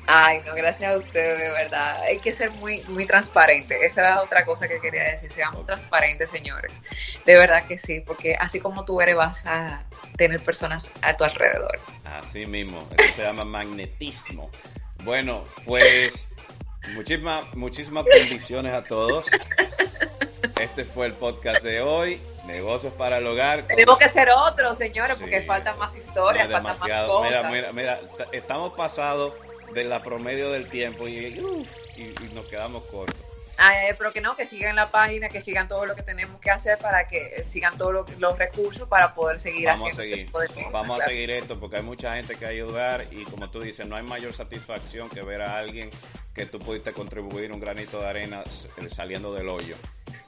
Ay, 0.06 0.40
no, 0.44 0.54
gracias 0.54 0.92
a 0.92 0.98
ustedes, 0.98 1.38
de 1.38 1.50
verdad. 1.50 2.02
Hay 2.02 2.18
que 2.18 2.32
ser 2.32 2.50
muy, 2.50 2.82
muy 2.88 3.06
transparente. 3.06 3.84
Esa 3.84 4.02
era 4.02 4.22
otra 4.22 4.44
cosa 4.44 4.68
que 4.68 4.78
quería 4.80 5.02
decir. 5.04 5.32
Seamos 5.32 5.64
transparentes, 5.64 6.30
señores. 6.30 6.80
De 7.24 7.36
verdad 7.36 7.64
que 7.66 7.78
sí, 7.78 8.00
porque 8.00 8.34
así 8.34 8.60
como 8.60 8.84
tú 8.84 9.00
eres, 9.00 9.16
vas 9.16 9.46
a 9.46 9.82
tener 10.16 10.40
personas 10.40 10.90
a 11.00 11.14
tu 11.14 11.24
alrededor. 11.24 11.78
Así 12.04 12.44
mismo. 12.44 12.86
Eso 12.98 13.14
se 13.14 13.22
llama 13.22 13.44
magnetismo. 13.46 14.50
Bueno, 15.04 15.44
pues 15.64 16.26
muchísimas, 16.94 17.54
muchísimas 17.54 18.04
bendiciones 18.04 18.72
a 18.72 18.84
todos. 18.84 19.26
Este 20.60 20.84
fue 20.84 21.06
el 21.06 21.14
podcast 21.14 21.64
de 21.64 21.80
hoy. 21.80 22.20
Negocios 22.46 22.92
para 22.92 23.18
el 23.18 23.26
hogar. 23.26 23.62
Tenemos 23.62 23.98
que 23.98 24.04
hacer 24.04 24.28
otro, 24.30 24.74
señores, 24.74 25.16
porque 25.18 25.40
faltan 25.42 25.78
más 25.78 25.96
historias, 25.96 26.50
faltan 26.50 26.78
más 26.78 26.78
cosas. 26.78 27.30
Mira, 27.30 27.50
mira, 27.50 27.72
mira, 27.72 28.00
estamos 28.32 28.74
pasados 28.74 29.32
de 29.72 29.84
la 29.84 30.02
promedio 30.02 30.50
del 30.52 30.68
tiempo 30.68 31.08
y, 31.08 31.16
y, 31.96 32.34
nos 32.34 32.46
quedamos 32.46 32.84
cortos. 32.84 33.23
Ay, 33.56 33.94
pero 33.96 34.12
que 34.12 34.20
no, 34.20 34.36
que 34.36 34.46
sigan 34.46 34.76
la 34.76 34.90
página, 34.90 35.28
que 35.28 35.40
sigan 35.40 35.68
todo 35.68 35.86
lo 35.86 35.94
que 35.94 36.02
tenemos 36.02 36.40
que 36.40 36.50
hacer 36.50 36.78
para 36.78 37.06
que 37.06 37.44
sigan 37.46 37.76
todos 37.78 38.06
los 38.18 38.38
recursos 38.38 38.88
para 38.88 39.14
poder 39.14 39.40
seguir 39.40 39.66
Vamos 39.66 39.90
haciendo. 39.92 40.02
A 40.02 40.04
seguir. 40.04 40.30
Este 40.48 40.70
Vamos 40.72 41.00
a 41.00 41.04
seguir 41.04 41.30
esto 41.30 41.58
porque 41.58 41.76
hay 41.76 41.82
mucha 41.82 42.14
gente 42.14 42.36
que 42.36 42.46
ayudar 42.46 43.06
y 43.10 43.24
como 43.24 43.50
tú 43.50 43.60
dices, 43.60 43.86
no 43.86 43.96
hay 43.96 44.02
mayor 44.02 44.32
satisfacción 44.32 45.08
que 45.08 45.22
ver 45.22 45.42
a 45.42 45.58
alguien 45.58 45.90
que 46.34 46.46
tú 46.46 46.58
pudiste 46.58 46.92
contribuir 46.92 47.52
un 47.52 47.60
granito 47.60 48.00
de 48.00 48.06
arena 48.06 48.42
saliendo 48.90 49.32
del 49.32 49.48
hoyo. 49.48 49.76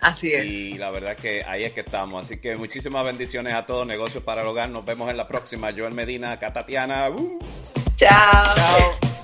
Así 0.01 0.33
es. 0.33 0.53
Y 0.53 0.75
la 0.75 0.91
verdad 0.91 1.17
que 1.17 1.43
ahí 1.45 1.65
es 1.65 1.73
que 1.73 1.81
estamos. 1.81 2.25
Así 2.25 2.39
que 2.39 2.55
muchísimas 2.57 3.05
bendiciones 3.05 3.55
a 3.55 3.67
todos. 3.67 3.87
Negocios 3.87 4.23
para 4.23 4.43
el 4.43 4.49
hogar. 4.49 4.69
Nos 4.69 4.85
vemos 4.85 5.11
en 5.11 5.17
la 5.17 5.27
próxima. 5.27 5.73
Joel 5.73 5.95
Medina, 5.95 6.39
Catatiana. 6.39 7.09
Uh. 7.09 7.39
Chao. 7.97 8.55
Chao. 8.55 9.16